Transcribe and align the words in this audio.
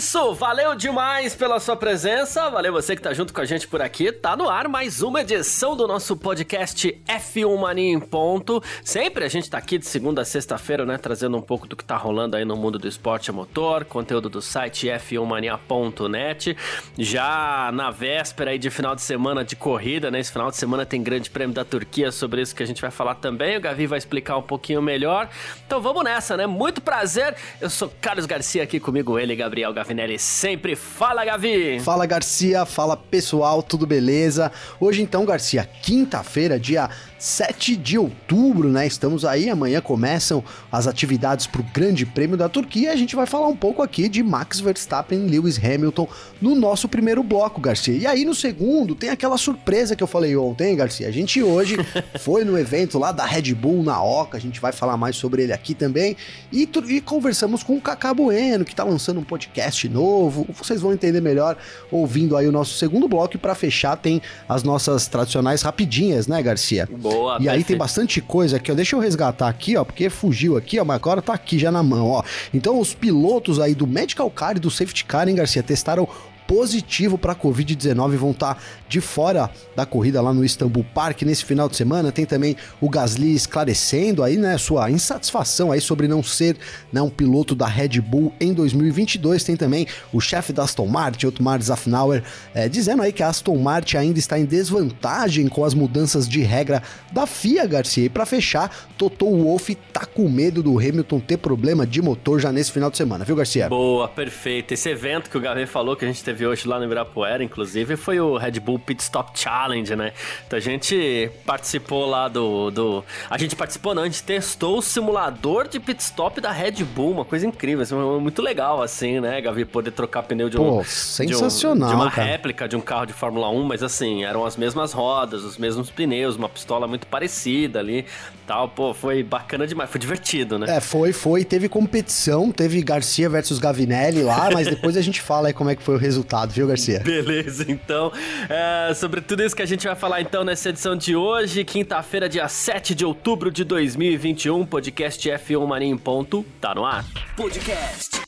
Isso, 0.00 0.32
valeu 0.32 0.74
demais 0.74 1.34
pela 1.34 1.60
sua 1.60 1.76
presença, 1.76 2.48
valeu 2.48 2.72
você 2.72 2.96
que 2.96 3.02
tá 3.02 3.12
junto 3.12 3.34
com 3.34 3.40
a 3.42 3.44
gente 3.44 3.68
por 3.68 3.82
aqui. 3.82 4.10
Tá 4.10 4.34
no 4.34 4.48
ar 4.48 4.66
mais 4.66 5.02
uma 5.02 5.20
edição 5.20 5.76
do 5.76 5.86
nosso 5.86 6.16
podcast 6.16 6.98
F1 7.06 7.58
Mania 7.58 7.92
em 7.92 8.00
ponto. 8.00 8.62
Sempre 8.82 9.26
a 9.26 9.28
gente 9.28 9.50
tá 9.50 9.58
aqui 9.58 9.76
de 9.76 9.84
segunda 9.84 10.22
a 10.22 10.24
sexta-feira, 10.24 10.86
né, 10.86 10.96
trazendo 10.96 11.36
um 11.36 11.42
pouco 11.42 11.66
do 11.66 11.76
que 11.76 11.84
tá 11.84 11.98
rolando 11.98 12.34
aí 12.34 12.46
no 12.46 12.56
mundo 12.56 12.78
do 12.78 12.88
esporte 12.88 13.28
a 13.28 13.32
motor, 13.32 13.84
conteúdo 13.84 14.30
do 14.30 14.40
site 14.40 14.86
f1mania.net. 14.86 16.56
Já 16.96 17.70
na 17.70 17.90
véspera 17.90 18.52
aí 18.52 18.58
de 18.58 18.70
final 18.70 18.94
de 18.94 19.02
semana 19.02 19.44
de 19.44 19.54
corrida, 19.54 20.10
né, 20.10 20.18
esse 20.18 20.32
final 20.32 20.50
de 20.50 20.56
semana 20.56 20.86
tem 20.86 21.02
Grande 21.02 21.28
Prêmio 21.28 21.54
da 21.54 21.64
Turquia, 21.64 22.10
sobre 22.10 22.40
isso 22.40 22.54
que 22.54 22.62
a 22.62 22.66
gente 22.66 22.80
vai 22.80 22.90
falar 22.90 23.16
também. 23.16 23.58
O 23.58 23.60
Gavi 23.60 23.86
vai 23.86 23.98
explicar 23.98 24.38
um 24.38 24.42
pouquinho 24.42 24.80
melhor. 24.80 25.28
Então 25.66 25.78
vamos 25.78 26.02
nessa, 26.04 26.38
né? 26.38 26.46
Muito 26.46 26.80
prazer. 26.80 27.36
Eu 27.60 27.68
sou 27.68 27.92
Carlos 28.00 28.24
Garcia 28.24 28.62
aqui 28.62 28.80
comigo 28.80 29.18
ele, 29.18 29.36
Gabriel 29.36 29.74
Gabriel 29.74 29.89
Gavinelli 29.90 30.18
sempre. 30.20 30.76
Fala, 30.76 31.24
Gavi! 31.24 31.80
Fala, 31.80 32.06
Garcia. 32.06 32.64
Fala, 32.64 32.96
pessoal. 32.96 33.60
Tudo 33.60 33.86
beleza? 33.86 34.52
Hoje, 34.78 35.02
então, 35.02 35.24
Garcia, 35.24 35.68
quinta-feira, 35.82 36.60
dia 36.60 36.88
7 37.18 37.76
de 37.76 37.98
outubro, 37.98 38.68
né? 38.68 38.86
Estamos 38.86 39.24
aí, 39.24 39.50
amanhã 39.50 39.80
começam 39.80 40.42
as 40.70 40.86
atividades 40.86 41.46
para 41.46 41.60
o 41.60 41.64
Grande 41.64 42.06
Prêmio 42.06 42.36
da 42.36 42.48
Turquia. 42.48 42.92
A 42.92 42.96
gente 42.96 43.16
vai 43.16 43.26
falar 43.26 43.48
um 43.48 43.56
pouco 43.56 43.82
aqui 43.82 44.08
de 44.08 44.22
Max 44.22 44.60
Verstappen 44.60 45.26
e 45.26 45.28
Lewis 45.28 45.58
Hamilton 45.62 46.08
no 46.40 46.54
nosso 46.54 46.88
primeiro 46.88 47.22
bloco, 47.22 47.60
Garcia. 47.60 47.94
E 47.94 48.06
aí 48.06 48.24
no 48.24 48.34
segundo 48.34 48.94
tem 48.94 49.10
aquela 49.10 49.36
surpresa 49.36 49.96
que 49.96 50.02
eu 50.02 50.06
falei 50.06 50.36
ontem, 50.36 50.74
Garcia. 50.76 51.08
A 51.08 51.12
gente 51.12 51.42
hoje 51.42 51.76
foi 52.20 52.44
no 52.44 52.58
evento 52.58 52.98
lá 52.98 53.12
da 53.12 53.26
Red 53.26 53.54
Bull 53.54 53.82
na 53.82 54.02
Oca, 54.02 54.38
a 54.38 54.40
gente 54.40 54.60
vai 54.60 54.72
falar 54.72 54.96
mais 54.96 55.16
sobre 55.16 55.42
ele 55.42 55.52
aqui 55.52 55.74
também. 55.74 56.16
E, 56.52 56.68
e 56.88 57.00
conversamos 57.00 57.62
com 57.62 57.76
o 57.76 57.80
Cacá 57.80 58.14
Bueno, 58.14 58.64
que 58.64 58.72
está 58.72 58.84
lançando 58.84 59.20
um 59.20 59.24
podcast 59.24 59.79
novo. 59.88 60.46
Vocês 60.56 60.80
vão 60.80 60.92
entender 60.92 61.20
melhor 61.20 61.56
ouvindo 61.90 62.36
aí 62.36 62.46
o 62.46 62.52
nosso 62.52 62.74
segundo 62.74 63.06
bloco. 63.06 63.36
E 63.36 63.38
para 63.38 63.54
fechar 63.54 63.96
tem 63.96 64.20
as 64.48 64.62
nossas 64.62 65.06
tradicionais 65.06 65.62
rapidinhas, 65.62 66.26
né, 66.26 66.42
Garcia? 66.42 66.88
Boa. 66.90 67.20
Boa, 67.20 67.38
E 67.40 67.48
aí 67.48 67.62
tem 67.62 67.76
bastante 67.76 68.20
coisa 68.20 68.56
aqui, 68.56 68.72
ó. 68.72 68.74
Deixa 68.74 68.96
eu 68.96 69.00
resgatar 69.00 69.48
aqui, 69.48 69.76
ó, 69.76 69.84
porque 69.84 70.08
fugiu 70.08 70.56
aqui, 70.56 70.80
ó, 70.80 70.84
mas 70.84 70.96
agora 70.96 71.20
tá 71.20 71.34
aqui 71.34 71.58
já 71.58 71.70
na 71.70 71.82
mão, 71.82 72.08
ó. 72.08 72.22
Então 72.52 72.80
os 72.80 72.94
pilotos 72.94 73.60
aí 73.60 73.74
do 73.74 73.86
Medical 73.86 74.30
Car 74.30 74.56
e 74.56 74.60
do 74.60 74.70
Safety 74.70 75.04
Car, 75.04 75.28
hein, 75.28 75.34
Garcia, 75.34 75.62
testaram 75.62 76.08
positivo 76.50 77.16
para 77.16 77.32
Covid-19 77.32 78.16
vão 78.16 78.32
estar 78.32 78.56
tá 78.56 78.60
de 78.88 79.00
fora 79.00 79.48
da 79.76 79.86
corrida 79.86 80.20
lá 80.20 80.34
no 80.34 80.44
Istanbul 80.44 80.84
Park 80.92 81.22
nesse 81.22 81.44
final 81.44 81.68
de 81.68 81.76
semana. 81.76 82.10
Tem 82.10 82.26
também 82.26 82.56
o 82.80 82.90
Gasly 82.90 83.36
esclarecendo 83.36 84.24
aí, 84.24 84.36
né, 84.36 84.58
sua 84.58 84.90
insatisfação 84.90 85.70
aí 85.70 85.80
sobre 85.80 86.08
não 86.08 86.24
ser 86.24 86.56
né, 86.92 87.00
um 87.00 87.08
piloto 87.08 87.54
da 87.54 87.68
Red 87.68 88.00
Bull 88.00 88.32
em 88.40 88.52
2022. 88.52 89.44
Tem 89.44 89.54
também 89.54 89.86
o 90.12 90.20
chefe 90.20 90.52
da 90.52 90.64
Aston 90.64 90.88
Martin, 90.88 91.26
Otmar 91.26 91.62
Zafnauer, 91.62 92.24
é, 92.52 92.68
dizendo 92.68 93.02
aí 93.02 93.12
que 93.12 93.22
a 93.22 93.28
Aston 93.28 93.56
Martin 93.56 93.98
ainda 93.98 94.18
está 94.18 94.36
em 94.36 94.44
desvantagem 94.44 95.46
com 95.46 95.64
as 95.64 95.72
mudanças 95.72 96.28
de 96.28 96.40
regra 96.40 96.82
da 97.12 97.28
FIA, 97.28 97.64
Garcia. 97.64 98.06
E 98.06 98.08
para 98.08 98.26
fechar, 98.26 98.88
Toto 98.98 99.24
Wolff 99.24 99.72
tá 99.92 100.04
com 100.04 100.28
medo 100.28 100.64
do 100.64 100.76
Hamilton 100.76 101.20
ter 101.20 101.36
problema 101.36 101.86
de 101.86 102.02
motor 102.02 102.40
já 102.40 102.50
nesse 102.50 102.72
final 102.72 102.90
de 102.90 102.96
semana, 102.96 103.24
viu, 103.24 103.36
Garcia? 103.36 103.68
Boa, 103.68 104.08
perfeito. 104.08 104.74
Esse 104.74 104.88
evento 104.88 105.30
que 105.30 105.38
o 105.38 105.40
Gavi 105.40 105.64
falou 105.64 105.94
que 105.94 106.04
a 106.04 106.08
gente 106.08 106.24
teve 106.24 106.39
teve 106.40 106.46
hoje 106.46 106.66
lá 106.66 106.78
no 106.78 106.86
Ibirapuera, 106.86 107.44
inclusive, 107.44 107.96
foi 107.96 108.18
o 108.18 108.38
Red 108.38 108.52
Bull 108.52 108.78
Pit 108.78 109.02
Stop 109.02 109.38
Challenge, 109.38 109.94
né? 109.94 110.12
Então 110.46 110.56
a 110.56 110.60
gente 110.60 111.30
participou 111.44 112.06
lá 112.06 112.28
do. 112.28 112.70
do... 112.70 113.04
A 113.28 113.36
gente 113.36 113.54
participou, 113.54 113.94
não, 113.94 114.02
a 114.02 114.06
gente 114.06 114.22
testou 114.22 114.78
o 114.78 114.82
simulador 114.82 115.68
de 115.68 115.78
pit 115.78 116.00
stop 116.00 116.40
da 116.40 116.50
Red 116.50 116.82
Bull, 116.84 117.12
uma 117.12 117.24
coisa 117.24 117.46
incrível, 117.46 117.82
assim, 117.82 117.94
muito 117.94 118.40
legal, 118.40 118.82
assim, 118.82 119.20
né, 119.20 119.40
Gavi? 119.40 119.64
Poder 119.64 119.90
trocar 119.90 120.22
pneu 120.22 120.48
de 120.48 120.58
um. 120.58 120.78
Pô, 120.78 120.84
sensacional. 120.84 121.90
De, 121.90 121.94
um, 121.94 121.98
de 121.98 122.04
uma 122.04 122.10
cara. 122.10 122.28
réplica 122.28 122.68
de 122.68 122.76
um 122.76 122.80
carro 122.80 123.06
de 123.06 123.12
Fórmula 123.12 123.50
1, 123.50 123.62
mas 123.64 123.82
assim, 123.82 124.24
eram 124.24 124.46
as 124.46 124.56
mesmas 124.56 124.92
rodas, 124.92 125.44
os 125.44 125.58
mesmos 125.58 125.90
pneus, 125.90 126.36
uma 126.36 126.48
pistola 126.48 126.86
muito 126.86 127.06
parecida 127.06 127.78
ali 127.78 128.06
tal. 128.50 128.68
Pô, 128.68 128.92
foi 128.92 129.22
bacana 129.22 129.64
demais, 129.64 129.88
foi 129.88 130.00
divertido, 130.00 130.58
né? 130.58 130.76
É, 130.76 130.80
foi, 130.80 131.12
foi. 131.12 131.44
Teve 131.44 131.68
competição, 131.68 132.50
teve 132.50 132.82
Garcia 132.82 133.28
versus 133.28 133.60
Gavinelli 133.60 134.22
lá, 134.22 134.50
mas 134.52 134.66
depois 134.66 134.96
a 134.96 135.00
gente 135.00 135.20
fala 135.20 135.48
aí 135.48 135.54
como 135.54 135.70
é 135.70 135.76
que 135.76 135.82
foi 135.82 135.94
o 135.94 135.98
resultado 135.98 136.29
resultado, 136.30 136.52
viu, 136.52 136.66
Garcia? 136.66 137.00
Beleza, 137.04 137.66
então, 137.68 138.12
é, 138.48 138.94
sobre 138.94 139.20
tudo 139.20 139.42
isso 139.42 139.54
que 139.54 139.62
a 139.62 139.66
gente 139.66 139.86
vai 139.86 139.96
falar 139.96 140.20
então 140.20 140.44
nessa 140.44 140.68
edição 140.68 140.94
de 140.94 141.16
hoje, 141.16 141.64
quinta-feira, 141.64 142.28
dia 142.28 142.48
7 142.48 142.94
de 142.94 143.04
outubro 143.04 143.50
de 143.50 143.64
2021, 143.64 144.64
podcast 144.64 145.28
F1 145.28 145.66
Mania 145.66 145.88
em 145.88 145.98
ponto, 145.98 146.44
tá 146.60 146.74
no 146.74 146.84
ar. 146.84 147.04
Podcast 147.36 148.20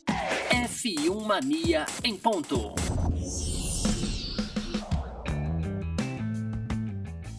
F1 0.51 1.25
Mania 1.25 1.87
em 2.03 2.17
ponto. 2.17 2.75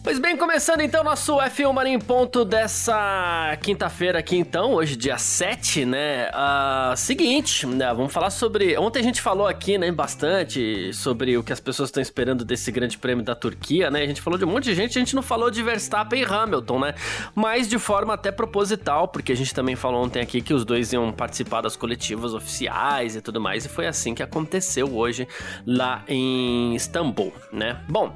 Pois 0.04 0.18
bem, 0.18 0.36
começando 0.36 0.82
então 0.82 1.02
nosso 1.02 1.38
F1 1.38 1.72
Mania 1.72 1.94
em 1.94 1.98
ponto 1.98 2.44
dessa 2.44 3.56
quinta-feira 3.62 4.18
aqui 4.18 4.36
então, 4.36 4.74
hoje 4.74 4.96
dia 4.96 5.16
7, 5.16 5.86
né? 5.86 6.28
Uh, 6.28 6.94
seguinte, 6.94 7.66
né, 7.66 7.86
vamos 7.94 8.12
falar 8.12 8.28
sobre... 8.28 8.76
Ontem 8.76 8.98
a 9.00 9.02
gente 9.02 9.22
falou 9.22 9.46
aqui, 9.46 9.78
né, 9.78 9.90
bastante 9.90 10.92
sobre 10.92 11.38
o 11.38 11.42
que 11.42 11.54
as 11.54 11.58
pessoas 11.58 11.88
estão 11.88 12.02
esperando 12.02 12.44
desse 12.44 12.70
grande 12.70 12.98
prêmio 12.98 13.24
da 13.24 13.34
Turquia, 13.34 13.90
né? 13.90 14.02
A 14.02 14.06
gente 14.06 14.20
falou 14.20 14.38
de 14.38 14.44
um 14.44 14.48
monte 14.48 14.64
de 14.64 14.74
gente, 14.74 14.98
a 14.98 15.00
gente 15.00 15.14
não 15.14 15.22
falou 15.22 15.50
de 15.50 15.62
Verstappen 15.62 16.20
e 16.20 16.24
Hamilton, 16.26 16.80
né? 16.80 16.94
Mas 17.34 17.66
de 17.66 17.78
forma 17.78 18.12
até 18.12 18.30
proposital, 18.30 19.08
porque 19.08 19.32
a 19.32 19.36
gente 19.36 19.54
também 19.54 19.74
falou 19.74 20.04
ontem 20.04 20.20
aqui 20.20 20.42
que 20.42 20.52
os 20.52 20.66
dois 20.66 20.92
iam 20.92 21.10
participar 21.12 21.62
das 21.62 21.76
coletivas 21.76 22.34
oficiais 22.34 23.16
e 23.16 23.22
tudo 23.22 23.40
mais, 23.40 23.64
e 23.64 23.70
foi 23.70 23.86
assim 23.86 24.14
que 24.14 24.22
aconteceu 24.22 24.94
hoje 24.94 25.26
lá 25.66 26.04
em 26.06 26.74
Istambul, 26.74 27.32
né? 27.50 27.80
Bom, 27.88 28.14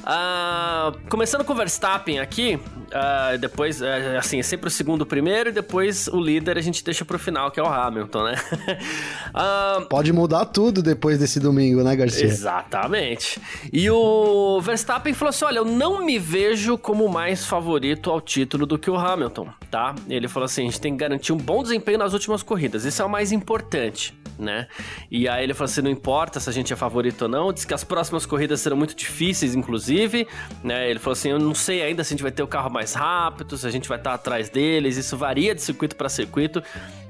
uh, 0.00 1.08
começando 1.08 1.29
Começando 1.30 1.46
com 1.46 1.52
o 1.52 1.56
Verstappen 1.56 2.18
aqui, 2.18 2.56
uh, 2.56 3.38
depois, 3.38 3.80
uh, 3.80 3.84
assim, 4.18 4.40
é 4.40 4.42
sempre 4.42 4.66
o 4.66 4.70
segundo 4.70 5.02
o 5.02 5.06
primeiro 5.06 5.50
e 5.50 5.52
depois 5.52 6.08
o 6.08 6.20
líder 6.20 6.58
a 6.58 6.60
gente 6.60 6.82
deixa 6.82 7.04
pro 7.04 7.20
final, 7.20 7.52
que 7.52 7.60
é 7.60 7.62
o 7.62 7.68
Hamilton, 7.68 8.24
né? 8.24 8.34
uh, 9.32 9.86
Pode 9.86 10.12
mudar 10.12 10.46
tudo 10.46 10.82
depois 10.82 11.20
desse 11.20 11.38
domingo, 11.38 11.84
né, 11.84 11.94
Garcia? 11.94 12.24
Exatamente. 12.24 13.40
E 13.72 13.88
o 13.88 14.60
Verstappen 14.60 15.14
falou 15.14 15.30
assim: 15.30 15.44
olha, 15.44 15.58
eu 15.58 15.64
não 15.64 16.04
me 16.04 16.18
vejo 16.18 16.76
como 16.76 17.08
mais 17.08 17.46
favorito 17.46 18.10
ao 18.10 18.20
título 18.20 18.66
do 18.66 18.76
que 18.76 18.90
o 18.90 18.96
Hamilton, 18.96 19.50
tá? 19.70 19.94
Ele 20.08 20.26
falou 20.26 20.46
assim: 20.46 20.62
a 20.62 20.64
gente 20.64 20.80
tem 20.80 20.94
que 20.94 20.98
garantir 20.98 21.32
um 21.32 21.36
bom 21.36 21.62
desempenho 21.62 21.98
nas 21.98 22.12
últimas 22.12 22.42
corridas, 22.42 22.84
isso 22.84 23.00
é 23.00 23.04
o 23.04 23.08
mais 23.08 23.30
importante 23.30 24.19
né? 24.40 24.66
E 25.10 25.28
aí 25.28 25.44
ele 25.44 25.54
falou 25.54 25.70
assim: 25.70 25.82
não 25.82 25.90
importa 25.90 26.40
se 26.40 26.48
a 26.48 26.52
gente 26.52 26.72
é 26.72 26.76
favorito 26.76 27.22
ou 27.22 27.28
não, 27.28 27.52
diz 27.52 27.64
que 27.64 27.74
as 27.74 27.84
próximas 27.84 28.26
corridas 28.26 28.60
serão 28.60 28.76
muito 28.76 28.94
difíceis, 28.94 29.54
inclusive, 29.54 30.26
né? 30.64 30.90
Ele 30.90 30.98
falou 30.98 31.12
assim: 31.12 31.30
eu 31.30 31.38
não 31.38 31.54
sei 31.54 31.82
ainda 31.82 32.02
se 32.02 32.12
a 32.12 32.16
gente 32.16 32.22
vai 32.22 32.32
ter 32.32 32.42
o 32.42 32.48
carro 32.48 32.70
mais 32.70 32.94
rápido, 32.94 33.56
se 33.56 33.66
a 33.66 33.70
gente 33.70 33.88
vai 33.88 33.98
estar 33.98 34.14
atrás 34.14 34.48
deles, 34.48 34.96
isso 34.96 35.16
varia 35.16 35.54
de 35.54 35.62
circuito 35.62 35.94
para 35.94 36.08
circuito. 36.08 36.62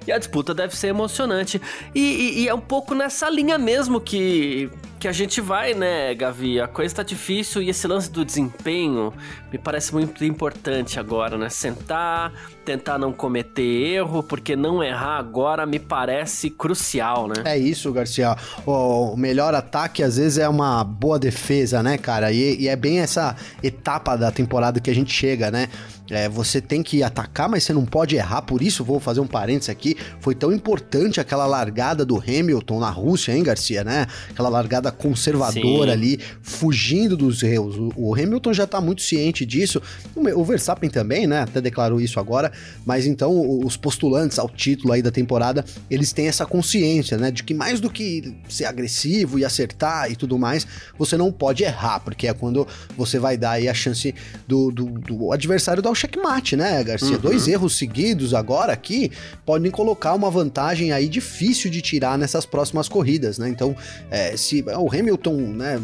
E 0.07 0.13
a 0.13 0.19
disputa 0.19 0.55
deve 0.55 0.77
ser 0.77 0.89
emocionante. 0.89 1.61
E, 1.95 2.01
e, 2.01 2.41
e, 2.41 2.49
é 2.49 2.55
um 2.55 2.61
pouco 2.61 2.95
nessa 2.95 3.29
linha 3.29 3.59
mesmo 3.59 4.01
que, 4.01 4.71
que 4.99 5.07
a 5.07 5.13
gente 5.13 5.41
vai, 5.41 5.75
né, 5.75 6.15
Gavi? 6.15 6.61
A 6.61 6.67
coisa 6.67 6.97
tá 6.97 7.03
difícil 7.03 7.63
e 7.63 7.69
esse 7.69 7.87
lance 7.87 8.11
do 8.11 8.25
desempenho 8.25 9.13
me 9.53 9.59
parece 9.59 9.93
muito 9.93 10.25
importante 10.25 10.99
agora, 10.99 11.37
né? 11.37 11.49
Sentar, 11.49 12.33
tentar 12.65 12.99
não 12.99 13.13
cometer 13.13 13.63
erro, 13.63 14.23
porque 14.23 14.57
não 14.57 14.83
errar 14.83 15.19
agora 15.19 15.67
me 15.67 15.79
parece 15.79 16.49
crucial, 16.49 17.29
né? 17.29 17.35
É 17.45 17.59
isso, 17.59 17.93
Garcia. 17.93 18.37
O 18.67 19.17
melhor 19.17 19.55
ataque 19.55 20.03
às 20.03 20.17
vezes 20.17 20.39
é 20.39 20.49
uma 20.49 20.83
boa 20.83 21.19
defesa, 21.19 21.83
né, 21.83 21.99
cara? 21.99 22.33
E, 22.33 22.63
e 22.63 22.69
é 22.69 22.77
bem 22.77 23.01
essa 23.01 23.37
etapa 23.63 24.17
da 24.17 24.31
temporada 24.31 24.81
que 24.81 24.91
a 24.91 24.95
gente 24.95 25.13
chega, 25.13 25.51
né? 25.51 25.69
É, 26.11 26.29
você 26.29 26.61
tem 26.61 26.83
que 26.83 27.03
atacar, 27.03 27.49
mas 27.49 27.65
você 27.65 27.73
não 27.73 27.87
pode 27.87 28.17
errar. 28.17 28.43
Por 28.43 28.61
isso, 28.61 28.85
vou 28.85 28.99
fazer 28.99 29.21
um 29.21 29.27
parênteses 29.27 29.69
aqui. 29.69 29.97
Foi 30.21 30.35
tão 30.35 30.53
importante 30.53 31.21
aquela 31.21 31.47
largada 31.47 32.05
do 32.05 32.17
Hamilton 32.19 32.81
na 32.81 32.91
Rússia, 32.91 33.33
hein, 33.33 33.43
Garcia, 33.43 33.85
né? 33.85 34.07
Aquela 34.29 34.49
largada 34.49 34.91
conservadora 34.91 35.93
Sim. 35.93 35.97
ali, 35.97 36.21
fugindo 36.43 37.17
dos 37.17 37.43
erros. 37.43 37.77
O, 37.97 38.15
Hamilton 38.15 38.53
já 38.53 38.67
tá 38.67 38.81
muito 38.81 39.03
ciente 39.03 39.47
disso. 39.47 39.81
O, 40.15 40.41
o 40.41 40.45
Verstappen 40.45 40.91
também, 40.91 41.27
né? 41.27 41.43
Até 41.43 41.61
declarou 41.61 42.01
isso 42.01 42.19
agora. 42.19 42.51
Mas 42.85 43.07
então, 43.07 43.65
os 43.65 43.77
postulantes 43.77 44.39
ao 44.39 44.49
título 44.49 44.93
aí 44.93 45.03
da 45.03 45.11
temporada, 45.11 45.65
eles 45.89 46.13
têm 46.13 46.27
essa 46.27 46.45
consciência, 46.45 47.17
né? 47.17 47.31
De 47.31 47.45
que 47.45 47.55
mais 47.55 47.81
do 47.81 47.89
que 47.89 48.35
ser 48.49 48.65
agressivo 48.65 49.39
e 49.39 49.45
acertar 49.45 50.11
e 50.11 50.17
tudo 50.17 50.39
mais, 50.39 50.67
você 50.99 51.17
não 51.17 51.31
pode 51.31 51.63
errar, 51.63 52.01
porque 52.01 52.27
é 52.27 52.35
quando 52.35 52.67
você 52.97 53.19
vai 53.19 53.37
dar 53.37 53.53
aí 53.53 53.69
a 53.69 53.75
chance 53.75 54.15
do, 54.47 54.71
do, 54.71 54.87
do 54.87 55.33
adversário 55.33 55.83
dar 55.83 55.91
o 55.91 55.95
checkmate, 56.01 56.57
né, 56.57 56.83
Garcia? 56.83 57.17
Uhum. 57.17 57.19
Dois 57.19 57.47
erros 57.47 57.77
seguidos 57.77 58.33
agora 58.33 58.73
aqui 58.73 59.11
podem 59.45 59.71
colocar 59.71 60.15
uma 60.15 60.31
vantagem 60.31 60.93
aí 60.93 61.09
difícil 61.09 61.71
de 61.71 61.83
tirar 61.83 62.17
nessas 62.17 62.47
próximas 62.47 62.89
corridas, 62.89 63.39
né? 63.39 63.49
Então, 63.49 63.77
é, 64.11 64.37
se 64.37 64.65
o 64.79 64.89
Hamilton 64.93 65.37
né, 65.37 65.81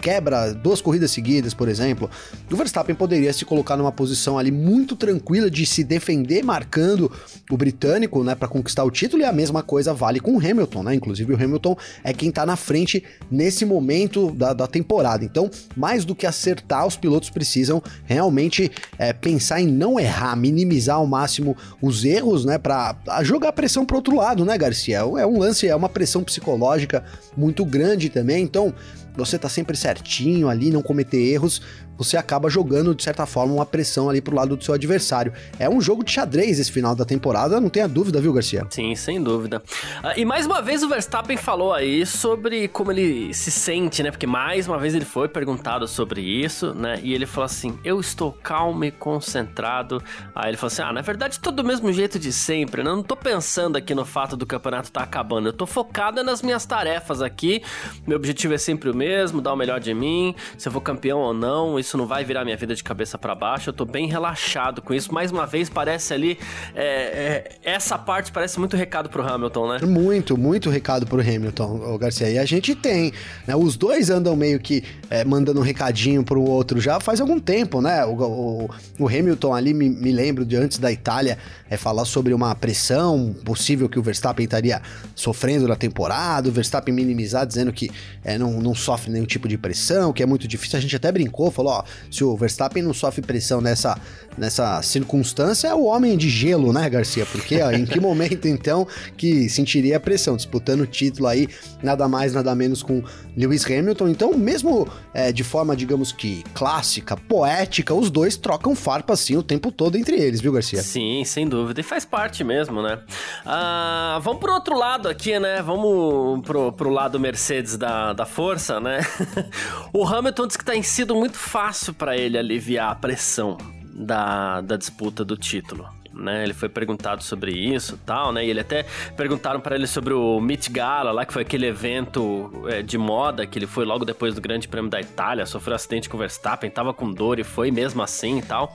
quebra 0.00 0.52
duas 0.52 0.80
corridas 0.80 1.10
seguidas, 1.10 1.52
por 1.52 1.68
exemplo, 1.68 2.10
o 2.50 2.56
Verstappen 2.56 2.94
poderia 2.94 3.32
se 3.32 3.44
colocar 3.44 3.76
numa 3.76 3.92
posição 3.92 4.38
ali 4.38 4.50
muito 4.50 4.96
tranquila 4.96 5.50
de 5.50 5.66
se 5.66 5.84
defender 5.84 6.42
marcando 6.42 7.10
o 7.50 7.56
britânico, 7.56 8.24
né, 8.24 8.34
para 8.34 8.48
conquistar 8.48 8.84
o 8.84 8.90
título, 8.90 9.22
e 9.22 9.26
a 9.26 9.32
mesma 9.32 9.62
coisa 9.62 9.92
vale 9.92 10.20
com 10.20 10.36
o 10.36 10.38
Hamilton, 10.38 10.82
né? 10.82 10.94
Inclusive 10.94 11.32
o 11.32 11.36
Hamilton 11.36 11.76
é 12.02 12.12
quem 12.12 12.30
tá 12.30 12.46
na 12.46 12.56
frente 12.56 13.02
nesse 13.30 13.64
momento 13.64 14.30
da, 14.30 14.52
da 14.52 14.66
temporada. 14.66 15.24
Então, 15.24 15.50
mais 15.76 16.04
do 16.04 16.14
que 16.14 16.26
acertar, 16.26 16.86
os 16.86 16.96
pilotos 16.96 17.28
precisam 17.30 17.82
realmente 18.06 18.70
é, 18.98 19.12
pensar 19.12 19.41
em 19.60 19.66
não 19.66 19.98
errar, 19.98 20.36
minimizar 20.36 20.96
ao 20.96 21.06
máximo 21.06 21.56
os 21.80 22.04
erros, 22.04 22.44
né, 22.44 22.58
para 22.58 22.96
jogar 23.22 23.52
pressão 23.52 23.84
pro 23.84 23.96
outro 23.96 24.16
lado, 24.16 24.44
né, 24.44 24.56
Garcia? 24.56 24.98
É 24.98 25.26
um 25.26 25.38
lance, 25.38 25.66
é 25.66 25.74
uma 25.74 25.88
pressão 25.88 26.22
psicológica 26.22 27.04
muito 27.36 27.64
grande 27.64 28.08
também. 28.08 28.44
Então, 28.44 28.72
você 29.16 29.38
tá 29.38 29.48
sempre 29.48 29.76
certinho 29.76 30.48
ali, 30.48 30.70
não 30.70 30.82
cometer 30.82 31.18
erros, 31.18 31.60
você 31.96 32.16
acaba 32.16 32.48
jogando, 32.48 32.94
de 32.94 33.02
certa 33.02 33.26
forma, 33.26 33.54
uma 33.54 33.66
pressão 33.66 34.08
ali 34.08 34.20
pro 34.20 34.34
lado 34.34 34.56
do 34.56 34.64
seu 34.64 34.74
adversário. 34.74 35.32
É 35.58 35.68
um 35.68 35.80
jogo 35.80 36.04
de 36.04 36.10
xadrez 36.10 36.58
esse 36.58 36.70
final 36.70 36.94
da 36.94 37.04
temporada, 37.04 37.60
não 37.60 37.68
tenha 37.68 37.88
dúvida, 37.88 38.20
viu, 38.20 38.32
Garcia? 38.32 38.66
Sim, 38.70 38.94
sem 38.94 39.22
dúvida. 39.22 39.62
Ah, 40.02 40.14
e 40.16 40.24
mais 40.24 40.46
uma 40.46 40.60
vez 40.60 40.82
o 40.82 40.88
Verstappen 40.88 41.36
falou 41.36 41.72
aí 41.72 42.04
sobre 42.06 42.68
como 42.68 42.92
ele 42.92 43.32
se 43.34 43.50
sente, 43.50 44.02
né? 44.02 44.10
Porque 44.10 44.26
mais 44.26 44.66
uma 44.66 44.78
vez 44.78 44.94
ele 44.94 45.04
foi 45.04 45.28
perguntado 45.28 45.86
sobre 45.86 46.20
isso, 46.20 46.74
né? 46.74 46.98
E 47.02 47.12
ele 47.14 47.26
falou 47.26 47.46
assim: 47.46 47.78
Eu 47.84 48.00
estou 48.00 48.32
calmo 48.32 48.84
e 48.84 48.90
concentrado. 48.90 50.02
Aí 50.34 50.50
ele 50.50 50.56
falou 50.56 50.72
assim: 50.72 50.82
Ah, 50.82 50.92
na 50.92 51.00
verdade, 51.00 51.38
tô 51.38 51.50
do 51.50 51.64
mesmo 51.64 51.92
jeito 51.92 52.18
de 52.18 52.32
sempre, 52.32 52.82
né? 52.82 52.90
Eu 52.90 52.96
não 52.96 53.02
tô 53.02 53.16
pensando 53.16 53.76
aqui 53.76 53.94
no 53.94 54.04
fato 54.04 54.36
do 54.36 54.46
campeonato 54.46 54.90
tá 54.90 55.02
acabando. 55.02 55.48
Eu 55.48 55.52
tô 55.52 55.66
focado 55.66 56.22
nas 56.22 56.42
minhas 56.42 56.64
tarefas 56.64 57.22
aqui. 57.22 57.62
Meu 58.06 58.16
objetivo 58.16 58.54
é 58.54 58.58
sempre 58.58 58.90
o 58.90 58.94
mesmo, 58.94 59.40
dar 59.40 59.52
o 59.52 59.56
melhor 59.56 59.80
de 59.80 59.94
mim, 59.94 60.34
se 60.56 60.68
eu 60.68 60.72
vou 60.72 60.80
campeão 60.80 61.18
ou 61.18 61.34
não, 61.34 61.78
isso 61.82 61.98
não 61.98 62.06
vai 62.06 62.24
virar 62.24 62.44
minha 62.44 62.56
vida 62.56 62.74
de 62.74 62.82
cabeça 62.82 63.18
para 63.18 63.34
baixo. 63.34 63.68
Eu 63.68 63.74
tô 63.74 63.84
bem 63.84 64.08
relaxado 64.08 64.80
com 64.80 64.94
isso. 64.94 65.12
Mais 65.12 65.30
uma 65.30 65.46
vez, 65.46 65.68
parece 65.68 66.14
ali. 66.14 66.38
É, 66.74 67.52
é, 67.62 67.70
essa 67.70 67.98
parte 67.98 68.32
parece 68.32 68.58
muito 68.58 68.76
recado 68.76 69.08
pro 69.08 69.22
Hamilton, 69.22 69.72
né? 69.72 69.78
Muito, 69.86 70.38
muito 70.38 70.70
recado 70.70 71.06
pro 71.06 71.20
Hamilton, 71.20 71.94
o 71.94 71.98
Garcia. 71.98 72.30
E 72.30 72.38
a 72.38 72.44
gente 72.44 72.74
tem, 72.74 73.12
né? 73.46 73.54
Os 73.54 73.76
dois 73.76 74.08
andam 74.08 74.34
meio 74.34 74.58
que 74.58 74.82
é, 75.10 75.24
mandando 75.24 75.60
um 75.60 75.62
recadinho 75.62 76.24
pro 76.24 76.40
outro 76.42 76.80
já 76.80 76.98
faz 77.00 77.20
algum 77.20 77.38
tempo, 77.38 77.80
né? 77.80 78.04
O, 78.04 78.14
o, 78.14 78.70
o 78.98 79.08
Hamilton 79.08 79.54
ali, 79.54 79.74
me, 79.74 79.90
me, 79.90 80.12
lembro 80.12 80.44
de 80.44 80.56
antes 80.56 80.78
da 80.78 80.90
Itália, 80.90 81.38
é 81.68 81.76
falar 81.76 82.04
sobre 82.04 82.32
uma 82.32 82.54
pressão 82.54 83.34
possível 83.44 83.88
que 83.88 83.98
o 83.98 84.02
Verstappen 84.02 84.44
estaria 84.44 84.80
sofrendo 85.14 85.66
na 85.68 85.76
temporada. 85.76 86.48
O 86.48 86.52
Verstappen 86.52 86.94
minimizar, 86.94 87.46
dizendo 87.46 87.72
que 87.72 87.90
é, 88.24 88.38
não, 88.38 88.60
não 88.60 88.74
sofre 88.74 89.10
nenhum 89.10 89.26
tipo 89.26 89.48
de 89.48 89.58
pressão, 89.58 90.12
que 90.12 90.22
é 90.22 90.26
muito 90.26 90.46
difícil. 90.46 90.78
A 90.78 90.82
gente 90.82 90.94
até 90.94 91.10
brincou, 91.10 91.50
falou: 91.50 91.71
ó, 91.72 91.84
se 92.10 92.24
o 92.24 92.36
Verstappen 92.36 92.82
não 92.82 92.94
sofre 92.94 93.22
pressão 93.22 93.60
nessa, 93.60 93.98
nessa 94.36 94.80
circunstância, 94.82 95.68
é 95.68 95.74
o 95.74 95.84
homem 95.84 96.16
de 96.16 96.28
gelo, 96.28 96.72
né, 96.72 96.88
Garcia? 96.88 97.26
Porque 97.26 97.60
ó, 97.60 97.70
em 97.70 97.84
que 97.84 97.98
momento 98.00 98.46
então 98.48 98.86
que 99.16 99.48
sentiria 99.48 100.00
pressão? 100.00 100.36
Disputando 100.36 100.82
o 100.82 100.86
título 100.86 101.28
aí, 101.28 101.48
nada 101.82 102.08
mais, 102.08 102.32
nada 102.32 102.54
menos 102.54 102.82
com 102.82 103.02
Lewis 103.36 103.64
Hamilton. 103.64 104.08
Então, 104.08 104.36
mesmo 104.36 104.88
é, 105.14 105.32
de 105.32 105.44
forma, 105.44 105.76
digamos 105.76 106.12
que 106.12 106.42
clássica, 106.54 107.16
poética, 107.16 107.94
os 107.94 108.10
dois 108.10 108.36
trocam 108.36 108.74
farpa 108.74 109.12
assim 109.12 109.36
o 109.36 109.42
tempo 109.42 109.70
todo 109.70 109.96
entre 109.96 110.16
eles, 110.16 110.40
viu, 110.40 110.52
Garcia? 110.52 110.82
Sim, 110.82 111.22
sem 111.24 111.48
dúvida. 111.48 111.80
E 111.80 111.84
faz 111.84 112.04
parte 112.04 112.44
mesmo, 112.44 112.82
né? 112.82 113.00
Ah, 113.44 114.18
vamos 114.22 114.40
pro 114.40 114.52
outro 114.52 114.76
lado 114.76 115.08
aqui, 115.08 115.38
né? 115.38 115.62
Vamos 115.62 116.42
pro, 116.42 116.72
pro 116.72 116.90
lado 116.90 117.18
Mercedes 117.18 117.76
da, 117.76 118.12
da 118.12 118.26
força, 118.26 118.80
né? 118.80 119.00
o 119.92 120.06
Hamilton 120.06 120.46
diz 120.46 120.56
que 120.56 120.64
tem 120.64 120.82
sido 120.82 121.14
muito 121.14 121.36
fácil 121.36 121.94
para 121.94 122.16
ele 122.16 122.38
aliviar 122.38 122.90
a 122.90 122.94
pressão 122.94 123.56
da, 123.92 124.60
da 124.60 124.76
disputa 124.76 125.24
do 125.24 125.36
título 125.36 125.86
né? 126.14 126.44
Ele 126.44 126.54
foi 126.54 126.68
perguntado 126.68 127.22
sobre 127.22 127.52
isso 127.52 127.98
tal, 128.04 128.32
né? 128.32 128.44
E 128.44 128.50
ele 128.50 128.60
até 128.60 128.84
perguntaram 129.16 129.60
para 129.60 129.74
ele 129.74 129.86
sobre 129.86 130.12
o 130.12 130.40
Meet 130.40 130.70
Gala, 130.70 131.10
lá 131.10 131.24
que 131.24 131.32
foi 131.32 131.42
aquele 131.42 131.66
evento 131.66 132.50
é, 132.68 132.82
de 132.82 132.98
moda 132.98 133.46
que 133.46 133.58
ele 133.58 133.66
foi 133.66 133.84
logo 133.84 134.04
depois 134.04 134.34
do 134.34 134.40
Grande 134.40 134.68
Prêmio 134.68 134.90
da 134.90 135.00
Itália, 135.00 135.46
sofreu 135.46 135.74
acidente 135.74 136.08
com 136.08 136.16
o 136.16 136.20
Verstappen, 136.20 136.70
tava 136.70 136.92
com 136.92 137.10
dor 137.10 137.38
e 137.38 137.44
foi 137.44 137.70
mesmo 137.70 138.02
assim 138.02 138.38
e 138.38 138.42
tal. 138.42 138.74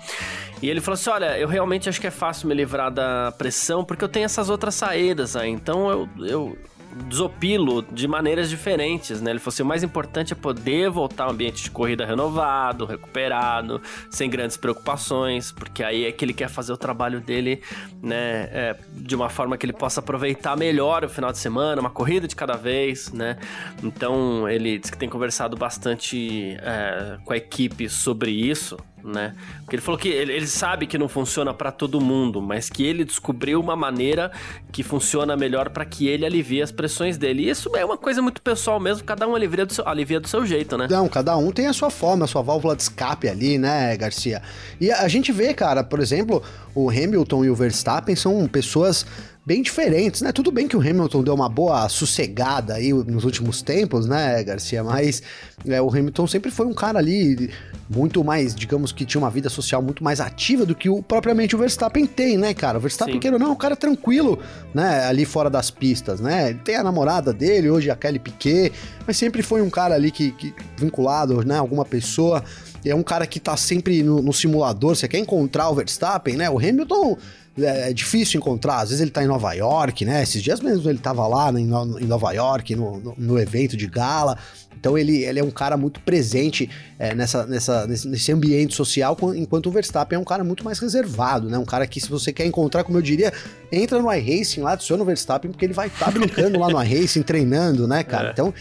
E 0.61 0.69
ele 0.69 0.81
falou 0.81 0.95
assim: 0.95 1.09
Olha, 1.09 1.37
eu 1.37 1.47
realmente 1.47 1.87
acho 1.87 2.01
que 2.01 2.07
é 2.07 2.11
fácil 2.11 2.47
me 2.47 2.55
livrar 2.55 2.91
da 2.91 3.31
pressão 3.37 3.83
porque 3.83 4.03
eu 4.03 4.09
tenho 4.09 4.25
essas 4.25 4.49
outras 4.49 4.75
saídas 4.75 5.35
aí, 5.35 5.49
então 5.49 5.89
eu, 5.89 6.09
eu 6.19 6.57
desopilo 7.05 7.81
de 7.81 8.07
maneiras 8.07 8.49
diferentes, 8.49 9.21
né? 9.21 9.31
Ele 9.31 9.39
falou 9.39 9.53
assim, 9.53 9.63
o 9.63 9.65
mais 9.65 9.83
importante 9.83 10.33
é 10.33 10.35
poder 10.35 10.89
voltar 10.89 11.25
ao 11.25 11.31
ambiente 11.31 11.63
de 11.63 11.71
corrida 11.71 12.05
renovado, 12.05 12.85
recuperado, 12.85 13.81
sem 14.09 14.29
grandes 14.29 14.57
preocupações, 14.57 15.51
porque 15.51 15.83
aí 15.83 16.05
é 16.05 16.11
que 16.11 16.23
ele 16.25 16.33
quer 16.33 16.49
fazer 16.49 16.73
o 16.73 16.77
trabalho 16.77 17.21
dele, 17.21 17.61
né, 18.01 18.49
é, 18.51 18.75
de 18.93 19.15
uma 19.15 19.29
forma 19.29 19.57
que 19.57 19.65
ele 19.65 19.73
possa 19.73 19.99
aproveitar 19.99 20.57
melhor 20.57 21.03
o 21.03 21.09
final 21.09 21.31
de 21.31 21.37
semana, 21.37 21.79
uma 21.81 21.89
corrida 21.89 22.27
de 22.27 22.35
cada 22.35 22.55
vez, 22.55 23.11
né? 23.11 23.37
Então 23.83 24.47
ele 24.49 24.79
diz 24.79 24.89
que 24.89 24.97
tem 24.97 25.09
conversado 25.09 25.55
bastante 25.55 26.57
é, 26.61 27.17
com 27.23 27.33
a 27.33 27.37
equipe 27.37 27.89
sobre 27.89 28.31
isso, 28.31 28.77
né? 29.03 29.35
Porque 29.59 29.75
ele 29.75 29.81
falou 29.81 29.99
que 29.99 30.09
ele, 30.09 30.33
ele 30.33 30.47
sabe 30.47 30.87
que 30.87 30.97
não 30.97 31.07
funciona 31.07 31.53
para 31.53 31.71
todo 31.71 32.01
mundo, 32.01 32.41
mas 32.41 32.69
que 32.69 32.83
ele 32.83 33.03
descobriu 33.03 33.59
uma 33.59 33.75
maneira 33.75 34.31
que 34.71 34.83
funciona 34.83 35.35
melhor 35.35 35.69
para 35.69 35.85
que 35.85 36.07
ele 36.07 36.25
alivie 36.25 36.61
as 36.61 36.71
pressões 36.71 37.17
dele. 37.17 37.43
E 37.43 37.49
isso 37.49 37.75
é 37.75 37.85
uma 37.85 37.97
coisa 37.97 38.21
muito 38.21 38.41
pessoal 38.41 38.79
mesmo, 38.79 39.03
cada 39.03 39.27
um 39.27 39.35
alivia 39.35 39.65
do 39.65 39.73
seu, 39.73 39.87
alivia 39.87 40.19
do 40.19 40.27
seu 40.27 40.45
jeito, 40.45 40.77
né? 40.77 40.87
Não, 40.89 41.07
cada 41.07 41.35
um 41.37 41.51
tem 41.51 41.67
a 41.67 41.73
sua 41.73 41.89
forma, 41.89 42.25
a 42.25 42.27
sua 42.27 42.41
válvula 42.41 42.75
de 42.75 42.83
escape 42.83 43.27
ali, 43.27 43.57
né, 43.57 43.95
Garcia? 43.97 44.41
E 44.79 44.91
a 44.91 45.07
gente 45.07 45.31
vê, 45.31 45.53
cara, 45.53 45.83
por 45.83 45.99
exemplo, 45.99 46.43
o 46.75 46.89
Hamilton 46.89 47.45
e 47.45 47.49
o 47.49 47.55
Verstappen 47.55 48.15
são 48.15 48.47
pessoas 48.47 49.05
bem 49.47 49.61
diferentes, 49.61 50.21
né? 50.21 50.33
Tudo 50.33 50.51
bem 50.51 50.67
que 50.67 50.75
o 50.75 50.81
Hamilton 50.81 51.23
deu 51.23 51.33
uma 51.33 51.47
boa 51.47 51.87
sossegada 51.87 52.73
aí 52.73 52.91
nos 52.91 53.23
últimos 53.23 53.61
tempos, 53.61 54.05
né, 54.05 54.43
Garcia? 54.43 54.83
Mas 54.83 55.23
é, 55.65 55.81
o 55.81 55.87
Hamilton 55.87 56.27
sempre 56.27 56.51
foi 56.51 56.65
um 56.65 56.73
cara 56.73 56.99
ali 56.99 57.49
muito 57.89 58.25
mais, 58.25 58.53
digamos 58.53 58.91
que 58.91 59.05
tinha 59.05 59.21
uma 59.21 59.29
vida 59.29 59.47
social 59.47 59.81
muito 59.81 60.03
mais 60.03 60.19
ativa 60.19 60.65
do 60.65 60.75
que 60.75 60.89
o 60.89 61.01
propriamente 61.01 61.55
o 61.55 61.59
Verstappen 61.59 62.05
tem, 62.05 62.37
né, 62.37 62.53
cara? 62.53 62.77
O 62.77 62.81
Verstappen, 62.81 63.21
queira 63.21 63.39
não, 63.39 63.47
é 63.47 63.51
um 63.51 63.55
cara 63.55 63.77
tranquilo, 63.77 64.37
né, 64.73 65.05
ali 65.05 65.23
fora 65.23 65.49
das 65.49 65.71
pistas, 65.71 66.19
né? 66.19 66.49
Ele 66.49 66.59
tem 66.59 66.75
a 66.75 66.83
namorada 66.83 67.31
dele, 67.31 67.69
hoje 67.69 67.89
a 67.89 67.95
Kelly 67.95 68.19
Piquet, 68.19 68.73
mas 69.07 69.15
sempre 69.15 69.41
foi 69.41 69.61
um 69.61 69.69
cara 69.69 69.95
ali 69.95 70.11
que, 70.11 70.31
que 70.33 70.53
vinculado, 70.75 71.41
né, 71.47 71.57
alguma 71.57 71.85
pessoa 71.85 72.43
é 72.85 72.93
um 72.93 73.03
cara 73.03 73.25
que 73.25 73.39
tá 73.39 73.55
sempre 73.57 74.03
no, 74.03 74.21
no, 74.21 74.33
simulador, 74.33 74.95
você 74.95 75.07
quer 75.07 75.19
encontrar 75.19 75.69
o 75.69 75.75
Verstappen, 75.75 76.37
né? 76.37 76.49
O 76.49 76.57
Hamilton 76.57 77.17
é, 77.59 77.89
é, 77.89 77.93
difícil 77.93 78.39
encontrar. 78.39 78.77
Às 78.77 78.89
vezes 78.89 79.01
ele 79.01 79.11
tá 79.11 79.23
em 79.23 79.27
Nova 79.27 79.53
York, 79.53 80.05
né? 80.05 80.23
Esses 80.23 80.41
dias 80.41 80.59
mesmo 80.59 80.89
ele 80.89 80.99
tava 80.99 81.25
lá 81.27 81.51
em, 81.51 81.65
em 81.65 82.05
Nova 82.05 82.31
York, 82.31 82.75
no, 82.75 82.99
no, 82.99 83.15
no, 83.17 83.39
evento 83.39 83.75
de 83.75 83.87
gala. 83.87 84.37
Então 84.79 84.97
ele, 84.97 85.23
ele 85.23 85.39
é 85.39 85.43
um 85.43 85.51
cara 85.51 85.75
muito 85.75 85.99
presente 86.01 86.69
é, 86.99 87.15
nessa, 87.15 87.45
nessa, 87.45 87.87
nesse 87.87 88.31
ambiente 88.31 88.75
social, 88.75 89.17
enquanto 89.35 89.67
o 89.67 89.71
Verstappen 89.71 90.15
é 90.17 90.19
um 90.19 90.25
cara 90.25 90.43
muito 90.43 90.63
mais 90.63 90.77
reservado, 90.77 91.49
né? 91.49 91.57
Um 91.57 91.65
cara 91.65 91.87
que, 91.87 91.99
se 91.99 92.09
você 92.09 92.31
quer 92.31 92.45
encontrar, 92.45 92.83
como 92.83 92.97
eu 92.97 93.01
diria, 93.01 93.33
entra 93.71 93.99
no 93.99 94.13
iRacing 94.13 94.61
lá, 94.61 94.73
adiciona 94.73 95.01
o 95.01 95.05
Verstappen, 95.05 95.51
porque 95.51 95.65
ele 95.65 95.73
vai 95.73 95.87
estar 95.87 96.05
tá 96.05 96.11
brincando 96.11 96.59
lá 96.59 96.69
no 96.69 96.81
iRacing, 96.81 97.23
treinando, 97.23 97.87
né, 97.87 98.03
cara? 98.03 98.29
É. 98.29 98.31
Então, 98.31 98.53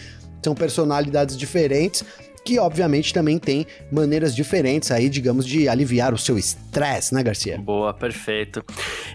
são 0.43 0.55
personalidades 0.55 1.35
diferentes 1.35 2.03
que 2.47 2.57
obviamente 2.57 3.13
também 3.13 3.37
tem 3.37 3.67
maneiras 3.91 4.33
diferentes 4.33 4.89
aí, 4.89 5.09
digamos, 5.09 5.45
de 5.45 5.67
aliviar 5.67 6.13
o 6.13 6.17
seu 6.17 6.37
estresse, 6.37 7.13
né, 7.13 7.21
Garcia? 7.21 7.57
Boa, 7.57 7.93
perfeito. 7.93 8.63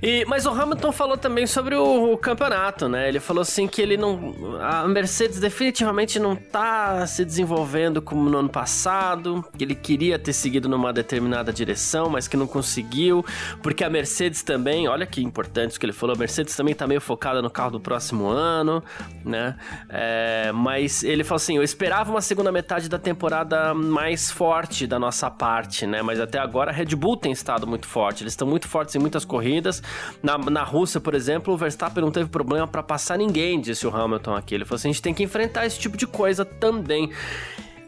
E, 0.03 0.23
mas 0.27 0.45
o 0.45 0.51
Hamilton 0.51 0.93
falou 0.93 1.17
também 1.17 1.47
sobre 1.47 1.75
o, 1.75 2.12
o, 2.12 2.19
campeonato, 2.19 2.91
né? 2.91 3.09
Ele 3.09 3.21
falou 3.21 3.41
assim 3.41 3.67
que 3.67 3.81
ele 3.81 3.97
não. 3.97 4.35
A 4.61 4.87
Mercedes 4.87 5.41
definitivamente 5.41 6.19
não 6.19 6.37
tá 6.37 7.07
se 7.07 7.25
desenvolvendo 7.25 8.03
como 8.03 8.29
no 8.29 8.37
ano 8.37 8.51
passado, 8.51 9.43
que 9.57 9.65
ele 9.65 9.75
queria 9.75 10.19
ter 10.19 10.35
seguido 10.35 10.69
numa 10.69 10.93
determinada 10.93 11.51
direção, 11.55 12.11
mas 12.11 12.29
que 12.29 12.37
não 12.37 12.47
conseguiu, 12.47 13.25
porque 13.62 13.83
a 13.83 13.89
Mercedes 13.89 14.43
também, 14.43 14.89
olha 14.89 15.07
que 15.07 15.23
importante 15.23 15.79
o 15.79 15.81
que 15.81 15.87
ele 15.87 15.95
falou, 15.95 16.15
a 16.15 16.19
Mercedes 16.19 16.55
também 16.55 16.75
tá 16.75 16.87
meio 16.87 17.01
focada 17.01 17.41
no 17.41 17.49
carro 17.49 17.71
do 17.71 17.81
próximo 17.81 18.27
ano, 18.29 18.85
né? 19.25 19.57
É, 19.89 20.53
mas 20.53 21.03
ele 21.03 21.25
falou 21.25 21.37
assim: 21.37 21.57
eu 21.57 21.62
esperava 21.62 22.11
uma 22.11 22.21
segunda 22.21 22.53
metade 22.53 22.91
da 22.91 22.99
temporada 22.99 23.22
temporada 23.23 23.73
mais 23.73 24.33
forte 24.33 24.85
da 24.85 24.99
nossa 24.99 25.31
parte, 25.31 25.87
né? 25.87 26.02
Mas 26.02 26.19
até 26.19 26.41
agora 26.41 26.73
a 26.73 26.75
Red 26.75 26.97
Bull 26.97 27.17
tem 27.17 27.31
estado 27.31 27.69
muito 27.69 27.87
forte. 27.87 28.25
Eles 28.25 28.33
estão 28.33 28.49
muito 28.49 28.67
fortes 28.67 28.97
em 28.97 28.99
muitas 28.99 29.25
corridas. 29.25 29.81
Na, 30.21 30.37
na 30.37 30.64
Rússia, 30.64 31.00
por 31.00 31.14
exemplo, 31.14 31.55
o 31.55 31.57
Verstappen 31.57 32.02
não 32.02 32.11
teve 32.11 32.29
problema 32.29 32.67
para 32.67 32.83
passar 32.83 33.17
ninguém, 33.17 33.61
disse 33.61 33.87
o 33.87 33.97
Hamilton 33.97 34.35
aqui. 34.35 34.57
Ele 34.57 34.64
falou 34.64 34.75
assim: 34.75 34.88
a 34.88 34.93
gente 34.93 35.02
tem 35.02 35.14
que 35.14 35.23
enfrentar 35.23 35.64
esse 35.64 35.79
tipo 35.79 35.97
de 35.97 36.05
coisa 36.05 36.45
também. 36.45 37.12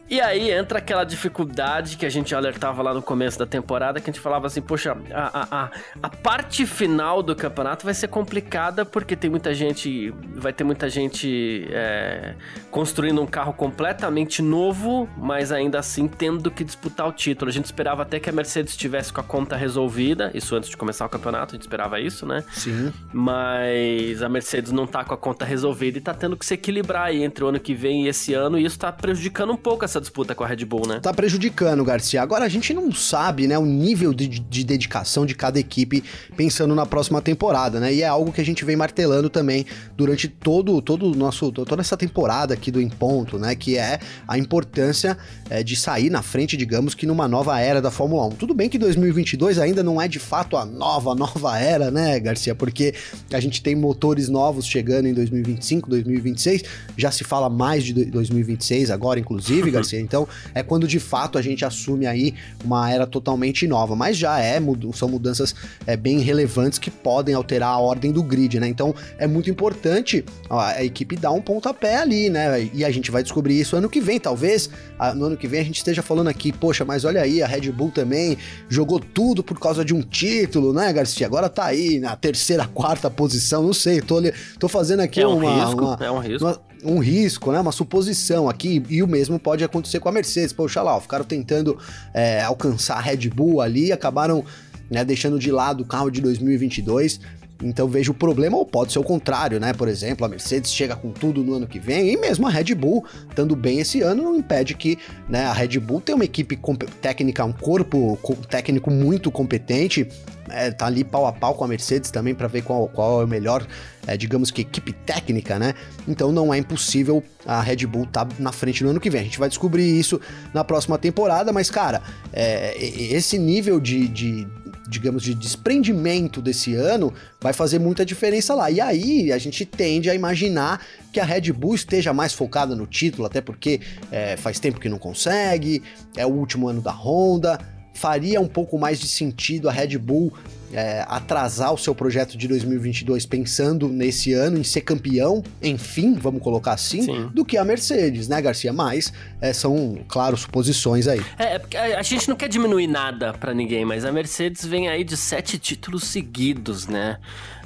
E 0.09 0.21
aí 0.21 0.51
entra 0.51 0.77
aquela 0.77 1.03
dificuldade 1.03 1.97
que 1.97 2.05
a 2.05 2.09
gente 2.09 2.35
alertava 2.35 2.81
lá 2.83 2.93
no 2.93 3.01
começo 3.01 3.39
da 3.39 3.45
temporada, 3.45 3.99
que 3.99 4.09
a 4.09 4.13
gente 4.13 4.21
falava 4.21 4.45
assim, 4.45 4.61
poxa, 4.61 4.95
a, 5.11 5.63
a, 5.63 5.71
a 6.03 6.09
parte 6.09 6.65
final 6.65 7.23
do 7.23 7.35
campeonato 7.35 7.85
vai 7.85 7.93
ser 7.93 8.07
complicada 8.07 8.85
porque 8.85 9.15
tem 9.15 9.29
muita 9.29 9.53
gente, 9.53 10.13
vai 10.35 10.53
ter 10.53 10.63
muita 10.63 10.89
gente 10.89 11.67
é, 11.71 12.35
construindo 12.69 13.19
um 13.19 13.25
carro 13.25 13.53
completamente 13.53 14.41
novo, 14.43 15.09
mas 15.17 15.51
ainda 15.51 15.79
assim 15.79 16.07
tendo 16.07 16.51
que 16.51 16.63
disputar 16.63 17.07
o 17.07 17.11
título. 17.11 17.49
A 17.49 17.53
gente 17.53 17.65
esperava 17.65 18.03
até 18.03 18.19
que 18.19 18.29
a 18.29 18.33
Mercedes 18.33 18.73
estivesse 18.73 19.11
com 19.11 19.21
a 19.21 19.23
conta 19.23 19.55
resolvida, 19.55 20.29
isso 20.35 20.55
antes 20.55 20.69
de 20.69 20.77
começar 20.77 21.05
o 21.05 21.09
campeonato, 21.09 21.53
a 21.53 21.55
gente 21.55 21.63
esperava 21.63 21.99
isso, 21.99 22.27
né? 22.27 22.43
Sim. 22.51 22.93
Mas 23.11 24.21
a 24.21 24.29
Mercedes 24.29 24.71
não 24.71 24.85
tá 24.85 25.03
com 25.03 25.15
a 25.15 25.17
conta 25.17 25.45
resolvida 25.45 25.97
e 25.97 26.01
tá 26.01 26.13
tendo 26.13 26.37
que 26.37 26.45
se 26.45 26.53
equilibrar 26.53 27.07
aí 27.07 27.23
entre 27.23 27.43
o 27.43 27.47
ano 27.47 27.59
que 27.59 27.73
vem 27.73 28.05
e 28.05 28.07
esse 28.07 28.35
ano, 28.35 28.59
e 28.59 28.65
isso 28.65 28.77
tá 28.77 28.91
prejudicando 28.91 29.51
um 29.51 29.57
pouco 29.57 29.83
essa 29.83 29.94
essa 29.95 30.01
disputa 30.01 30.35
com 30.35 30.43
a 30.43 30.47
Red 30.47 30.65
Bull, 30.65 30.87
né? 30.87 30.99
Tá 30.99 31.13
prejudicando, 31.13 31.83
Garcia. 31.83 32.21
Agora 32.21 32.45
a 32.45 32.49
gente 32.49 32.73
não 32.73 32.91
sabe, 32.91 33.47
né, 33.47 33.57
o 33.57 33.65
nível 33.65 34.13
de, 34.13 34.27
de 34.27 34.63
dedicação 34.63 35.25
de 35.25 35.33
cada 35.33 35.59
equipe 35.59 36.03
pensando 36.35 36.75
na 36.75 36.85
próxima 36.85 37.21
temporada, 37.21 37.79
né? 37.79 37.93
E 37.93 38.01
é 38.01 38.07
algo 38.07 38.31
que 38.31 38.41
a 38.41 38.45
gente 38.45 38.65
vem 38.65 38.75
martelando 38.75 39.29
também 39.29 39.65
durante 39.95 40.27
todo 40.27 40.81
todo 40.81 41.15
nosso 41.15 41.51
toda 41.51 41.81
essa 41.81 41.95
temporada 41.95 42.53
aqui 42.53 42.71
do 42.71 42.81
Em 42.81 42.89
Ponto, 42.89 43.37
né? 43.39 43.55
Que 43.55 43.77
é 43.77 43.99
a 44.27 44.37
importância 44.37 45.17
é, 45.49 45.63
de 45.63 45.75
sair 45.75 46.09
na 46.09 46.21
frente, 46.21 46.57
digamos 46.57 46.93
que 46.93 47.05
numa 47.05 47.27
nova 47.27 47.59
era 47.59 47.81
da 47.81 47.91
Fórmula 47.91 48.25
1. 48.27 48.31
Tudo 48.31 48.53
bem 48.53 48.69
que 48.69 48.77
2022 48.77 49.59
ainda 49.59 49.81
não 49.81 50.01
é 50.01 50.07
de 50.07 50.19
fato 50.19 50.57
a 50.57 50.65
nova 50.65 51.15
nova 51.15 51.57
era, 51.57 51.89
né, 51.89 52.19
Garcia? 52.19 52.53
Porque 52.53 52.93
a 53.31 53.39
gente 53.39 53.61
tem 53.61 53.75
motores 53.75 54.27
novos 54.27 54.65
chegando 54.65 55.07
em 55.07 55.13
2025, 55.13 55.89
2026. 55.89 56.63
Já 56.97 57.11
se 57.11 57.23
fala 57.23 57.49
mais 57.49 57.83
de 57.83 57.93
2026 57.93 58.91
agora, 58.91 59.19
inclusive, 59.19 59.71
Garcia. 59.71 59.84
Então, 59.93 60.27
é 60.53 60.63
quando 60.63 60.87
de 60.87 60.99
fato 60.99 61.37
a 61.37 61.41
gente 61.41 61.65
assume 61.65 62.05
aí 62.05 62.33
uma 62.63 62.91
era 62.91 63.05
totalmente 63.05 63.67
nova. 63.67 63.95
Mas 63.95 64.17
já 64.17 64.39
é, 64.39 64.59
são 64.93 65.09
mudanças 65.09 65.55
é, 65.85 65.95
bem 65.95 66.19
relevantes 66.19 66.79
que 66.79 66.89
podem 66.89 67.35
alterar 67.35 67.69
a 67.69 67.79
ordem 67.79 68.11
do 68.11 68.23
grid, 68.23 68.59
né? 68.59 68.67
Então, 68.67 68.93
é 69.17 69.27
muito 69.27 69.49
importante 69.49 70.23
a, 70.49 70.83
equipe 70.83 71.15
dar 71.15 71.31
um 71.31 71.41
pontapé 71.41 71.97
ali, 71.97 72.29
né? 72.29 72.69
E 72.73 72.83
a 72.83 72.91
gente 72.91 73.11
vai 73.11 73.23
descobrir 73.23 73.59
isso 73.59 73.75
ano 73.75 73.89
que 73.89 73.99
vem. 74.01 74.19
Talvez 74.19 74.69
no 75.15 75.25
ano 75.25 75.37
que 75.37 75.47
vem 75.47 75.59
a 75.59 75.63
gente 75.63 75.77
esteja 75.77 76.01
falando 76.01 76.27
aqui, 76.27 76.51
poxa, 76.51 76.85
mas 76.85 77.05
olha 77.05 77.21
aí, 77.21 77.41
a 77.41 77.47
Red 77.47 77.71
Bull 77.71 77.91
também 77.91 78.37
jogou 78.69 78.99
tudo 78.99 79.43
por 79.43 79.59
causa 79.59 79.83
de 79.83 79.93
um 79.93 80.01
título, 80.01 80.73
né, 80.73 80.91
Garcia? 80.91 81.25
Agora 81.27 81.49
tá 81.49 81.65
aí 81.65 81.99
na 81.99 82.15
terceira, 82.15 82.65
quarta 82.67 83.09
posição, 83.09 83.63
não 83.63 83.73
sei, 83.73 84.01
tô, 84.01 84.21
tô 84.59 84.67
fazendo 84.67 85.01
aqui 85.01 85.21
é 85.21 85.27
um 85.27 85.37
uma, 85.37 85.65
risco, 85.65 85.85
uma, 85.85 85.97
é 86.01 86.11
um 86.11 86.19
risco. 86.19 86.47
Uma, 86.47 86.61
um 86.85 86.99
risco, 86.99 87.51
né? 87.51 87.59
Uma 87.59 87.71
suposição 87.71 88.47
aqui, 88.47 88.83
e 88.89 89.01
o 89.01 89.07
mesmo 89.07 89.39
pode 89.39 89.63
acontecer 89.63 89.99
com 89.99 90.09
a 90.09 90.11
Mercedes. 90.11 90.53
Poxa 90.53 90.81
lá, 90.81 90.99
ficaram 91.01 91.25
tentando 91.25 91.77
é, 92.13 92.41
alcançar 92.41 92.97
a 92.97 93.01
Red 93.01 93.29
Bull 93.29 93.61
ali 93.61 93.91
acabaram 93.91 94.43
né, 94.89 95.03
deixando 95.03 95.39
de 95.39 95.51
lado 95.51 95.81
o 95.81 95.85
carro 95.85 96.09
de 96.09 96.21
2022. 96.21 97.19
Então 97.63 97.87
vejo 97.87 98.11
o 98.11 98.15
problema, 98.15 98.57
ou 98.57 98.65
pode 98.65 98.91
ser 98.91 98.99
o 98.99 99.03
contrário, 99.03 99.59
né? 99.59 99.73
Por 99.73 99.87
exemplo, 99.87 100.25
a 100.25 100.29
Mercedes 100.29 100.73
chega 100.73 100.95
com 100.95 101.11
tudo 101.11 101.43
no 101.43 101.53
ano 101.53 101.67
que 101.67 101.79
vem, 101.79 102.11
e 102.11 102.17
mesmo 102.17 102.47
a 102.47 102.49
Red 102.49 102.75
Bull, 102.75 103.05
estando 103.29 103.55
bem 103.55 103.79
esse 103.79 104.01
ano, 104.01 104.23
não 104.23 104.35
impede 104.35 104.75
que 104.75 104.97
né, 105.29 105.45
a 105.45 105.53
Red 105.53 105.79
Bull 105.79 106.01
tenha 106.01 106.15
uma 106.15 106.25
equipe 106.25 106.59
técnica, 107.01 107.45
um 107.45 107.53
corpo 107.53 108.17
técnico 108.49 108.91
muito 108.91 109.31
competente, 109.31 110.07
é, 110.49 110.69
tá 110.71 110.85
ali 110.85 111.03
pau 111.03 111.25
a 111.25 111.33
pau 111.33 111.55
com 111.55 111.63
a 111.63 111.67
Mercedes 111.67 112.11
também 112.11 112.35
para 112.35 112.47
ver 112.47 112.61
qual, 112.61 112.87
qual 112.87 113.21
é 113.21 113.25
o 113.25 113.27
melhor, 113.27 113.65
é, 114.05 114.15
digamos 114.15 114.51
que 114.51 114.61
equipe 114.61 114.93
técnica, 114.93 115.57
né? 115.57 115.73
Então 116.07 116.31
não 116.31 116.53
é 116.53 116.57
impossível 116.57 117.23
a 117.45 117.61
Red 117.61 117.85
Bull 117.87 118.05
tá 118.05 118.27
na 118.37 118.51
frente 118.51 118.83
no 118.83 118.89
ano 118.89 118.99
que 118.99 119.09
vem. 119.09 119.21
A 119.21 119.23
gente 119.23 119.39
vai 119.39 119.49
descobrir 119.49 119.99
isso 119.99 120.19
na 120.53 120.63
próxima 120.63 120.97
temporada, 120.97 121.51
mas 121.51 121.69
cara, 121.69 122.01
é, 122.31 122.75
esse 122.77 123.37
nível 123.37 123.79
de, 123.79 124.07
de 124.07 124.47
digamos, 124.87 125.23
de 125.23 125.33
desprendimento 125.33 126.41
desse 126.41 126.75
ano 126.75 127.13
vai 127.41 127.53
fazer 127.53 127.79
muita 127.79 128.05
diferença 128.05 128.53
lá. 128.53 128.69
E 128.69 128.79
aí 128.79 129.31
a 129.31 129.37
gente 129.37 129.65
tende 129.65 130.09
a 130.09 130.15
imaginar 130.15 130.81
que 131.11 131.19
a 131.19 131.25
Red 131.25 131.51
Bull 131.51 131.75
esteja 131.75 132.13
mais 132.13 132.33
focada 132.33 132.75
no 132.75 132.85
título, 132.85 133.25
até 133.25 133.41
porque 133.41 133.81
é, 134.11 134.37
faz 134.37 134.59
tempo 134.59 134.79
que 134.79 134.89
não 134.89 134.97
consegue, 134.97 135.81
é 136.15 136.25
o 136.25 136.29
último 136.29 136.67
ano 136.67 136.81
da 136.81 136.91
Honda. 136.91 137.74
Faria 137.95 138.39
um 138.39 138.47
pouco 138.47 138.77
mais 138.77 138.99
de 138.99 139.07
sentido 139.07 139.67
a 139.67 139.71
Red 139.71 139.97
Bull 139.97 140.31
é, 140.75 141.05
atrasar 141.07 141.73
o 141.73 141.77
seu 141.77 141.95
projeto 141.95 142.37
de 142.37 142.47
2022 142.47 143.25
pensando 143.25 143.87
nesse 143.87 144.33
ano 144.33 144.57
em 144.57 144.63
ser 144.63 144.81
campeão, 144.81 145.41
enfim, 145.63 146.13
vamos 146.15 146.41
colocar 146.41 146.73
assim, 146.73 147.03
Sim. 147.03 147.29
do 147.33 147.45
que 147.45 147.57
a 147.57 147.63
Mercedes, 147.63 148.27
né, 148.27 148.41
Garcia? 148.41 148.73
Mas 148.73 149.13
é, 149.39 149.53
são, 149.53 149.99
claro, 150.07 150.35
suposições 150.35 151.07
aí. 151.07 151.21
É, 151.39 151.61
é 151.73 151.95
a 151.95 152.01
gente 152.01 152.27
não 152.27 152.35
quer 152.35 152.49
diminuir 152.49 152.87
nada 152.87 153.33
para 153.33 153.53
ninguém, 153.53 153.85
mas 153.85 154.03
a 154.03 154.11
Mercedes 154.11 154.65
vem 154.65 154.89
aí 154.89 155.03
de 155.03 155.15
sete 155.15 155.57
títulos 155.57 156.03
seguidos, 156.03 156.87
né? 156.87 157.17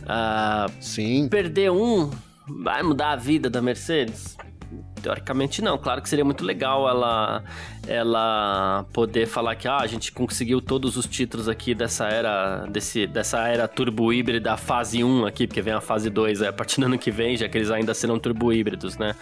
Uh, 0.02 0.72
Sim. 0.80 1.28
Perder 1.28 1.72
um 1.72 2.12
vai 2.64 2.84
mudar 2.84 3.12
a 3.12 3.16
vida 3.16 3.50
da 3.50 3.62
Mercedes? 3.62 4.38
Teoricamente 5.02 5.62
não, 5.62 5.78
claro 5.78 6.02
que 6.02 6.10
seria 6.10 6.26
muito 6.26 6.44
legal 6.44 6.88
ela 6.88 7.44
ela 7.88 8.86
poder 8.94 9.26
falar 9.26 9.56
que 9.56 9.68
ah, 9.68 9.78
a 9.78 9.88
gente 9.88 10.12
conseguiu 10.12 10.62
todos 10.62 10.96
os 10.96 11.08
títulos 11.08 11.48
aqui 11.48 11.74
dessa 11.74 12.08
era 12.08 12.66
desse, 12.68 13.08
dessa 13.08 13.48
era 13.48 13.68
turbo 13.68 14.14
híbrida 14.14 14.56
fase 14.58 15.04
1 15.04 15.26
aqui, 15.26 15.48
porque 15.48 15.62
vem 15.62 15.74
a 15.74 15.82
fase 15.82 16.10
2 16.10 16.42
é, 16.42 16.48
a 16.50 16.54
partir 16.54 16.80
do 16.80 16.86
ano 16.86 17.00
que 17.00 17.10
vem, 17.10 17.36
já 17.36 17.50
que 17.50 17.58
eles 17.58 17.72
ainda 17.72 17.94
serão 17.94 18.20
turbo 18.20 18.54
híbridos, 18.54 18.98
né? 18.98 19.16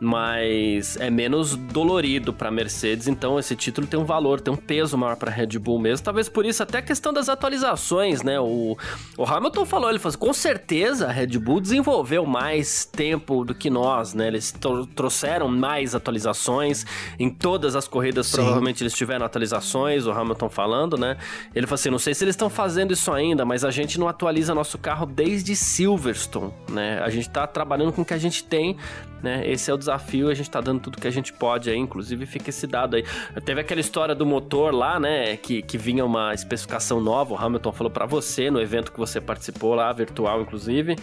Mas 0.00 0.96
é 0.96 1.10
menos 1.10 1.56
dolorido 1.56 2.32
para 2.32 2.50
Mercedes, 2.50 3.08
então 3.08 3.38
esse 3.38 3.54
título 3.54 3.86
tem 3.86 3.98
um 3.98 4.04
valor, 4.04 4.40
tem 4.40 4.52
um 4.52 4.56
peso 4.56 4.96
maior 4.96 5.16
para 5.16 5.30
Red 5.30 5.58
Bull 5.58 5.78
mesmo. 5.78 6.04
Talvez 6.04 6.28
por 6.28 6.46
isso 6.46 6.62
até 6.62 6.78
a 6.78 6.82
questão 6.82 7.12
das 7.12 7.28
atualizações, 7.28 8.22
né? 8.22 8.38
O, 8.40 8.76
o 9.16 9.24
Hamilton 9.24 9.64
falou, 9.64 9.90
ele 9.90 9.98
falou 9.98 10.10
assim, 10.10 10.18
com 10.18 10.32
certeza 10.32 11.08
a 11.08 11.12
Red 11.12 11.38
Bull 11.38 11.60
desenvolveu 11.60 12.24
mais 12.24 12.84
tempo 12.84 13.44
do 13.44 13.54
que 13.54 13.70
nós, 13.70 14.14
né? 14.14 14.28
Eles 14.28 14.54
trouxeram 14.94 15.17
mais 15.48 15.94
atualizações 15.94 16.84
em 17.18 17.30
todas 17.30 17.74
as 17.74 17.88
corridas, 17.88 18.26
Sim. 18.26 18.36
provavelmente 18.36 18.82
eles 18.82 18.94
tiveram 18.94 19.24
atualizações, 19.24 20.06
o 20.06 20.10
Hamilton 20.10 20.48
falando, 20.48 20.96
né? 20.96 21.16
Ele 21.54 21.66
falou 21.66 21.74
assim: 21.76 21.90
não 21.90 21.98
sei 21.98 22.14
se 22.14 22.24
eles 22.24 22.34
estão 22.34 22.50
fazendo 22.50 22.92
isso 22.92 23.12
ainda, 23.12 23.44
mas 23.44 23.64
a 23.64 23.70
gente 23.70 23.98
não 23.98 24.08
atualiza 24.08 24.54
nosso 24.54 24.78
carro 24.78 25.06
desde 25.06 25.54
Silverstone, 25.56 26.52
né? 26.70 27.00
A 27.02 27.10
gente 27.10 27.28
tá 27.28 27.46
trabalhando 27.46 27.92
com 27.92 28.02
o 28.02 28.04
que 28.04 28.14
a 28.14 28.18
gente 28.18 28.44
tem, 28.44 28.76
né? 29.22 29.42
Esse 29.48 29.70
é 29.70 29.74
o 29.74 29.76
desafio, 29.76 30.28
a 30.28 30.34
gente 30.34 30.50
tá 30.50 30.60
dando 30.60 30.80
tudo 30.80 30.98
que 30.98 31.06
a 31.06 31.10
gente 31.10 31.32
pode 31.32 31.70
aí, 31.70 31.76
inclusive 31.76 32.26
fica 32.26 32.50
esse 32.50 32.66
dado 32.66 32.96
aí. 32.96 33.04
Teve 33.44 33.60
aquela 33.60 33.80
história 33.80 34.14
do 34.14 34.24
motor 34.24 34.74
lá, 34.74 34.98
né? 35.00 35.36
Que, 35.36 35.62
que 35.62 35.76
vinha 35.76 36.04
uma 36.04 36.34
especificação 36.34 37.00
nova, 37.00 37.34
o 37.34 37.36
Hamilton 37.36 37.72
falou 37.72 37.90
para 37.90 38.06
você 38.06 38.50
no 38.50 38.60
evento 38.60 38.92
que 38.92 38.98
você 38.98 39.20
participou 39.20 39.74
lá, 39.74 39.92
virtual 39.92 40.42
inclusive, 40.42 40.96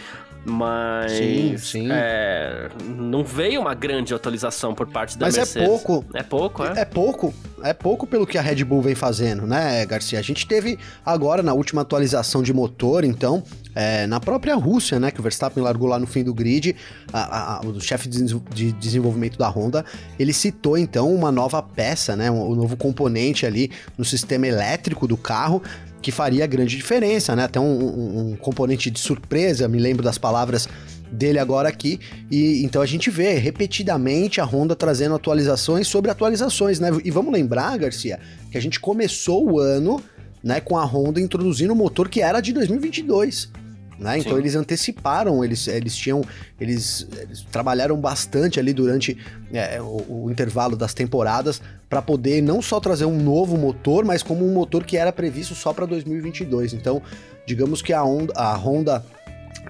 mas 0.46 1.12
sim, 1.12 1.58
sim. 1.58 1.88
É, 1.92 2.70
não 2.88 3.24
veio 3.24 3.60
uma 3.60 3.74
grande 3.74 4.05
atualização 4.14 4.74
por 4.74 4.88
parte 4.88 5.18
da 5.18 5.26
mas 5.26 5.36
é 5.36 5.40
Mercedes. 5.40 5.68
Mas 5.68 5.80
é 5.82 5.84
pouco. 5.84 6.06
É 6.14 6.24
pouco, 6.24 6.64
é? 6.64 6.82
É 6.82 6.86
pouco. 6.86 7.34
É 7.64 7.74
pouco 7.74 8.06
pelo 8.06 8.28
que 8.28 8.38
a 8.38 8.42
Red 8.42 8.64
Bull 8.64 8.82
vem 8.82 8.94
fazendo, 8.94 9.48
né, 9.48 9.86
Garcia? 9.86 10.20
A 10.20 10.22
gente 10.22 10.46
teve 10.46 10.78
agora 11.04 11.42
na 11.42 11.54
última 11.54 11.82
atualização 11.82 12.44
de 12.44 12.54
motor, 12.54 13.04
então, 13.04 13.44
é, 13.74 14.06
na 14.06 14.20
própria 14.20 14.56
Rússia, 14.56 15.00
né, 15.00 15.10
que 15.10 15.20
o 15.20 15.24
Verstappen 15.24 15.64
largou 15.64 15.88
lá 15.88 15.98
no 15.98 16.06
fim 16.06 16.24
do 16.24 16.34
grid, 16.34 16.76
a, 17.12 17.56
a, 17.56 17.62
o 17.62 17.82
chefe 17.82 18.08
de 18.08 18.72
desenvolvimento 18.74 19.38
da 19.38 19.50
Honda, 19.50 19.84
ele 20.20 20.34
citou 20.34 20.78
então 20.78 21.12
uma 21.14 21.32
nova 21.32 21.64
peça, 21.64 22.16
né, 22.16 22.30
um, 22.30 22.52
um 22.52 22.56
novo 22.56 22.78
componente 22.78 23.46
ali 23.46 23.72
no 23.98 24.06
sistema 24.06 24.46
elétrico 24.46 25.08
do 25.08 25.18
carro 25.18 25.62
que 26.06 26.12
faria 26.12 26.46
grande 26.46 26.78
diferença, 26.78 27.36
né? 27.36 27.46
Até 27.46 27.60
um, 27.60 27.64
um, 27.64 28.20
um 28.20 28.36
componente 28.36 28.92
de 28.92 29.00
surpresa, 29.00 29.68
me 29.68 29.80
lembro 29.80 30.04
das 30.04 30.20
palavras 30.20 30.70
dele 31.16 31.40
agora 31.40 31.70
aqui. 31.70 32.00
E 32.30 32.64
então 32.64 32.82
a 32.82 32.86
gente 32.86 33.10
vê 33.10 33.34
repetidamente 33.34 34.40
a 34.40 34.46
Honda 34.46 34.76
trazendo 34.76 35.16
atualizações 35.16 35.88
sobre 35.88 36.12
atualizações, 36.12 36.80
né? 36.80 36.90
E 37.04 37.10
vamos 37.10 37.34
lembrar, 37.34 37.78
Garcia, 37.78 38.20
que 38.52 38.58
a 38.58 38.62
gente 38.62 38.80
começou 38.80 39.50
o 39.50 39.60
ano, 39.60 40.02
né, 40.44 40.60
com 40.60 40.78
a 40.78 40.86
Honda 40.86 41.20
introduzindo 41.20 41.74
um 41.74 41.76
motor 41.76 42.08
que 42.10 42.22
era 42.22 42.40
de 42.40 42.54
2022. 42.54 43.50
Né? 43.98 44.20
Então 44.20 44.38
eles 44.38 44.56
anteciparam, 44.56 45.44
eles, 45.44 45.68
eles 45.68 45.96
tinham. 45.96 46.22
Eles, 46.60 47.08
eles 47.18 47.46
trabalharam 47.52 47.98
bastante 47.98 48.60
ali 48.60 48.74
durante 48.74 49.18
é, 49.54 49.82
o, 49.82 50.26
o, 50.26 50.32
intervalo 50.32 50.76
das 50.76 50.94
temporadas 50.94 51.62
para 51.90 52.02
poder 52.02 52.42
não 52.42 52.62
só 52.62 52.80
trazer 52.80 53.06
um 53.06 53.18
novo 53.18 53.58
motor, 53.58 54.04
mas 54.04 54.22
como 54.22 54.46
um 54.46 54.54
motor 54.54 54.84
que 54.84 54.98
era 54.98 55.14
previsto 55.14 55.56
só 55.56 55.72
para 55.72 55.86
2022. 55.86 56.74
Então, 56.74 57.02
digamos 57.48 57.82
que 57.82 57.94
a 57.94 58.04
Honda, 58.04 58.34
a 58.36 58.56
Honda 58.56 59.06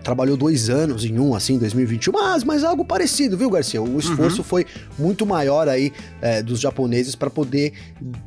trabalhou 0.03 0.37
dois 0.37 0.69
anos 0.69 1.03
em 1.03 1.19
um, 1.19 1.33
assim, 1.33 1.57
2021, 1.57 2.13
mas, 2.13 2.43
mas 2.43 2.63
algo 2.63 2.85
parecido, 2.85 3.37
viu, 3.37 3.49
Garcia? 3.49 3.81
O 3.81 3.99
esforço 3.99 4.37
uhum. 4.39 4.43
foi 4.43 4.65
muito 4.99 5.25
maior 5.25 5.67
aí 5.67 5.91
é, 6.21 6.43
dos 6.43 6.59
japoneses 6.59 7.15
para 7.15 7.29
poder 7.29 7.73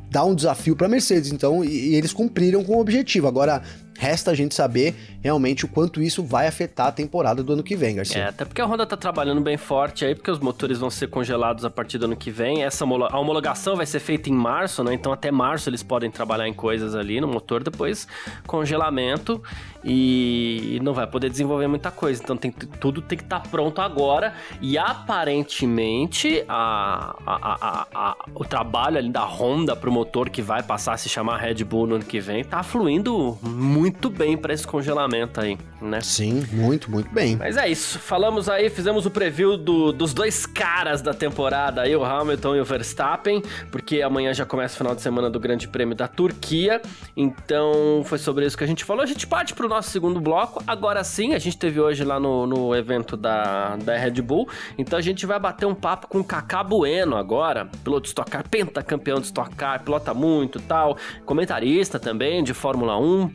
dar 0.09 0.25
um 0.25 0.35
desafio 0.35 0.75
para 0.75 0.87
Mercedes. 0.87 1.31
Então, 1.31 1.63
e, 1.63 1.91
e, 1.91 1.95
eles 1.95 2.11
cumpriram 2.11 2.63
com 2.63 2.75
o 2.75 2.79
objetivo. 2.79 3.27
Agora, 3.27 3.61
Resta 3.99 4.31
a 4.31 4.33
gente 4.33 4.55
saber 4.55 4.95
realmente 5.21 5.65
o 5.65 5.67
quanto 5.67 6.01
isso 6.01 6.23
vai 6.23 6.47
afetar 6.47 6.87
a 6.87 6.91
temporada 6.91 7.43
do 7.43 7.51
ano 7.51 7.61
que 7.61 7.75
vem, 7.75 7.97
Garcia. 7.97 8.23
É, 8.23 8.27
até 8.29 8.45
porque 8.45 8.61
a 8.61 8.65
Honda 8.65 8.85
tá 8.85 8.95
trabalhando 8.95 9.41
bem 9.41 9.57
forte 9.57 10.05
aí, 10.05 10.15
porque 10.15 10.31
os 10.31 10.39
motores 10.39 10.77
vão 10.77 10.89
ser 10.89 11.07
congelados 11.07 11.65
a 11.65 11.69
partir 11.69 11.97
do 11.97 12.05
ano 12.05 12.15
que 12.15 12.31
vem. 12.31 12.63
Essa 12.63 12.85
a 12.85 13.19
homologação 13.19 13.75
vai 13.75 13.85
ser 13.85 13.99
feita 13.99 14.29
em 14.29 14.33
março, 14.33 14.85
né? 14.85 14.93
Então 14.93 15.11
até 15.11 15.29
março 15.31 15.69
eles 15.69 15.83
podem 15.83 16.09
trabalhar 16.09 16.47
em 16.47 16.53
coisas 16.53 16.95
ali 16.95 17.19
no 17.19 17.27
motor, 17.27 17.61
depois 17.61 18.07
congelamento 18.47 19.43
e 19.83 20.79
não 20.81 20.93
vai 20.93 21.05
poder 21.05 21.29
desenvolver 21.29 21.67
muita 21.67 21.91
coisa. 21.91 22.23
Então 22.23 22.37
tem, 22.37 22.51
tudo 22.51 23.01
tem 23.01 23.17
que 23.17 23.25
estar 23.25 23.41
tá 23.41 23.49
pronto 23.49 23.81
agora. 23.81 24.33
E 24.61 24.77
aparentemente 24.77 26.41
a, 26.47 27.17
a, 27.25 27.87
a, 27.93 28.15
o 28.33 28.45
trabalho 28.45 28.97
ali 28.97 29.09
da 29.09 29.25
Honda 29.25 29.75
pro 29.75 29.91
motor 29.91 30.29
que 30.29 30.41
vai 30.41 30.63
passar 30.63 30.93
a 30.93 30.97
se 30.97 31.09
chamar 31.09 31.37
Red 31.37 31.65
Bull 31.65 31.85
no 31.85 31.95
ano 31.95 32.05
que 32.05 32.21
vem 32.21 32.45
tá 32.45 32.63
fluindo 32.63 33.37
muito 33.41 33.88
bem 34.09 34.37
para 34.37 34.53
esse 34.53 34.67
congelamento 34.67 35.39
aí, 35.39 35.57
né? 35.81 36.01
Sim, 36.01 36.45
muito, 36.51 36.91
muito 36.91 37.09
bem. 37.09 37.37
Mas 37.37 37.57
é 37.57 37.67
isso. 37.69 37.97
Falamos 37.97 38.49
aí, 38.49 38.69
fizemos 38.69 39.05
o 39.05 39.11
preview 39.11 39.57
do, 39.57 39.91
dos 39.91 40.13
dois 40.13 40.45
caras 40.45 41.01
da 41.01 41.13
temporada 41.13 41.81
aí, 41.81 41.95
o 41.95 42.03
Hamilton 42.03 42.57
e 42.57 42.61
o 42.61 42.65
Verstappen, 42.65 43.41
porque 43.71 44.01
amanhã 44.01 44.33
já 44.33 44.45
começa 44.45 44.75
o 44.75 44.77
final 44.77 44.93
de 44.93 45.01
semana 45.01 45.29
do 45.29 45.39
Grande 45.39 45.67
Prêmio 45.67 45.95
da 45.95 46.07
Turquia. 46.07 46.81
Então 47.15 48.03
foi 48.05 48.17
sobre 48.17 48.45
isso 48.45 48.57
que 48.57 48.63
a 48.63 48.67
gente 48.67 48.83
falou. 48.83 49.01
A 49.01 49.07
gente 49.07 49.25
parte 49.25 49.53
pro 49.53 49.67
nosso 49.67 49.89
segundo 49.89 50.19
bloco. 50.19 50.63
Agora 50.67 51.03
sim, 51.03 51.33
a 51.33 51.39
gente 51.39 51.57
teve 51.57 51.79
hoje 51.79 52.03
lá 52.03 52.19
no, 52.19 52.45
no 52.45 52.75
evento 52.75 53.15
da, 53.15 53.75
da 53.77 53.97
Red 53.97 54.21
Bull. 54.21 54.47
Então 54.77 54.99
a 54.99 55.01
gente 55.01 55.25
vai 55.25 55.39
bater 55.39 55.65
um 55.65 55.75
papo 55.75 56.07
com 56.07 56.19
o 56.19 56.23
Kaká 56.23 56.63
Bueno 56.63 57.15
agora, 57.15 57.69
piloto 57.83 58.03
de 58.03 58.09
Stock 58.09 58.29
Car, 58.29 58.47
pentacampeão 58.47 59.19
de 59.19 59.25
Stock 59.25 59.55
Car, 59.55 59.83
pilota 59.83 60.13
muito 60.13 60.59
tal, 60.59 60.97
comentarista 61.25 61.99
também 61.99 62.43
de 62.43 62.53
Fórmula 62.53 62.97
1. 62.99 63.31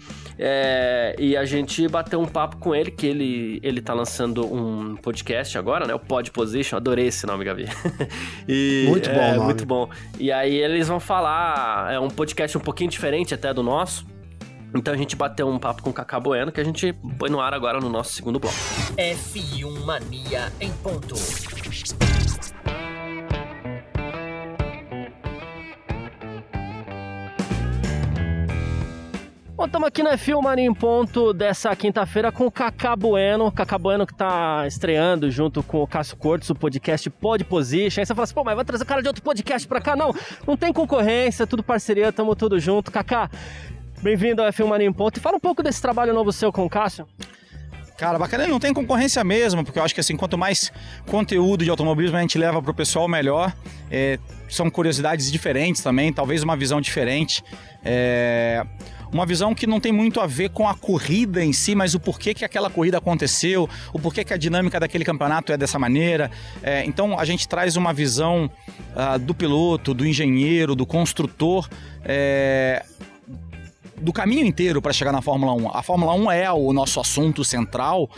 É, 0.46 1.16
e 1.18 1.38
a 1.38 1.46
gente 1.46 1.88
bateu 1.88 2.20
um 2.20 2.26
papo 2.26 2.58
com 2.58 2.74
ele, 2.74 2.90
que 2.90 3.06
ele, 3.06 3.58
ele 3.62 3.80
tá 3.80 3.94
lançando 3.94 4.44
um 4.44 4.94
podcast 4.94 5.56
agora, 5.56 5.86
né? 5.86 5.94
O 5.94 5.98
Pod 5.98 6.30
Position. 6.30 6.76
Adorei 6.76 7.06
esse 7.06 7.26
nome, 7.26 7.46
Gabi. 7.46 7.64
e, 8.46 8.84
muito 8.86 9.08
bom, 9.08 9.20
é, 9.22 9.38
Muito 9.38 9.64
bom. 9.64 9.88
E 10.18 10.30
aí 10.30 10.54
eles 10.54 10.86
vão 10.86 11.00
falar. 11.00 11.90
É 11.94 11.98
um 11.98 12.08
podcast 12.08 12.58
um 12.58 12.60
pouquinho 12.60 12.90
diferente 12.90 13.32
até 13.32 13.54
do 13.54 13.62
nosso. 13.62 14.06
Então 14.74 14.92
a 14.92 14.96
gente 14.98 15.16
bateu 15.16 15.48
um 15.48 15.58
papo 15.58 15.82
com 15.82 15.88
o 15.88 15.92
Cacá 15.94 16.20
Bueno 16.20 16.52
que 16.52 16.60
a 16.60 16.64
gente 16.64 16.92
põe 17.18 17.30
no 17.30 17.40
ar 17.40 17.54
agora 17.54 17.80
no 17.80 17.88
nosso 17.88 18.12
segundo 18.12 18.38
bloco. 18.38 18.56
F1 18.98 19.82
Mania 19.82 20.52
em 20.60 20.70
ponto. 20.72 21.14
Bom, 29.64 29.66
estamos 29.66 29.88
aqui 29.88 30.02
na 30.02 30.18
F1 30.18 30.42
Mania 30.42 30.66
em 30.66 30.74
ponto 30.74 31.32
dessa 31.32 31.74
quinta-feira 31.74 32.30
com 32.30 32.44
o 32.44 32.50
Cacá 32.50 32.94
Bueno. 32.94 33.50
Cacá 33.50 33.78
Bueno 33.78 34.06
que 34.06 34.12
está 34.12 34.66
estreando 34.66 35.30
junto 35.30 35.62
com 35.62 35.82
o 35.82 35.86
Cássio 35.86 36.18
Cortes, 36.18 36.50
o 36.50 36.54
podcast 36.54 37.08
Pod 37.08 37.42
Position. 37.44 38.02
Aí 38.02 38.06
você 38.06 38.14
fala 38.14 38.24
assim, 38.24 38.34
pô, 38.34 38.44
mas 38.44 38.54
vai 38.54 38.62
trazer 38.62 38.84
o 38.84 38.86
cara 38.86 39.00
de 39.00 39.08
outro 39.08 39.22
podcast 39.22 39.66
para 39.66 39.80
cá? 39.80 39.96
Não, 39.96 40.14
não 40.46 40.54
tem 40.54 40.70
concorrência, 40.70 41.46
tudo 41.46 41.62
parceria, 41.62 42.12
tamo 42.12 42.36
tudo 42.36 42.60
junto. 42.60 42.92
Cacá, 42.92 43.30
Bem-vindo 44.02 44.42
ao 44.42 44.48
F1 44.52 44.66
Mania 44.66 44.86
em 44.86 44.92
Ponto. 44.92 45.16
E 45.16 45.20
fala 45.20 45.38
um 45.38 45.40
pouco 45.40 45.62
desse 45.62 45.80
trabalho 45.80 46.12
novo 46.12 46.30
seu 46.30 46.52
com 46.52 46.66
o 46.66 46.68
Cássio. 46.68 47.08
Cara, 47.96 48.18
bacana, 48.18 48.46
não 48.46 48.60
tem 48.60 48.74
concorrência 48.74 49.24
mesmo, 49.24 49.64
porque 49.64 49.78
eu 49.78 49.82
acho 49.82 49.94
que 49.94 50.00
assim, 50.00 50.14
quanto 50.14 50.36
mais 50.36 50.70
conteúdo 51.06 51.64
de 51.64 51.70
automobilismo 51.70 52.18
a 52.18 52.20
gente 52.20 52.36
leva 52.36 52.60
para 52.60 52.70
o 52.70 52.74
pessoal, 52.74 53.08
melhor. 53.08 53.50
É, 53.90 54.18
são 54.46 54.68
curiosidades 54.68 55.32
diferentes 55.32 55.80
também, 55.80 56.12
talvez 56.12 56.42
uma 56.42 56.54
visão 56.54 56.82
diferente. 56.82 57.42
É, 57.82 58.66
uma 59.14 59.24
visão 59.24 59.54
que 59.54 59.64
não 59.64 59.78
tem 59.78 59.92
muito 59.92 60.20
a 60.20 60.26
ver 60.26 60.50
com 60.50 60.68
a 60.68 60.74
corrida 60.74 61.42
em 61.42 61.52
si, 61.52 61.72
mas 61.72 61.94
o 61.94 62.00
porquê 62.00 62.34
que 62.34 62.44
aquela 62.44 62.68
corrida 62.68 62.98
aconteceu, 62.98 63.70
o 63.92 63.98
porquê 64.00 64.24
que 64.24 64.34
a 64.34 64.36
dinâmica 64.36 64.80
daquele 64.80 65.04
campeonato 65.04 65.52
é 65.52 65.56
dessa 65.56 65.78
maneira. 65.78 66.32
É, 66.60 66.84
então 66.84 67.16
a 67.16 67.24
gente 67.24 67.46
traz 67.46 67.76
uma 67.76 67.92
visão 67.92 68.50
uh, 68.90 69.16
do 69.20 69.32
piloto, 69.32 69.94
do 69.94 70.04
engenheiro, 70.04 70.74
do 70.74 70.84
construtor. 70.84 71.68
É, 72.04 72.84
do 74.00 74.12
caminho 74.12 74.44
inteiro 74.44 74.82
para 74.82 74.92
chegar 74.92 75.12
na 75.12 75.22
Fórmula 75.22 75.52
1. 75.54 75.76
A 75.76 75.82
Fórmula 75.82 76.12
1 76.14 76.32
é 76.32 76.52
o 76.52 76.72
nosso 76.72 76.98
assunto 76.98 77.44
central, 77.44 78.10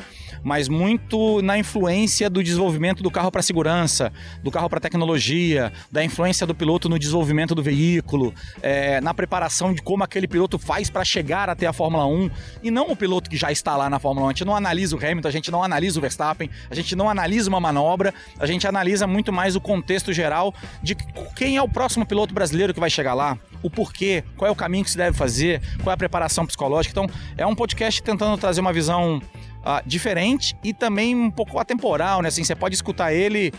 mas 0.47 0.69
muito 0.69 1.43
na 1.43 1.59
influência 1.59 2.31
do 2.31 2.41
desenvolvimento 2.41 3.03
do 3.03 3.11
carro 3.11 3.33
para 3.33 3.43
segurança, 3.43 4.13
do 4.45 4.51
carro 4.53 4.71
para 4.71 4.79
tecnologia, 4.79 5.73
da 5.91 6.05
influência 6.05 6.47
do 6.47 6.55
piloto 6.55 6.89
no 6.89 7.01
desenvolvimento 7.01 7.53
do 7.53 7.65
veículo, 7.65 8.33
é, 8.63 9.01
na 9.01 9.13
preparação 9.13 9.75
de 9.75 9.83
como 9.83 10.05
aquele 10.05 10.29
piloto 10.29 10.57
faz 10.57 10.89
para 10.89 11.05
chegar 11.05 11.51
até 11.51 11.67
a 11.67 11.73
Fórmula 11.73 12.07
1 12.07 12.31
e 12.63 12.71
não 12.71 12.93
o 12.93 12.95
piloto 12.95 13.29
que 13.29 13.37
já 13.37 13.51
está 13.51 13.77
lá 13.77 13.91
na 13.91 13.99
Fórmula 13.99 14.27
1. 14.27 14.29
A 14.29 14.33
gente 14.35 14.45
não 14.45 14.55
analisa 14.55 14.95
o 14.95 15.05
Hamilton, 15.05 15.27
a 15.27 15.33
gente 15.33 15.51
não 15.51 15.65
analisa 15.65 15.99
o 15.99 16.01
Verstappen, 16.01 16.49
a 16.71 16.75
gente 16.77 16.95
não 16.95 17.11
analisa 17.11 17.49
uma 17.49 17.59
manobra, 17.59 18.15
a 18.39 18.47
gente 18.47 18.69
analisa 18.69 19.05
muito 19.05 19.33
mais 19.33 19.57
o 19.57 19.61
contexto 19.61 20.13
geral 20.13 20.55
de 20.81 20.95
quem 21.35 21.57
é 21.57 21.63
o 21.63 21.69
próximo 21.69 22.07
piloto 22.07 22.33
brasileiro 22.33 22.73
que 22.73 22.79
vai 22.79 22.89
chegar 22.89 23.15
lá, 23.15 23.37
o 23.65 23.69
porquê, 23.69 24.23
qual 24.37 24.49
é 24.49 24.53
o 24.53 24.55
caminho 24.55 24.85
que 24.85 24.93
se 24.93 24.97
deve 24.97 25.17
fazer, 25.17 25.61
qual 25.83 25.91
é 25.91 25.95
a 25.95 25.97
preparação 25.97 26.47
psicológica. 26.47 26.93
Então, 26.93 27.13
é 27.37 27.45
um 27.45 27.55
podcast 27.57 28.01
tentando 28.01 28.39
trazer 28.39 28.61
uma 28.61 28.73
visão 28.73 29.21
uh, 29.67 29.83
diferente 29.85 30.57
e 30.63 30.73
também 30.73 31.15
um 31.15 31.31
pouco 31.31 31.59
atemporal, 31.59 32.23
né? 32.23 32.29
Assim, 32.29 32.45
você 32.45 32.55
pode 32.55 32.75
escutar 32.75 33.13
ele. 33.13 33.53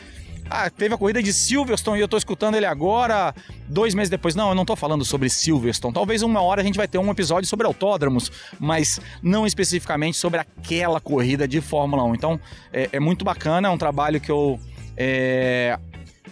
Ah, 0.50 0.70
teve 0.70 0.96
a 0.96 0.98
corrida 0.98 1.22
de 1.22 1.34
Silverstone 1.34 2.00
e 2.00 2.02
eu 2.02 2.08
tô 2.08 2.16
escutando 2.16 2.56
ele 2.56 2.66
agora, 2.66 3.36
dois 3.68 3.94
meses 3.94 4.10
depois. 4.10 4.34
Não, 4.34 4.48
eu 4.48 4.56
não 4.56 4.64
tô 4.64 4.78
falando 4.78 5.04
sobre 5.04 5.30
Silverstone. 5.30 5.94
Talvez 5.94 6.22
uma 6.22 6.42
hora 6.42 6.62
a 6.62 6.64
gente 6.64 6.78
vai 6.78 6.88
ter 6.88 6.98
um 6.98 7.12
episódio 7.12 7.50
sobre 7.50 7.68
autódromos, 7.68 8.32
mas 8.58 9.02
não 9.22 9.46
especificamente 9.46 10.16
sobre 10.16 10.40
aquela 10.40 11.02
corrida 11.02 11.46
de 11.46 11.60
Fórmula 11.60 12.02
1. 12.06 12.16
Então, 12.16 12.40
é, 12.72 12.88
é 12.94 13.00
muito 13.00 13.26
bacana, 13.26 13.68
é 13.68 13.72
um 13.72 13.78
trabalho 13.78 14.22
que 14.22 14.32
eu 14.32 14.58
é, 14.96 15.78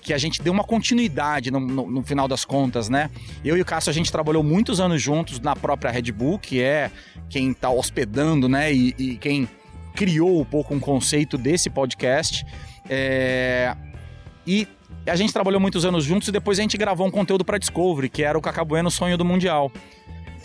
que 0.06 0.14
a 0.14 0.18
gente 0.20 0.42
deu 0.42 0.54
uma 0.54 0.64
continuidade 0.64 1.50
no, 1.50 1.60
no, 1.60 1.90
no, 1.90 2.04
final 2.04 2.28
das 2.28 2.46
contas, 2.46 2.88
né? 2.90 3.10
Eu 3.44 3.58
e 3.58 3.62
o 3.62 3.66
Cássio, 3.66 3.90
a 3.90 3.94
gente 3.94 4.12
trabalhou 4.12 4.44
muitos 4.44 4.80
anos 4.80 5.02
juntos 5.02 5.40
na 5.40 5.56
própria 5.56 5.92
Red 5.92 6.12
Bull, 6.12 6.38
que 6.38 6.62
é 6.62 6.92
quem 7.28 7.52
está 7.52 7.72
hospedando, 7.72 8.48
né? 8.48 8.72
E, 8.72 8.96
e, 9.00 9.18
quem 9.18 9.50
criou 9.96 10.42
um 10.42 10.46
pouco 10.46 10.74
um 10.74 10.80
conceito 10.80 11.38
desse 11.38 11.70
podcast. 11.70 12.46
É... 12.90 13.76
E 14.46 14.68
a 15.08 15.16
gente 15.16 15.34
trabalhou 15.34 15.60
muitos 15.60 15.86
anos 15.86 16.04
juntos 16.04 16.28
e 16.28 16.32
depois 16.32 16.60
a 16.60 16.62
gente 16.62 16.78
gravou 16.78 17.08
um 17.08 17.12
conteúdo 17.12 17.44
para 17.44 17.58
Discovery, 17.58 18.10
que 18.10 18.24
era 18.24 18.38
o 18.38 18.42
Cacabueno 18.42 18.92
Sonho 18.92 19.18
do 19.18 19.26
Mundial 19.26 19.72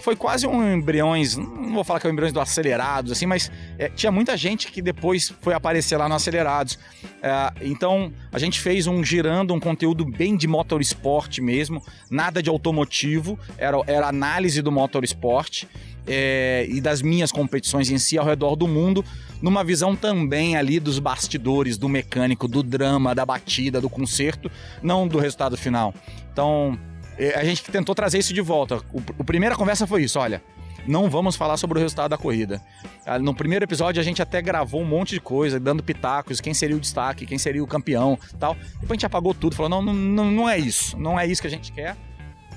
foi 0.01 0.17
quase 0.17 0.47
um 0.47 0.75
embriões, 0.75 1.37
não 1.37 1.75
vou 1.75 1.85
falar 1.85 2.01
que 2.01 2.07
é 2.07 2.11
um 2.11 2.13
embriões 2.13 2.33
do 2.33 2.41
Acelerados, 2.41 3.13
assim, 3.13 3.27
mas 3.27 3.51
é, 3.79 3.89
tinha 3.89 4.11
muita 4.11 4.37
gente 4.37 4.71
que 4.71 4.83
depois 4.83 5.33
foi 5.41 5.55
aparecer 5.55 5.97
lá 5.97 6.09
no 6.09 6.15
Acelerados. 6.15 6.79
É, 7.23 7.53
então, 7.63 8.13
a 8.33 8.39
gente 8.39 8.61
fez 8.61 8.87
um 8.87 9.05
girando, 9.05 9.55
um 9.55 9.61
conteúdo 9.61 10.05
bem 10.05 10.37
de 10.37 10.49
motorsport 10.49 11.39
mesmo, 11.39 11.83
nada 12.11 12.43
de 12.43 12.49
automotivo, 12.51 13.39
era, 13.57 13.77
era 13.87 14.09
análise 14.09 14.63
do 14.63 14.73
motorsport. 14.73 15.65
É, 16.13 16.67
e 16.69 16.81
das 16.81 17.03
minhas 17.03 17.31
competições 17.31 17.89
em 17.89 17.97
si 17.97 18.19
ao 18.19 18.27
redor 18.27 18.57
do 18.57 18.67
mundo, 18.67 19.05
numa 19.41 19.63
visão 19.63 19.95
também 19.95 20.57
ali 20.57 20.81
dos 20.81 20.99
bastidores, 20.99 21.79
do 21.79 21.89
mecânico, 21.89 22.49
do 22.49 22.65
drama, 22.65 23.15
da 23.15 23.25
batida, 23.25 23.81
do 23.81 23.89
concerto, 23.89 24.51
não 24.83 25.07
do 25.07 25.19
resultado 25.19 25.57
final. 25.57 25.95
Então, 26.33 26.77
é, 27.17 27.39
a 27.39 27.45
gente 27.45 27.63
tentou 27.63 27.95
trazer 27.95 28.19
isso 28.19 28.35
de 28.35 28.41
volta. 28.41 28.79
O, 28.93 29.01
a 29.21 29.25
primeira 29.25 29.55
conversa 29.55 29.87
foi 29.87 30.03
isso, 30.03 30.19
olha, 30.19 30.43
não 30.87 31.09
vamos 31.09 31.37
falar 31.37 31.57
sobre 31.57 31.79
o 31.79 31.81
resultado 31.81 32.11
da 32.11 32.19
corrida. 32.19 32.61
Ah, 33.07 33.19
no 33.19 33.35
primeiro 33.35 33.65
episódio 33.65 34.01
a 34.01 34.05
gente 34.05 34.23
até 34.23 34.41
gravou 34.41 34.81
um 34.81 34.87
monte 34.87 35.11
de 35.11 35.21
coisa, 35.21 35.61
dando 35.61 35.83
pitacos, 35.83 36.41
quem 36.41 36.55
seria 36.55 36.77
o 36.77 36.81
destaque, 36.81 37.27
quem 37.27 37.39
seria 37.39 37.63
o 37.63 37.67
campeão, 37.67 38.19
tal. 38.39 38.55
Depois 38.55 38.91
a 38.91 38.95
gente 38.95 39.07
apagou 39.07 39.35
tudo, 39.35 39.55
falou 39.55 39.71
não, 39.71 39.95
não, 39.95 40.31
não 40.31 40.49
é 40.49 40.59
isso, 40.59 40.99
não 40.99 41.19
é 41.19 41.27
isso 41.27 41.41
que 41.41 41.49
a 41.49 41.51
gente 41.51 41.73
quer. 41.73 41.97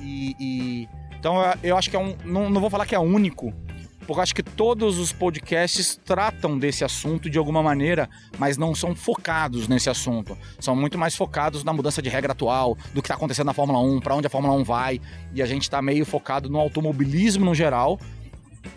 E, 0.01 0.35
e... 0.39 0.89
então 1.23 1.37
eu 1.63 1.77
acho 1.77 1.89
que 1.89 1.95
é 1.95 1.99
um, 1.99 2.17
não, 2.25 2.49
não 2.49 2.59
vou 2.59 2.69
falar 2.69 2.85
que 2.85 2.93
é 2.93 2.99
único, 2.99 3.53
porque 3.99 4.19
eu 4.19 4.21
acho 4.21 4.35
que 4.35 4.43
todos 4.43 4.99
os 4.99 5.13
podcasts 5.13 5.97
tratam 6.03 6.59
desse 6.59 6.83
assunto 6.83 7.29
de 7.29 7.37
alguma 7.37 7.63
maneira, 7.63 8.09
mas 8.37 8.57
não 8.57 8.75
são 8.75 8.93
focados 8.93 9.69
nesse 9.69 9.89
assunto. 9.89 10.37
São 10.59 10.75
muito 10.75 10.97
mais 10.97 11.15
focados 11.15 11.63
na 11.63 11.71
mudança 11.71 12.01
de 12.01 12.09
regra 12.09 12.33
atual, 12.33 12.77
do 12.93 13.01
que 13.01 13.07
está 13.07 13.15
acontecendo 13.15 13.45
na 13.45 13.53
Fórmula 13.53 13.79
1, 13.79 14.01
para 14.01 14.15
onde 14.15 14.27
a 14.27 14.29
Fórmula 14.29 14.53
1 14.55 14.65
vai, 14.65 14.99
e 15.33 15.41
a 15.41 15.45
gente 15.45 15.61
está 15.61 15.81
meio 15.81 16.05
focado 16.05 16.49
no 16.49 16.59
automobilismo 16.59 17.45
no 17.45 17.55
geral, 17.55 17.97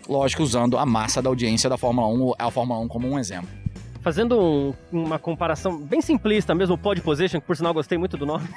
lógico, 0.07 0.41
usando 0.41 0.77
a 0.77 0.85
massa 0.85 1.21
da 1.21 1.27
audiência 1.27 1.69
da 1.69 1.77
Fórmula 1.77 2.07
1, 2.07 2.33
a 2.39 2.49
Fórmula 2.49 2.79
1 2.79 2.87
como 2.87 3.09
um 3.09 3.19
exemplo. 3.19 3.49
Fazendo 4.07 4.39
um, 4.39 4.73
uma 4.89 5.19
comparação 5.19 5.77
bem 5.77 5.99
simplista 5.99 6.55
mesmo, 6.55 6.75
o 6.75 6.77
Pod 6.77 7.01
Position, 7.01 7.41
que 7.41 7.45
por 7.45 7.57
sinal 7.57 7.73
gostei 7.73 7.97
muito 7.97 8.15
do 8.15 8.25
nome. 8.25 8.47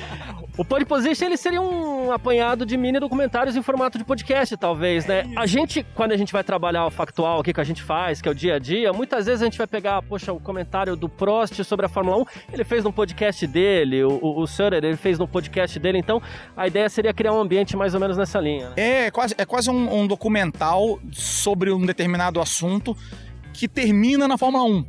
o 0.56 0.64
Pod 0.64 0.82
Position 0.86 1.26
ele 1.26 1.36
seria 1.36 1.60
um 1.60 2.10
apanhado 2.10 2.64
de 2.64 2.74
mini 2.74 2.98
documentários 2.98 3.54
em 3.54 3.60
formato 3.60 3.98
de 3.98 4.04
podcast, 4.04 4.56
talvez, 4.56 5.04
né? 5.04 5.30
A 5.36 5.44
gente, 5.44 5.84
quando 5.94 6.12
a 6.12 6.16
gente 6.16 6.32
vai 6.32 6.42
trabalhar 6.42 6.86
o 6.86 6.90
factual 6.90 7.40
aqui 7.40 7.52
que 7.52 7.60
a 7.60 7.64
gente 7.64 7.82
faz, 7.82 8.22
que 8.22 8.28
é 8.30 8.32
o 8.32 8.34
dia 8.34 8.54
a 8.54 8.58
dia, 8.58 8.94
muitas 8.94 9.26
vezes 9.26 9.42
a 9.42 9.44
gente 9.44 9.58
vai 9.58 9.66
pegar, 9.66 10.00
poxa, 10.00 10.32
o 10.32 10.40
comentário 10.40 10.96
do 10.96 11.06
Prost 11.06 11.62
sobre 11.64 11.84
a 11.84 11.88
Fórmula 11.90 12.16
1, 12.22 12.24
ele 12.54 12.64
fez 12.64 12.82
no 12.82 12.90
podcast 12.90 13.46
dele, 13.46 14.04
o, 14.04 14.18
o, 14.22 14.40
o 14.40 14.46
Sutter, 14.46 14.82
ele 14.82 14.96
fez 14.96 15.18
no 15.18 15.28
podcast 15.28 15.78
dele, 15.78 15.98
então 15.98 16.22
a 16.56 16.66
ideia 16.66 16.88
seria 16.88 17.12
criar 17.12 17.34
um 17.34 17.40
ambiente 17.42 17.76
mais 17.76 17.92
ou 17.92 18.00
menos 18.00 18.16
nessa 18.16 18.40
linha. 18.40 18.70
Né? 18.70 18.74
É, 18.78 19.10
quase, 19.10 19.34
é 19.36 19.44
quase 19.44 19.68
um, 19.68 20.00
um 20.00 20.06
documental 20.06 20.98
sobre 21.12 21.70
um 21.70 21.84
determinado 21.84 22.40
assunto 22.40 22.96
que 23.54 23.68
termina 23.68 24.28
na 24.28 24.36
Fórmula 24.36 24.64
1. 24.64 24.84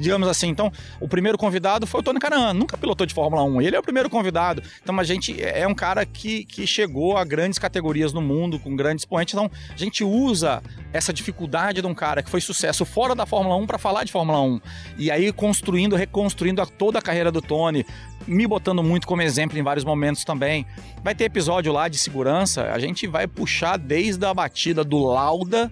Digamos 0.00 0.28
assim, 0.28 0.46
então, 0.46 0.70
o 1.00 1.08
primeiro 1.08 1.36
convidado 1.36 1.84
foi 1.84 1.98
o 1.98 2.02
Tony 2.02 2.20
Canan, 2.20 2.54
nunca 2.54 2.78
pilotou 2.78 3.04
de 3.04 3.12
Fórmula 3.12 3.42
1, 3.42 3.60
ele 3.60 3.74
é 3.74 3.78
o 3.78 3.82
primeiro 3.82 4.08
convidado. 4.08 4.62
Então, 4.80 4.98
a 5.00 5.02
gente 5.02 5.42
é 5.42 5.66
um 5.66 5.74
cara 5.74 6.06
que, 6.06 6.44
que 6.44 6.64
chegou 6.64 7.16
a 7.16 7.24
grandes 7.24 7.58
categorias 7.58 8.12
no 8.12 8.22
mundo, 8.22 8.60
com 8.60 8.76
grandes 8.76 9.02
expoentes. 9.02 9.34
Então, 9.34 9.50
a 9.68 9.76
gente 9.76 10.04
usa 10.04 10.62
essa 10.92 11.12
dificuldade 11.12 11.80
de 11.80 11.86
um 11.88 11.94
cara 11.94 12.22
que 12.22 12.30
foi 12.30 12.40
sucesso 12.40 12.84
fora 12.84 13.16
da 13.16 13.26
Fórmula 13.26 13.56
1 13.56 13.66
para 13.66 13.78
falar 13.78 14.04
de 14.04 14.12
Fórmula 14.12 14.40
1. 14.40 14.60
E 14.96 15.10
aí, 15.10 15.32
construindo, 15.32 15.96
reconstruindo 15.96 16.64
toda 16.64 17.00
a 17.00 17.02
carreira 17.02 17.32
do 17.32 17.42
Tony, 17.42 17.84
me 18.28 18.46
botando 18.46 18.80
muito 18.80 19.08
como 19.08 19.22
exemplo 19.22 19.58
em 19.58 19.62
vários 19.62 19.84
momentos 19.84 20.22
também. 20.22 20.64
Vai 21.02 21.16
ter 21.16 21.24
episódio 21.24 21.72
lá 21.72 21.88
de 21.88 21.98
segurança, 21.98 22.70
a 22.70 22.78
gente 22.78 23.08
vai 23.08 23.26
puxar 23.26 23.76
desde 23.76 24.24
a 24.24 24.32
batida 24.32 24.84
do 24.84 25.04
Lauda 25.04 25.68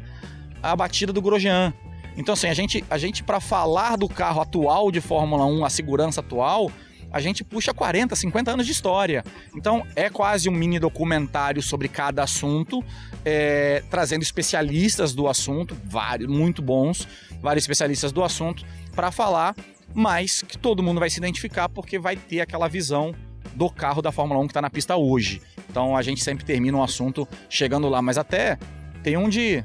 a 0.63 0.75
batida 0.75 1.13
do 1.13 1.23
Grosjean. 1.23 1.73
Então, 2.17 2.33
assim, 2.33 2.49
a 2.49 2.55
gente, 2.55 2.85
a 2.89 2.99
gente 2.99 3.23
para 3.23 3.41
falar 3.41 3.97
do 3.97 4.09
carro 4.09 4.41
atual 4.41 4.91
de 4.91 5.01
Fórmula 5.01 5.45
1, 5.45 5.65
a 5.65 5.71
segurança 5.71 6.21
atual, 6.21 6.71
a 7.13 7.21
gente 7.21 7.45
puxa 7.45 7.73
40, 7.73 8.17
50 8.17 8.51
anos 8.51 8.67
de 8.67 8.73
história. 8.73 9.25
Então, 9.55 9.87
é 9.95 10.11
quase 10.11 10.49
um 10.49 10.53
mini 10.53 10.79
documentário 10.79 11.63
sobre 11.63 11.89
cada 11.89 12.23
assunto, 12.23 12.83
é, 13.25 13.83
trazendo 13.91 14.23
especialistas 14.23 15.15
do 15.15 15.29
assunto, 15.29 15.77
vários, 15.85 16.29
muito 16.29 16.63
bons, 16.63 17.07
vários 17.41 17.65
especialistas 17.65 18.13
do 18.13 18.25
assunto, 18.25 18.65
para 18.95 19.11
falar, 19.11 19.55
mas 19.95 20.43
que 20.43 20.59
todo 20.59 20.83
mundo 20.83 21.01
vai 21.01 21.11
se 21.11 21.19
identificar 21.19 21.69
porque 21.69 21.99
vai 21.99 22.17
ter 22.17 22.41
aquela 22.41 22.69
visão 22.69 23.15
do 23.55 23.71
carro 23.71 24.03
da 24.03 24.13
Fórmula 24.13 24.41
1 24.41 24.47
que 24.47 24.51
está 24.51 24.63
na 24.63 24.71
pista 24.71 24.97
hoje. 24.97 25.41
Então, 25.71 25.97
a 25.97 26.03
gente 26.03 26.23
sempre 26.23 26.45
termina 26.45 26.77
um 26.77 26.83
assunto 26.83 27.27
chegando 27.49 27.89
lá, 27.89 28.03
mas 28.03 28.19
até 28.19 28.59
tem 29.03 29.17
um 29.17 29.29
de 29.29 29.65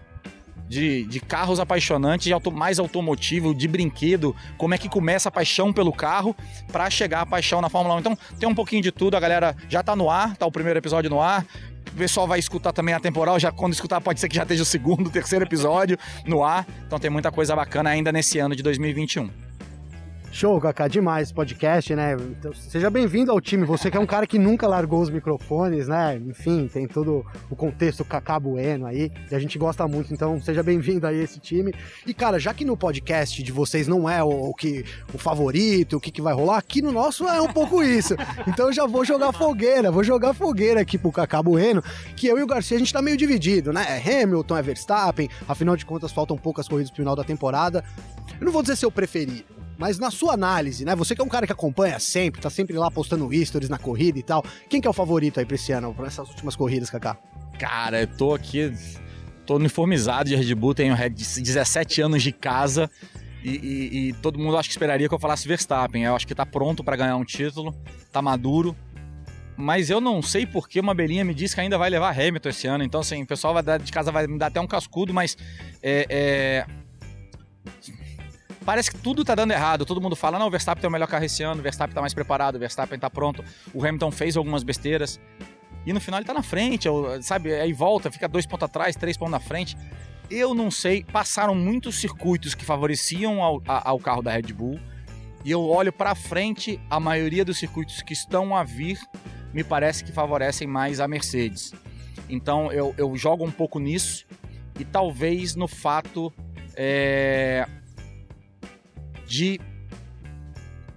de, 0.71 1.03
de 1.03 1.19
carros 1.19 1.59
apaixonantes, 1.59 2.23
de 2.23 2.31
auto, 2.31 2.49
mais 2.49 2.79
automotivo, 2.79 3.53
de 3.53 3.67
brinquedo, 3.67 4.33
como 4.57 4.73
é 4.73 4.77
que 4.77 4.87
começa 4.87 5.27
a 5.27 5.31
paixão 5.31 5.73
pelo 5.73 5.91
carro 5.91 6.33
para 6.71 6.89
chegar 6.89 7.19
a 7.19 7.25
paixão 7.25 7.59
na 7.59 7.67
Fórmula 7.67 7.95
1. 7.95 7.99
Então 7.99 8.17
tem 8.39 8.47
um 8.47 8.55
pouquinho 8.55 8.81
de 8.81 8.89
tudo, 8.89 9.17
a 9.17 9.19
galera 9.19 9.53
já 9.67 9.83
tá 9.83 9.97
no 9.97 10.09
ar, 10.09 10.37
tá 10.37 10.45
o 10.45 10.51
primeiro 10.51 10.79
episódio 10.79 11.09
no 11.09 11.19
ar. 11.19 11.45
O 11.93 11.97
pessoal 11.97 12.25
vai 12.25 12.39
escutar 12.39 12.71
também 12.71 12.95
a 12.95 13.01
temporal, 13.01 13.37
já 13.37 13.51
quando 13.51 13.73
escutar 13.73 13.99
pode 13.99 14.21
ser 14.21 14.29
que 14.29 14.35
já 14.37 14.43
esteja 14.43 14.63
o 14.63 14.65
segundo, 14.65 15.09
terceiro 15.11 15.43
episódio 15.43 15.97
no 16.25 16.41
ar. 16.41 16.65
Então 16.87 16.97
tem 16.97 17.11
muita 17.11 17.33
coisa 17.33 17.53
bacana 17.53 17.89
ainda 17.89 18.09
nesse 18.09 18.39
ano 18.39 18.55
de 18.55 18.63
2021. 18.63 19.50
Show, 20.33 20.61
Kaká, 20.61 20.87
demais 20.87 21.29
podcast, 21.29 21.93
né? 21.93 22.13
Então, 22.13 22.53
seja 22.53 22.89
bem-vindo 22.89 23.33
ao 23.33 23.41
time. 23.41 23.65
Você 23.65 23.91
que 23.91 23.97
é 23.97 23.99
um 23.99 24.05
cara 24.05 24.25
que 24.25 24.39
nunca 24.39 24.65
largou 24.65 25.01
os 25.01 25.09
microfones, 25.09 25.89
né? 25.89 26.15
Enfim, 26.25 26.69
tem 26.71 26.87
todo 26.87 27.25
o 27.49 27.55
contexto 27.55 28.05
Kaká 28.05 28.39
Bueno 28.39 28.85
aí, 28.85 29.11
e 29.29 29.35
a 29.35 29.39
gente 29.39 29.59
gosta 29.59 29.85
muito, 29.89 30.13
então 30.13 30.39
seja 30.39 30.63
bem-vindo 30.63 31.05
aí 31.05 31.19
a 31.19 31.23
esse 31.23 31.37
time. 31.37 31.73
E, 32.07 32.13
cara, 32.13 32.39
já 32.39 32.53
que 32.53 32.63
no 32.63 32.77
podcast 32.77 33.43
de 33.43 33.51
vocês 33.51 33.89
não 33.89 34.09
é 34.09 34.23
o, 34.23 34.29
o 34.29 34.53
que 34.53 34.85
o 35.13 35.17
favorito, 35.17 35.97
o 35.97 35.99
que, 35.99 36.09
que 36.09 36.21
vai 36.21 36.33
rolar, 36.33 36.59
aqui 36.59 36.81
no 36.81 36.93
nosso 36.93 37.27
é 37.27 37.41
um 37.41 37.51
pouco 37.51 37.83
isso. 37.83 38.15
Então 38.47 38.67
eu 38.67 38.73
já 38.73 38.87
vou 38.87 39.03
jogar 39.03 39.33
fogueira, 39.33 39.91
vou 39.91 40.03
jogar 40.03 40.33
fogueira 40.33 40.79
aqui 40.79 40.97
pro 40.97 41.11
Kaká 41.11 41.43
Bueno, 41.43 41.83
que 42.15 42.27
eu 42.27 42.39
e 42.39 42.41
o 42.41 42.47
Garcia 42.47 42.77
a 42.77 42.79
gente 42.79 42.93
tá 42.93 43.01
meio 43.01 43.17
dividido, 43.17 43.73
né? 43.73 43.85
É 43.85 44.23
Hamilton, 44.23 44.57
é 44.57 44.61
Verstappen, 44.61 45.29
afinal 45.45 45.75
de 45.75 45.85
contas 45.85 46.13
faltam 46.13 46.37
poucas 46.37 46.69
corridas 46.69 46.89
pro 46.89 47.01
final 47.01 47.17
da 47.17 47.23
temporada. 47.23 47.83
Eu 48.39 48.45
não 48.45 48.53
vou 48.53 48.61
dizer 48.61 48.77
seu 48.77 48.89
preferido, 48.89 49.60
mas 49.81 49.97
na 49.97 50.11
sua 50.11 50.33
análise, 50.33 50.85
né? 50.85 50.95
Você 50.95 51.15
que 51.15 51.21
é 51.21 51.25
um 51.25 51.27
cara 51.27 51.47
que 51.47 51.51
acompanha 51.51 51.97
sempre, 51.97 52.39
tá 52.39 52.51
sempre 52.51 52.77
lá 52.77 52.91
postando 52.91 53.27
stories 53.43 53.67
na 53.67 53.79
corrida 53.79 54.19
e 54.19 54.21
tal. 54.21 54.45
Quem 54.69 54.79
que 54.79 54.85
é 54.85 54.89
o 54.89 54.93
favorito 54.93 55.39
aí 55.39 55.45
pra 55.45 55.55
esse 55.55 55.71
ano, 55.71 55.91
pra 55.91 56.05
essas 56.05 56.29
últimas 56.29 56.55
corridas, 56.55 56.87
Kaká? 56.91 57.17
Cara, 57.57 58.01
eu 58.01 58.05
tô 58.05 58.35
aqui, 58.35 58.71
tô 59.43 59.55
uniformizado 59.55 60.29
de 60.29 60.35
Red 60.35 60.53
Bull, 60.53 60.75
tenho 60.75 60.95
17 60.95 61.99
anos 61.99 62.21
de 62.21 62.31
casa. 62.31 62.91
E, 63.43 63.49
e, 63.49 64.09
e, 64.09 64.13
todo 64.13 64.37
mundo 64.37 64.55
acho 64.55 64.69
que 64.69 64.73
esperaria 64.73 65.09
que 65.09 65.15
eu 65.15 65.19
falasse 65.19 65.47
Verstappen. 65.47 66.03
Eu 66.03 66.15
acho 66.15 66.27
que 66.27 66.35
tá 66.35 66.45
pronto 66.45 66.83
para 66.83 66.95
ganhar 66.95 67.15
um 67.15 67.25
título, 67.25 67.75
tá 68.11 68.21
maduro. 68.21 68.75
Mas 69.57 69.89
eu 69.89 69.99
não 69.99 70.21
sei 70.21 70.45
porque 70.45 70.79
uma 70.79 70.93
belinha 70.93 71.25
me 71.25 71.33
disse 71.33 71.55
que 71.55 71.61
ainda 71.61 71.79
vai 71.79 71.89
levar 71.89 72.11
Hamilton 72.11 72.49
esse 72.49 72.67
ano. 72.67 72.83
Então, 72.83 73.01
assim, 73.01 73.23
o 73.23 73.25
pessoal 73.25 73.55
vai 73.55 73.63
dar, 73.63 73.79
de 73.79 73.91
casa 73.91 74.11
vai 74.11 74.27
me 74.27 74.37
dar 74.37 74.45
até 74.45 74.61
um 74.61 74.67
cascudo, 74.67 75.11
mas 75.11 75.35
é, 75.81 76.05
é 76.07 76.65
parece 78.65 78.91
que 78.91 78.97
tudo 78.97 79.23
tá 79.23 79.35
dando 79.35 79.51
errado. 79.51 79.85
Todo 79.85 80.01
mundo 80.01 80.15
fala, 80.15 80.37
não, 80.37 80.47
o 80.47 80.51
Verstappen 80.51 80.81
tem 80.81 80.87
o 80.87 80.91
melhor 80.91 81.07
carro 81.07 81.25
esse 81.25 81.43
ano, 81.43 81.59
o 81.59 81.63
Verstappen 81.63 81.93
tá 81.93 82.01
mais 82.01 82.13
preparado, 82.13 82.55
o 82.55 82.59
Verstappen 82.59 82.97
tá 82.97 83.09
pronto. 83.09 83.43
O 83.73 83.85
Hamilton 83.85 84.11
fez 84.11 84.37
algumas 84.37 84.63
besteiras. 84.63 85.19
E 85.85 85.91
no 85.91 85.99
final 85.99 86.19
ele 86.19 86.27
tá 86.27 86.33
na 86.33 86.43
frente, 86.43 86.87
sabe? 87.21 87.53
Aí 87.53 87.73
volta, 87.73 88.11
fica 88.11 88.27
dois 88.27 88.45
pontos 88.45 88.65
atrás, 88.65 88.95
três 88.95 89.17
pontos 89.17 89.31
na 89.31 89.39
frente. 89.39 89.75
Eu 90.29 90.53
não 90.53 90.69
sei, 90.69 91.03
passaram 91.03 91.55
muitos 91.55 91.99
circuitos 91.99 92.53
que 92.53 92.63
favoreciam 92.63 93.41
ao, 93.41 93.61
ao 93.65 93.99
carro 93.99 94.21
da 94.21 94.31
Red 94.31 94.53
Bull. 94.53 94.79
E 95.43 95.49
eu 95.49 95.67
olho 95.67 95.91
para 95.91 96.13
frente, 96.13 96.79
a 96.89 96.99
maioria 96.99 97.43
dos 97.43 97.57
circuitos 97.57 98.01
que 98.03 98.13
estão 98.13 98.55
a 98.55 98.63
vir 98.63 98.99
me 99.51 99.63
parece 99.63 100.03
que 100.03 100.11
favorecem 100.11 100.67
mais 100.67 100.99
a 100.99 101.07
Mercedes. 101.07 101.73
Então 102.29 102.71
eu, 102.71 102.93
eu 102.97 103.15
jogo 103.17 103.43
um 103.43 103.51
pouco 103.51 103.79
nisso 103.79 104.25
e 104.79 104.85
talvez 104.85 105.55
no 105.55 105.67
fato 105.67 106.31
é, 106.75 107.67
de 109.31 109.61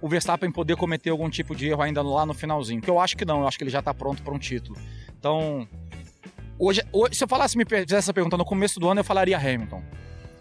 o 0.01 0.09
Verstappen 0.09 0.51
poder 0.51 0.75
cometer 0.75 1.09
algum 1.09 1.29
tipo 1.29 1.55
de 1.55 1.69
erro 1.69 1.81
ainda 1.81 2.01
lá 2.01 2.25
no 2.25 2.33
finalzinho. 2.33 2.81
Que 2.81 2.89
eu 2.89 2.99
acho 2.99 3.15
que 3.15 3.23
não, 3.23 3.41
eu 3.41 3.47
acho 3.47 3.57
que 3.57 3.63
ele 3.63 3.71
já 3.71 3.79
está 3.79 3.93
pronto 3.93 4.21
para 4.21 4.33
um 4.33 4.37
título. 4.37 4.77
Então, 5.17 5.67
hoje, 6.59 6.83
hoje, 6.91 7.15
se 7.15 7.23
eu 7.23 7.27
falasse, 7.27 7.57
me 7.57 7.63
fizesse 7.65 7.95
essa 7.95 8.13
pergunta 8.13 8.35
no 8.37 8.43
começo 8.43 8.79
do 8.79 8.89
ano, 8.89 8.99
eu 8.99 9.03
falaria 9.05 9.37
Hamilton. 9.37 9.81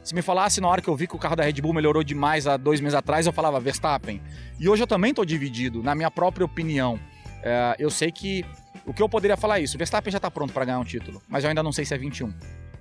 Se 0.03 0.15
me 0.15 0.21
falasse 0.21 0.61
na 0.61 0.69
hora 0.69 0.83
que 0.83 0.89
eu 0.89 0.97
vi 0.97 1.07
que 1.07 1.15
o 1.17 1.19
carro 1.19 1.37
da 1.37 1.45
Red 1.45 1.55
Bull 1.63 1.73
melhorou 1.73 2.03
demais 2.03 2.47
há 2.47 2.57
dois 2.57 2.81
meses 2.81 2.95
atrás, 2.95 3.27
eu 3.27 3.33
falava 3.33 3.59
Verstappen. 3.61 4.21
E 4.59 4.69
hoje 4.69 4.83
eu 4.83 4.87
também 4.87 5.11
estou 5.11 5.25
dividido, 5.25 5.83
na 5.83 5.95
minha 5.95 6.11
própria 6.11 6.45
opinião. 6.45 6.99
É, 7.43 7.77
eu 7.79 7.91
sei 7.91 8.11
que 8.13 8.45
o 8.85 8.93
que 8.93 9.01
eu 9.01 9.09
poderia 9.09 9.37
falar 9.37 9.61
é 9.61 9.63
isso: 9.63 9.77
o 9.77 9.79
Verstappen 9.79 10.11
já 10.11 10.19
está 10.19 10.31
pronto 10.31 10.53
para 10.53 10.65
ganhar 10.67 10.81
um 10.81 10.85
título, 10.85 11.23
mas 11.29 11.45
eu 11.45 11.49
ainda 11.49 11.63
não 11.63 11.73
sei 11.73 11.85
se 11.87 11.95
é 11.95 11.99
21. 11.99 12.35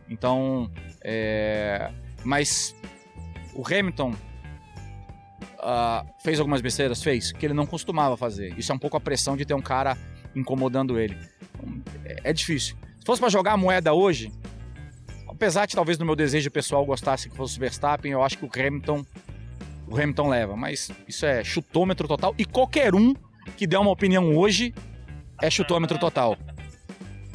Então, 0.10 0.70
é, 1.02 1.92
mas 2.26 2.76
o 3.54 3.64
Hamilton 3.66 4.14
uh, 5.64 6.08
fez 6.22 6.40
algumas 6.40 6.62
besteiras? 6.62 7.02
Fez, 7.02 7.32
que 7.32 7.46
ele 7.46 7.54
não 7.54 7.66
costumava 7.66 8.18
fazer. 8.18 8.54
Isso 8.58 8.72
é 8.72 8.76
um 8.76 8.80
pouco 8.80 8.98
a 8.98 9.00
pressão 9.00 9.38
de 9.38 9.46
ter 9.46 9.54
um 9.54 9.62
cara 9.62 9.98
incomodando 10.36 11.00
ele. 11.00 11.18
É, 12.06 12.30
é 12.30 12.34
difícil. 12.34 12.76
Se 13.00 13.06
fosse 13.06 13.20
para 13.20 13.30
jogar 13.30 13.54
a 13.54 13.58
moeda 13.58 13.94
hoje, 13.94 14.32
apesar 15.28 15.66
de 15.66 15.76
talvez 15.76 15.98
no 15.98 16.06
meu 16.06 16.16
desejo 16.16 16.52
pessoal 16.52 16.86
gostasse 16.86 17.30
que 17.30 17.36
fosse 17.36 17.60
Verstappen, 17.60 18.12
eu 18.12 18.24
acho 18.24 18.38
que 18.38 18.46
o 18.46 18.50
Hamilton 18.54 19.06
o 19.88 19.96
Hamilton 19.96 20.30
leva, 20.30 20.56
mas 20.56 20.90
isso 21.08 21.26
é 21.26 21.44
chutômetro 21.44 22.08
total 22.08 22.34
e 22.38 22.46
qualquer 22.46 22.96
um 22.96 23.14
que 23.58 23.68
der 23.68 23.78
uma 23.78 23.92
opinião 23.92 24.36
hoje 24.36 24.74
é 25.42 25.50
chutômetro 25.50 26.00
total. 26.00 26.38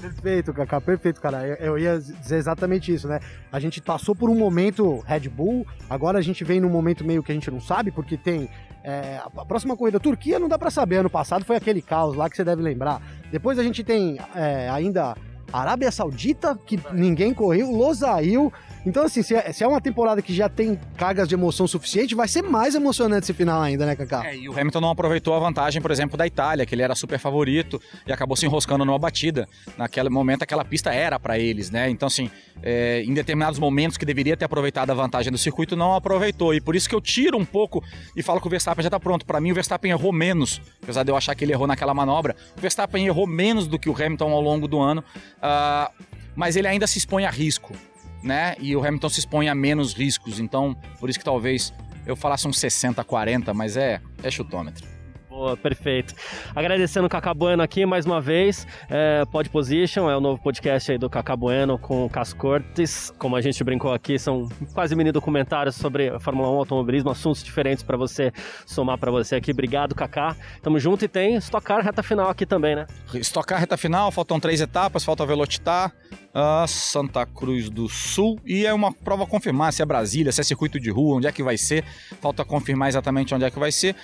Perfeito, 0.01 0.55
Kaká, 0.55 0.81
perfeito, 0.81 1.21
cara. 1.21 1.45
Eu, 1.45 1.57
eu, 1.57 1.79
ia 1.79 1.99
dizer 1.99 2.37
exatamente 2.37 2.95
isso, 2.95 3.09
né? 3.09 3.19
A 3.51 3.59
gente 3.59 3.83
passou 3.83 4.15
por 4.15 4.31
um 4.31 4.35
momento 4.37 5.01
Red 5.01 5.29
Bull, 5.29 5.67
agora 5.91 6.19
a 6.19 6.23
gente 6.23 6.45
vem 6.45 6.61
num 6.61 6.71
momento 6.71 7.05
meio 7.05 7.21
que 7.21 7.33
a 7.33 7.35
gente 7.35 7.51
não 7.51 7.61
sabe, 7.61 7.91
porque 7.91 8.17
tem. 8.17 8.49
É, 8.85 9.21
a 9.37 9.45
próxima 9.45 9.77
corrida 9.77 9.99
Turquia 9.99 10.39
não 10.39 10.49
dá 10.49 10.57
para 10.57 10.71
saber. 10.71 10.99
Ano 10.99 11.11
passado 11.11 11.45
foi 11.45 11.57
aquele 11.57 11.83
caos 11.83 12.17
lá 12.17 12.31
que 12.31 12.37
você 12.37 12.45
deve 12.45 12.63
lembrar. 12.63 13.03
Depois 13.31 13.59
a 13.59 13.63
gente 13.65 13.83
tem 13.83 14.19
é, 14.37 14.71
ainda 14.71 15.17
Arábia 15.53 15.91
Saudita, 15.91 16.57
que 16.65 16.79
ninguém 16.93 17.35
correu, 17.35 17.71
Losail. 17.71 18.53
Então, 18.87 19.05
assim, 19.05 19.23
se 19.23 19.35
é, 19.35 19.53
se 19.53 19.65
é 19.65 19.69
uma 19.69 19.81
temporada 19.81 20.23
que 20.23 20.33
já 20.33 20.49
tem 20.49 20.79
cargas 20.97 21.29
de 21.29 21.35
emoção 21.35 21.67
suficiente, 21.67 22.15
vai 22.15 22.29
ser 22.29 22.43
mais 22.43 22.75
emocionante 22.75 23.25
esse 23.25 23.35
final 23.35 23.61
ainda, 23.61 23.85
né, 23.85 23.97
Kaká? 23.97 24.27
É, 24.27 24.37
e 24.37 24.49
o 24.49 24.53
Hamilton 24.53 24.81
não 24.81 24.91
aproveitou 24.91 25.35
a 25.35 25.39
vantagem, 25.39 25.83
por 25.83 25.91
exemplo, 25.91 26.17
da 26.17 26.27
Itália, 26.27 26.65
que 26.65 26.75
ele 26.75 26.83
era 26.83 26.95
super 26.95 27.19
favorito 27.19 27.81
e 28.07 28.13
acabou 28.13 28.37
se 28.37 28.47
enroscando 28.47 28.85
numa 28.85 28.99
batida. 28.99 29.49
Naquele 29.77 30.09
momento, 30.09 30.43
aquela 30.43 30.65
pista 30.65 30.93
era 30.93 31.19
para 31.19 31.39
eles, 31.39 31.71
né? 31.71 31.91
Então, 31.91 32.07
assim, 32.07 32.31
é, 32.63 33.03
em 33.03 33.13
determinados 33.13 33.59
momentos 33.59 33.97
que 33.97 34.07
deveria 34.07 34.37
ter 34.37 34.45
aproveitado 34.45 34.91
a 34.91 34.95
vantagem 34.95 35.31
do 35.31 35.39
circuito, 35.39 35.77
não 35.77 35.95
aproveitou. 35.95 36.55
E 36.55 36.61
por 36.61 36.75
isso 36.77 36.89
que 36.89 36.95
eu 36.95 37.01
tiro 37.01 37.37
um 37.37 37.45
pouco 37.45 37.83
e 38.17 38.23
falo 38.23 38.41
que 38.41 38.47
o 38.47 38.51
Verstappen 38.51 38.83
já 38.83 38.91
tá 38.91 39.01
pronto. 39.01 39.27
Para 39.27 39.41
mim, 39.41 39.53
o 39.53 39.55
Verstappen 39.55 39.91
errou 39.91 40.13
menos, 40.13 40.61
apesar 40.83 41.03
de 41.03 41.11
eu 41.11 41.17
achar 41.17 41.35
que 41.35 41.45
ele 41.45 41.53
errou 41.53 41.67
naquela 41.67 41.93
manobra. 41.93 42.37
O 42.57 42.61
Verstappen 42.61 43.07
errou 43.07 43.27
menos 43.27 43.67
do 43.67 43.79
que 43.79 43.89
o 43.89 43.95
Hamilton 43.95 44.33
ao 44.33 44.41
longo 44.41 44.69
do 44.69 44.81
ano, 44.81 45.03
uh, 45.39 45.93
mas 46.35 46.57
ele 46.57 46.69
ainda 46.69 46.87
se 46.87 46.99
expõe 46.99 47.25
a 47.25 47.31
risco 47.31 47.75
né? 48.23 48.55
E 48.59 48.75
o 48.75 48.85
Hamilton 48.85 49.09
se 49.09 49.21
expõe 49.21 49.49
a 49.49 49.55
menos 49.55 49.95
riscos. 49.95 50.41
Então, 50.41 50.77
por 50.99 51.09
isso 51.09 51.19
que 51.19 51.25
talvez 51.25 51.73
eu 52.07 52.17
falasse 52.17 52.49
uns 52.49 52.59
60, 52.59 53.03
40, 53.05 53.53
mas 53.53 53.77
é, 53.77 54.01
é 54.23 54.31
chutômetro. 54.31 54.99
Boa, 55.39 55.57
perfeito. 55.57 56.15
Agradecendo 56.53 57.07
o 57.07 57.09
Cacá 57.09 57.33
Bueno 57.33 57.63
aqui 57.63 57.87
mais 57.87 58.05
uma 58.05 58.21
vez. 58.21 58.67
É, 58.91 59.25
Pod 59.27 59.49
Position 59.51 60.11
é 60.11 60.17
o 60.17 60.21
novo 60.21 60.43
podcast 60.43 60.91
aí 60.91 60.99
do 60.99 61.09
Cacá 61.09 61.37
Bueno 61.37 61.79
com 61.79 62.07
o 62.07 62.11
Cas 62.11 62.33
Cortes. 62.33 63.13
Como 63.19 63.37
a 63.37 63.41
gente 63.41 63.63
brincou 63.63 63.93
aqui, 63.93 64.19
são 64.19 64.49
quase 64.75 64.97
mini 64.97 65.13
documentários 65.13 65.77
sobre 65.77 66.09
a 66.09 66.19
Fórmula 66.19 66.51
1, 66.51 66.57
automobilismo, 66.57 67.11
assuntos 67.11 67.45
diferentes 67.45 67.85
para 67.85 67.97
você 67.97 68.33
somar 68.67 68.99
para 68.99 69.13
você 69.13 69.37
aqui. 69.37 69.53
Obrigado, 69.53 69.95
Cacá. 69.95 70.35
Tamo 70.61 70.77
junto 70.81 71.05
e 71.05 71.09
tem 71.09 71.37
Stock 71.37 71.65
Car 71.65 71.85
reta 71.85 72.03
final 72.03 72.29
aqui 72.29 72.45
também, 72.45 72.75
né? 72.75 72.89
Stock 73.15 73.47
Car 73.47 73.61
reta 73.61 73.77
final, 73.77 74.11
faltam 74.11 74.41
três 74.41 74.61
etapas, 74.61 75.05
falta 75.05 75.25
Velocitar, 75.25 75.95
uh, 76.35 76.67
Santa 76.67 77.25
Cruz 77.27 77.69
do 77.69 77.89
Sul 77.89 78.39
e 78.45 78.67
é 78.67 78.73
uma 78.73 78.93
prova 78.93 79.25
a 79.25 79.27
confirmar 79.27 79.73
se 79.73 79.83
é 79.83 79.87
Brasília, 79.87 80.33
se 80.33 80.41
é 80.41 80.45
circuito 80.45 80.79
de 80.79 80.91
rua, 80.91 81.17
onde 81.17 81.27
é 81.27 81.33
que 81.33 81.43
vai 81.43 81.57
ser. 81.57 81.85
Falta 82.21 82.45
confirmar 82.45 82.89
exatamente 82.89 83.35
onde 83.35 83.45
é 83.45 83.51
que 83.51 83.59
vai 83.59 83.73
ser. 83.73 83.95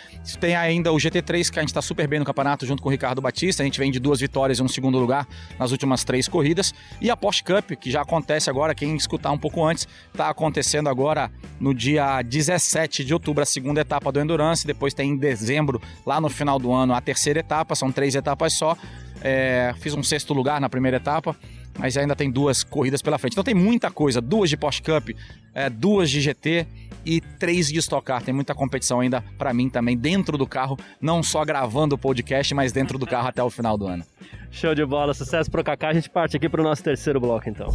Tem 0.40 0.54
ainda 0.54 0.92
o 0.92 0.96
GT3 0.96 1.50
que 1.50 1.58
a 1.58 1.62
gente 1.62 1.70
está 1.70 1.82
super 1.82 2.06
bem 2.06 2.18
no 2.18 2.24
campeonato 2.24 2.66
junto 2.66 2.82
com 2.82 2.88
o 2.88 2.92
Ricardo 2.92 3.20
Batista. 3.20 3.62
A 3.62 3.66
gente 3.66 3.78
vem 3.78 3.90
de 3.90 3.98
duas 3.98 4.20
vitórias 4.20 4.58
e 4.58 4.62
um 4.62 4.68
segundo 4.68 4.98
lugar 4.98 5.26
nas 5.58 5.70
últimas 5.70 6.04
três 6.04 6.28
corridas. 6.28 6.72
E 7.00 7.10
a 7.10 7.16
Porsche 7.16 7.44
Cup, 7.44 7.72
que 7.72 7.90
já 7.90 8.02
acontece 8.02 8.50
agora, 8.50 8.74
quem 8.74 8.94
escutar 8.96 9.30
um 9.30 9.38
pouco 9.38 9.64
antes, 9.64 9.86
está 10.12 10.28
acontecendo 10.28 10.88
agora 10.88 11.30
no 11.60 11.74
dia 11.74 12.22
17 12.22 13.04
de 13.04 13.12
outubro, 13.12 13.42
a 13.42 13.46
segunda 13.46 13.80
etapa 13.80 14.10
do 14.10 14.20
Endurance. 14.20 14.66
Depois 14.66 14.94
tem 14.94 15.10
em 15.10 15.16
dezembro, 15.16 15.80
lá 16.04 16.20
no 16.20 16.28
final 16.28 16.58
do 16.58 16.72
ano, 16.72 16.94
a 16.94 17.00
terceira 17.00 17.40
etapa. 17.40 17.74
São 17.74 17.92
três 17.92 18.14
etapas 18.14 18.54
só. 18.54 18.76
É, 19.22 19.74
fiz 19.78 19.94
um 19.94 20.02
sexto 20.02 20.34
lugar 20.34 20.60
na 20.60 20.68
primeira 20.68 20.98
etapa 20.98 21.34
mas 21.78 21.96
ainda 21.96 22.14
tem 22.14 22.30
duas 22.30 22.62
corridas 22.62 23.02
pela 23.02 23.18
frente. 23.18 23.32
Então 23.34 23.44
tem 23.44 23.54
muita 23.54 23.90
coisa, 23.90 24.20
duas 24.20 24.50
de 24.50 24.56
Porsche 24.56 24.82
Cup, 24.82 25.10
é, 25.54 25.68
duas 25.68 26.10
de 26.10 26.20
GT 26.20 26.66
e 27.04 27.20
três 27.20 27.68
de 27.68 27.78
Stock 27.78 28.04
Car. 28.04 28.22
Tem 28.22 28.34
muita 28.34 28.54
competição 28.54 29.00
ainda 29.00 29.22
para 29.36 29.52
mim 29.52 29.68
também 29.68 29.96
dentro 29.96 30.38
do 30.38 30.46
carro, 30.46 30.78
não 31.00 31.22
só 31.22 31.44
gravando 31.44 31.94
o 31.94 31.98
podcast, 31.98 32.54
mas 32.54 32.72
dentro 32.72 32.98
do 32.98 33.06
carro 33.06 33.28
até 33.28 33.42
o 33.42 33.50
final 33.50 33.76
do 33.76 33.86
ano. 33.86 34.04
Show 34.50 34.74
de 34.74 34.84
bola, 34.84 35.12
sucesso 35.14 35.50
pro 35.50 35.64
Kaká. 35.64 35.88
A 35.88 35.94
gente 35.94 36.08
parte 36.08 36.36
aqui 36.36 36.48
pro 36.48 36.62
nosso 36.62 36.82
terceiro 36.82 37.20
bloco 37.20 37.48
então. 37.48 37.68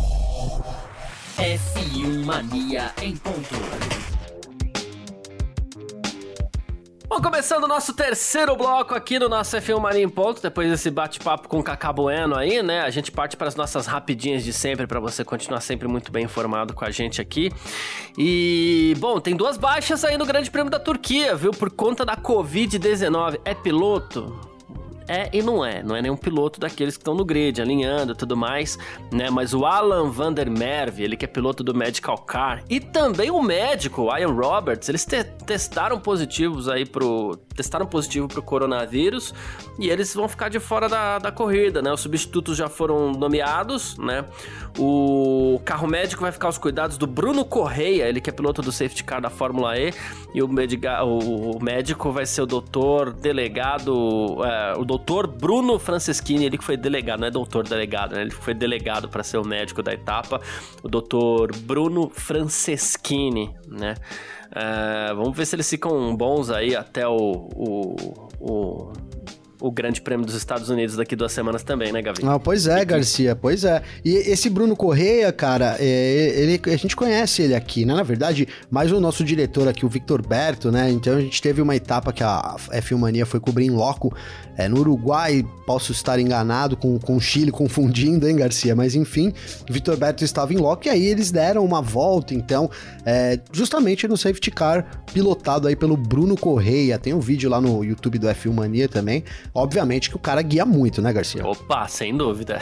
F1 1.38 2.26
Mania 2.26 2.92
em 3.02 3.16
ponto. 3.16 3.99
Bom, 7.10 7.20
começando 7.20 7.64
o 7.64 7.68
nosso 7.68 7.92
terceiro 7.92 8.56
bloco 8.56 8.94
aqui 8.94 9.18
no 9.18 9.28
nosso 9.28 9.58
F1 9.58 9.80
Mania 9.80 10.04
em 10.04 10.08
Ponto, 10.08 10.40
depois 10.44 10.70
desse 10.70 10.92
bate-papo 10.92 11.50
com 11.50 11.58
o 11.58 11.64
Cacá 11.64 11.92
Bueno 11.92 12.36
aí, 12.36 12.62
né? 12.62 12.82
A 12.82 12.92
gente 12.92 13.12
parte 13.12 13.36
para 13.36 13.48
as 13.48 13.56
nossas 13.56 13.88
rapidinhas 13.88 14.44
de 14.44 14.54
sempre, 14.54 14.86
para 14.86 15.00
você 15.00 15.26
continuar 15.26 15.60
sempre 15.62 15.88
muito 15.88 16.12
bem 16.12 16.26
informado 16.26 16.72
com 16.72 16.86
a 16.86 16.92
gente 16.92 17.20
aqui. 17.20 17.52
E, 18.16 18.94
bom, 19.00 19.20
tem 19.20 19.36
duas 19.36 19.58
baixas 19.58 20.06
aí 20.06 20.20
no 20.20 20.26
Grande 20.26 20.52
Prêmio 20.52 20.70
da 20.70 20.78
Turquia, 20.78 21.36
viu? 21.36 21.50
Por 21.50 21.72
conta 21.72 22.06
da 22.06 22.16
Covid-19. 22.16 23.42
É 23.44 23.56
piloto? 23.56 24.59
É 25.10 25.30
e 25.34 25.42
não 25.42 25.66
é. 25.66 25.82
Não 25.82 25.96
é 25.96 26.02
nenhum 26.02 26.16
piloto 26.16 26.60
daqueles 26.60 26.96
que 26.96 27.02
estão 27.02 27.16
no 27.16 27.26
grid, 27.26 27.60
alinhando 27.60 28.14
e 28.14 28.16
tudo 28.16 28.38
mais, 28.38 28.78
né? 29.12 29.30
Mas 29.30 29.54
o 29.54 29.66
Alan 29.66 30.10
van 30.12 30.32
der 30.32 30.50
Merwe, 30.50 31.04
ele 31.04 31.18
que 31.18 31.26
é 31.26 31.28
piloto 31.28 31.64
do 31.64 31.74
Medical 31.74 32.18
Car, 32.20 32.64
e 32.70 32.80
também 32.80 33.32
o 33.32 33.42
médico, 33.42 34.04
o 34.04 34.18
Ian 34.18 34.32
Roberts, 34.32 34.88
eles 34.88 35.04
te 35.06 35.24
testaram 35.24 36.00
positivos 36.00 36.70
aí 36.70 36.86
pro. 36.86 37.38
Testaram 37.56 37.86
positivo 37.86 38.26
pro 38.26 38.42
coronavírus 38.42 39.34
e 39.78 39.90
eles 39.90 40.14
vão 40.14 40.30
ficar 40.30 40.48
de 40.48 40.62
fora 40.62 40.88
da, 40.88 41.20
da 41.20 41.30
corrida, 41.30 41.82
né? 41.82 41.92
Os 41.92 42.00
substitutos 42.00 42.56
já 42.56 42.70
foram 42.70 43.12
nomeados, 43.12 43.98
né? 43.98 44.24
O 44.78 45.60
carro 45.66 45.86
médico 45.86 46.22
vai 46.22 46.32
ficar 46.32 46.48
aos 46.48 46.58
cuidados 46.58 46.98
do 46.98 47.06
Bruno 47.06 47.44
Correia, 47.44 48.08
ele 48.08 48.22
que 48.22 48.30
é 48.30 48.34
piloto 48.34 48.62
do 48.62 48.72
safety 48.72 49.04
car 49.04 49.20
da 49.20 49.30
Fórmula 49.30 49.78
E, 49.78 49.94
e 50.34 50.42
o, 50.42 50.48
o 50.48 51.60
médico 51.62 52.14
vai 52.14 52.26
ser 52.26 52.44
o 52.44 52.46
doutor 52.46 53.12
delegado, 53.12 54.38
é, 54.46 54.74
o 54.78 54.86
doutor 54.86 54.99
Bruno 55.28 55.80
Franceschini, 55.80 56.46
ele 56.46 56.58
que 56.58 56.64
foi 56.64 56.78
delegado, 56.78 57.20
não 57.20 57.28
é 57.28 57.32
doutor 57.32 57.68
delegado, 57.68 58.16
né? 58.16 58.22
Ele 58.22 58.32
foi 58.32 58.54
delegado 58.54 59.10
para 59.10 59.24
ser 59.24 59.38
o 59.38 59.46
médico 59.46 59.82
da 59.82 59.94
etapa, 59.94 60.42
o 60.84 60.88
doutor 60.88 61.56
Bruno 61.56 62.10
Franceschini, 62.10 63.54
né? 63.68 63.96
É, 64.56 65.14
vamos 65.14 65.38
ver 65.38 65.46
se 65.46 65.56
eles 65.56 65.70
ficam 65.70 66.16
bons 66.16 66.50
aí 66.50 66.76
até 66.76 67.08
o, 67.08 67.50
o, 67.56 67.96
o 68.40 68.94
o 69.62 69.72
Grande 69.72 70.02
Prêmio 70.02 70.26
dos 70.26 70.36
Estados 70.36 70.70
Unidos 70.70 70.96
daqui 70.96 71.16
duas 71.16 71.32
semanas 71.32 71.64
também, 71.64 71.92
né, 71.92 72.02
Gavi? 72.02 72.22
Ah, 72.24 72.40
pois 72.40 72.68
é, 72.68 72.84
Garcia, 72.86 73.36
pois 73.36 73.64
é. 73.64 73.82
E 74.04 74.16
esse 74.16 74.50
Bruno 74.50 74.76
Correia, 74.76 75.32
cara, 75.32 75.76
é, 75.80 76.34
ele, 76.36 76.62
a 76.66 76.78
gente 76.78 76.96
conhece 76.96 77.42
ele 77.42 77.56
aqui, 77.56 77.86
né? 77.86 77.94
Na 77.94 78.04
verdade, 78.04 78.48
mais 78.72 78.92
o 78.92 79.00
nosso 79.00 79.24
diretor 79.24 79.68
aqui, 79.68 79.86
o 79.86 79.90
Victor 79.90 80.26
Berto, 80.26 80.72
né? 80.72 80.90
Então 80.90 81.16
a 81.18 81.22
gente 81.22 81.42
teve 81.42 81.62
uma 81.62 81.76
etapa 81.76 82.14
que 82.14 82.24
a 82.24 82.56
F1 82.72 82.98
Mania 82.98 83.26
foi 83.26 83.40
cobrir 83.40 83.66
em 83.66 83.72
loco 83.72 84.14
é, 84.60 84.68
no 84.68 84.80
Uruguai, 84.80 85.46
posso 85.66 85.94
estar 85.94 86.20
enganado 86.20 86.76
com, 86.76 87.00
o 87.08 87.20
Chile, 87.22 87.50
confundindo, 87.52 88.28
hein, 88.28 88.36
Garcia? 88.36 88.76
Mas 88.76 88.94
enfim, 88.94 89.34
Vitor 89.70 89.96
Berto 89.96 90.24
estava 90.24 90.54
em 90.54 90.58
loco 90.58 90.88
e 90.88 90.90
aí 90.90 91.06
eles 91.06 91.32
deram 91.32 91.64
uma 91.64 91.82
volta, 91.82 92.34
então, 92.34 92.70
é, 93.06 93.40
justamente 93.54 94.06
no 94.06 94.18
safety 94.18 94.52
car, 94.52 95.04
pilotado 95.14 95.66
aí 95.68 95.78
pelo 95.78 95.96
Bruno 95.96 96.36
Correia. 96.36 97.00
Tem 97.00 97.14
um 97.14 97.22
vídeo 97.22 97.50
lá 97.50 97.62
no 97.62 97.86
YouTube 97.86 98.20
do 98.20 98.28
F1 98.28 98.52
Mania 98.52 98.90
também. 98.90 99.24
Obviamente 99.54 100.10
que 100.10 100.16
o 100.16 100.20
cara 100.20 100.42
guia 100.42 100.66
muito, 100.66 101.02
né, 101.02 101.12
Garcia? 101.12 101.46
Opa, 101.46 101.88
sem 101.88 102.16
dúvida. 102.16 102.60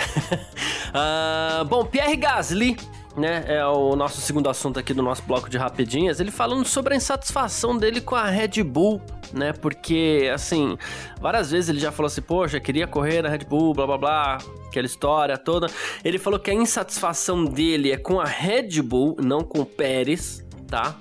uh, 0.90 1.66
bom, 1.70 1.86
Pierre 1.86 2.16
Gasly 2.16 2.78
né, 3.18 3.44
é 3.48 3.66
o 3.66 3.96
nosso 3.96 4.22
segundo 4.22 4.48
assunto 4.48 4.80
aqui 4.80 4.94
do 4.94 5.02
nosso 5.02 5.24
bloco 5.24 5.50
de 5.50 5.58
rapidinhas, 5.58 6.20
ele 6.20 6.30
falando 6.30 6.66
sobre 6.66 6.94
a 6.94 6.98
insatisfação 6.98 7.76
dele 7.76 8.00
com 8.00 8.16
a 8.16 8.26
Red 8.26 8.64
Bull, 8.64 9.02
né, 9.34 9.52
porque, 9.54 10.30
assim, 10.34 10.78
várias 11.20 11.50
vezes 11.50 11.70
ele 11.70 11.80
já 11.80 11.92
falou 11.92 12.08
assim, 12.08 12.22
poxa, 12.22 12.60
queria 12.60 12.86
correr 12.86 13.24
na 13.24 13.30
Red 13.30 13.40
Bull, 13.40 13.74
blá 13.74 13.88
blá 13.88 13.98
blá, 13.98 14.38
aquela 14.68 14.86
história 14.86 15.38
toda. 15.38 15.68
Ele 16.06 16.20
falou 16.20 16.40
que 16.40 16.52
a 16.52 16.54
insatisfação 16.54 17.44
dele 17.44 17.92
é 17.92 17.98
com 17.98 18.20
a 18.20 18.26
Red 18.26 18.82
Bull, 18.84 19.18
não 19.20 19.42
com 19.42 19.62
o 19.62 19.66
Pérez, 19.66 20.46
tá? 20.68 20.96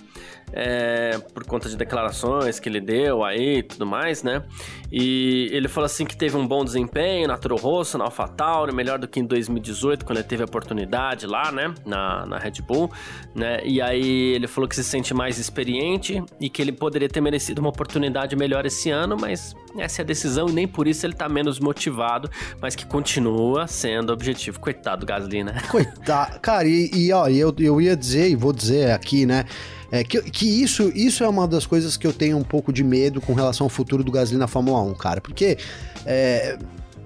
É, 0.53 1.19
por 1.35 1.45
conta 1.45 1.69
de 1.69 1.77
declarações 1.77 2.59
que 2.59 2.69
ele 2.69 2.81
deu 2.81 3.25
aí 3.25 3.59
e 3.59 3.63
tudo 3.63 3.87
mais, 3.87 4.23
né? 4.23 4.43
E 4.91 5.49
ele 5.53 5.69
falou 5.69 5.87
assim 5.87 6.05
que 6.05 6.17
teve 6.17 6.37
um 6.37 6.47
bom 6.47 6.65
desempenho 6.65 7.29
na 7.29 7.37
Toro 7.37 7.57
Rosso, 7.57 7.99
na 7.99 8.05
AlphaTauri, 8.05 8.75
melhor 8.75 8.99
do 8.99 9.09
que 9.09 9.21
em 9.21 9.25
2018, 9.25 10.05
quando 10.05 10.19
ele 10.19 10.27
teve 10.27 10.43
a 10.43 10.47
oportunidade 10.47 11.27
lá, 11.27 11.51
né? 11.51 11.75
Na, 11.85 12.25
na 12.27 12.39
Red 12.39 12.63
Bull, 12.67 12.91
né? 13.35 13.61
E 13.65 13.83
aí 13.83 14.35
ele 14.35 14.47
falou 14.47 14.69
que 14.69 14.77
se 14.77 14.85
sente 14.85 15.13
mais 15.13 15.39
experiente 15.39 16.23
e 16.41 16.49
que 16.49 16.63
ele 16.63 16.73
poderia 16.73 17.09
ter 17.09 17.21
merecido 17.21 17.61
uma 17.61 17.71
oportunidade 17.71 18.37
melhor 18.37 18.65
esse 18.65 18.91
ano, 18.91 19.17
mas 19.21 19.55
essa 19.79 20.01
é 20.01 20.05
a 20.05 20.07
decisão 20.07 20.49
e 20.49 20.53
nem 20.53 20.69
por 20.69 20.87
isso 20.87 21.05
ele 21.05 21.15
tá 21.15 21.29
menos 21.29 21.59
motivado, 21.59 22.31
mas 22.61 22.75
que 22.75 22.87
continua 22.87 23.67
sendo 23.67 24.13
objetivo. 24.13 24.61
Coitado 24.61 25.01
do 25.01 25.07
Gasly, 25.07 25.45
né? 25.45 25.61
Coitado. 25.71 26.41
Cara, 26.41 26.67
e, 26.67 26.91
e 26.93 27.13
ó, 27.13 27.29
eu, 27.29 27.55
eu 27.59 27.81
ia 27.81 27.97
dizer, 27.97 28.31
e 28.31 28.37
vou 28.37 28.53
dizer 28.53 28.93
aqui, 28.93 29.27
né? 29.27 29.45
É, 29.91 30.03
que, 30.03 30.21
que 30.23 30.63
isso, 30.63 30.91
isso 30.95 31.23
é 31.23 31.29
uma 31.29 31.47
das 31.47 31.67
coisas 31.67 31.97
que 31.97 32.07
eu 32.07 32.13
tenho 32.13 32.37
um 32.37 32.43
pouco 32.43 32.73
de 32.73 32.83
medo 32.83 33.21
com 33.21 33.35
relação 33.35 33.67
ao 33.67 33.71
futuro 33.71 34.03
do 34.03 34.11
Gasly 34.11 34.37
na 34.37 34.47
Fórmula 34.47 34.81
1, 34.83 34.95
cara. 34.95 35.21
Porque 35.21 35.59
é, 36.05 36.59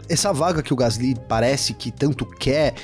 essa 0.08 0.32
vaga 0.32 0.62
que 0.62 0.72
o 0.72 0.76
Gasly 0.76 1.16
parece 1.28 1.74
que 1.74 1.90
tanto 1.90 2.24
quer 2.24 2.74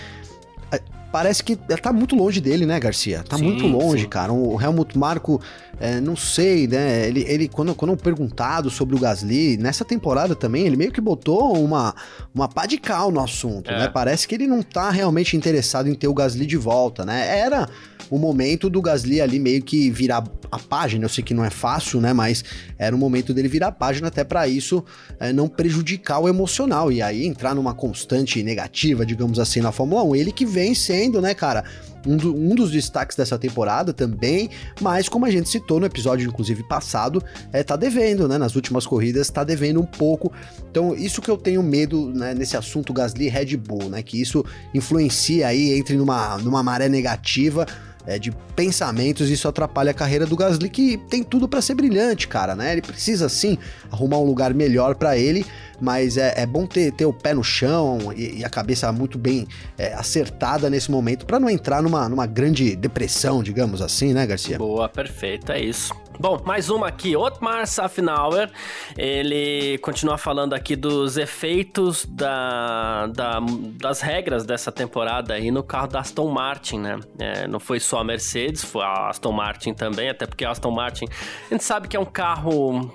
é, 0.71 0.81
parece 1.17 1.43
que 1.43 1.57
tá 1.57 1.95
muito 1.95 2.15
longe 2.15 2.43
dele, 2.43 2.67
né, 2.67 2.79
Garcia? 2.79 3.25
Tá 3.27 3.39
sim, 3.39 3.45
muito 3.45 3.67
longe, 3.67 4.03
sim. 4.03 4.09
cara. 4.09 4.35
O 4.35 4.61
Helmut 4.61 4.99
Marko, 4.99 5.41
é, 5.81 5.99
não 5.99 6.15
sei, 6.15 6.67
né? 6.67 7.09
Ele, 7.09 7.25
ele 7.27 7.49
quando, 7.49 7.75
quando 7.75 7.97
perguntado 7.97 8.69
sobre 8.69 8.95
o 8.95 8.99
Gasly, 8.99 9.57
nessa 9.57 9.83
temporada 9.83 10.35
também, 10.35 10.67
ele 10.67 10.77
meio 10.77 10.93
que 10.93 11.01
botou 11.01 11.57
uma, 11.57 11.95
uma 12.35 12.47
pá 12.47 12.67
de 12.67 12.77
cal 12.77 13.11
no 13.11 13.19
assunto, 13.19 13.71
é. 13.71 13.79
né? 13.79 13.89
Parece 13.89 14.29
que 14.29 14.35
ele 14.35 14.47
não 14.47 14.63
tá 14.63 14.91
realmente 14.91 15.39
interessado 15.39 15.89
em 15.89 15.95
ter 15.95 16.07
o 16.07 16.13
Gasly 16.13 16.45
de 16.45 16.59
volta, 16.59 17.03
né? 17.03 17.39
Era 17.39 17.67
o 18.11 18.19
momento 18.19 18.69
do 18.69 18.81
Gasly 18.81 19.21
ali 19.21 19.39
meio 19.39 19.63
que 19.63 19.91
virar 19.91 20.23
a 20.51 20.59
página. 20.59 21.05
Eu 21.05 21.09
sei 21.09 21.25
que 21.25 21.35
não 21.35 21.45
é 21.45 21.51
fácil, 21.51 22.01
né? 22.01 22.13
Mas 22.13 22.45
era 22.79 22.95
o 22.95 22.99
momento 22.99 23.33
dele 23.35 23.49
virar 23.49 23.69
a 23.69 23.73
página 23.73 24.09
até 24.09 24.23
para 24.23 24.47
isso 24.47 24.85
é, 25.19 25.33
não 25.33 25.49
prejudicar 25.49 26.19
o 26.21 26.29
emocional 26.29 26.93
e 26.93 27.03
aí 27.03 27.27
entrar 27.27 27.55
numa 27.55 27.75
constante 27.75 28.43
negativa, 28.43 29.05
digamos 29.05 29.39
assim, 29.39 29.61
na 29.61 29.73
Fórmula 29.73 30.03
1. 30.05 30.17
Ele 30.17 30.33
que 30.33 30.47
vem 30.47 30.75
sendo 30.75 31.06
devendo, 31.07 31.21
né, 31.21 31.35
cara? 31.35 31.65
Um, 32.07 32.17
do, 32.17 32.35
um, 32.37 32.55
dos 32.55 32.71
destaques 32.71 33.17
dessa 33.17 33.37
temporada 33.37 33.93
também, 33.93 34.49
mas 34.81 35.09
como 35.09 35.27
a 35.27 35.31
gente 35.31 35.49
citou 35.49 35.81
no 35.81 35.87
episódio, 35.87 36.29
inclusive, 36.29 36.63
passado, 36.63 37.23
é, 37.53 37.65
tá 37.65 37.75
devendo, 37.75 38.29
né? 38.29 38.39
Nas 38.39 38.55
últimas 38.55 38.87
corridas, 38.87 39.29
tá 39.29 39.43
devendo 39.43 39.81
um 39.81 39.87
pouco. 39.87 40.33
Então, 40.71 40.95
isso 40.95 41.21
que 41.21 41.31
eu 41.31 41.37
tenho 41.37 41.63
medo 41.63 42.09
né, 42.15 42.33
nesse 42.33 42.57
assunto 42.57 42.93
Gasly 42.93 43.29
Red 43.29 43.57
Bull, 43.57 43.89
né? 43.89 44.03
Que 44.03 44.21
isso 44.21 44.45
influencia 44.73 45.49
aí, 45.49 45.77
entre 45.77 45.97
numa, 45.97 46.39
numa 46.39 46.63
maré 46.63 46.89
negativa 46.89 47.67
é, 48.07 48.19
de 48.19 48.31
pensamentos, 48.55 49.29
isso 49.29 49.49
atrapalha 49.49 49.91
a 49.91 49.95
carreira 49.95 50.25
do 50.25 50.37
Gasly, 50.37 50.71
que 50.71 50.97
tem 51.11 51.25
tudo 51.25 51.49
para 51.49 51.61
ser 51.61 51.75
brilhante, 51.75 52.29
cara, 52.29 52.55
né? 52.55 52.73
Ele 52.73 52.83
precisa 52.83 53.29
sim 53.29 53.59
arrumar 53.91 54.19
um 54.19 54.25
lugar 54.25 54.55
melhor 54.55 54.95
para 54.95 55.19
ele, 55.19 55.45
mas 55.81 56.17
é, 56.17 56.35
é, 56.37 56.47
bom 56.47 56.67
ter, 56.67 56.93
ter 56.93 57.07
o 57.07 57.13
pé 57.13 57.35
no 57.35 57.45
chão 57.45 58.13
e, 58.15 58.41
e 58.41 58.45
a 58.45 58.51
cabeça 58.51 58.91
muito 58.93 59.19
bem 59.19 59.47
é, 59.79 59.95
acertada 59.95 60.69
nesse 60.71 60.91
momento 60.91 61.27
para 61.27 61.39
não 61.39 61.49
entrar 61.49 61.83
numa, 61.83 62.09
numa 62.09 62.27
grande 62.27 62.75
depressão, 62.77 63.43
digamos 63.43 63.83
assim, 63.83 64.13
né, 64.13 64.27
Garcia? 64.27 64.59
Boa, 64.59 64.89
perfeito, 64.89 65.53
é 65.53 65.61
isso. 65.61 65.93
Bom, 66.19 66.41
mais 66.47 66.71
uma 66.71 66.89
aqui, 66.89 67.15
Otmar 67.15 67.67
Safnauer, 67.67 68.51
ele 68.97 69.77
continua 69.79 70.17
falando 70.17 70.55
aqui 70.55 70.75
dos 70.75 71.19
efeitos 71.19 72.07
da, 72.07 73.07
da, 73.09 73.39
das 73.79 74.01
regras 74.01 74.47
dessa 74.47 74.73
temporada 74.73 75.35
aí 75.35 75.51
no 75.51 75.63
carro 75.63 75.89
da 75.89 76.01
Aston 76.01 76.31
Martin, 76.31 76.79
né? 76.79 76.99
É, 77.19 77.47
não 77.47 77.61
foi 77.61 77.79
só 77.79 77.99
a 77.99 78.05
Mercedes, 78.05 78.65
foi 78.65 78.83
a 78.83 79.11
Aston 79.11 79.33
Martin 79.33 79.75
também, 79.75 80.09
até 80.09 80.27
porque 80.27 80.45
a 80.45 80.51
Aston 80.53 80.71
Martin, 80.71 81.05
a 81.51 81.55
gente 81.55 81.65
sabe 81.65 81.87
que 81.87 81.97
é 81.97 82.01
um 82.01 82.07
carro 82.07 82.91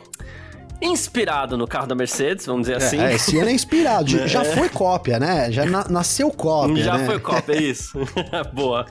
inspirado 0.82 1.56
no 1.58 1.68
carro 1.68 1.86
da 1.86 1.94
Mercedes, 1.94 2.46
vamos 2.46 2.64
dizer 2.64 2.74
é, 2.74 2.78
assim. 2.78 3.00
É, 3.00 3.14
esse 3.14 3.38
ano 3.38 3.50
é 3.50 3.54
inspirado, 3.54 4.10
já, 4.10 4.26
já 4.44 4.44
foi 4.44 4.68
cópia, 4.68 5.20
né? 5.20 5.52
Já 5.52 5.66
na, 5.66 5.88
nasceu 5.88 6.32
cópia, 6.32 6.84
Já 6.84 6.98
né? 6.98 7.06
foi 7.06 7.20
cópia, 7.20 7.54
é 7.54 7.62
isso. 7.62 8.00
Boa. 8.52 8.86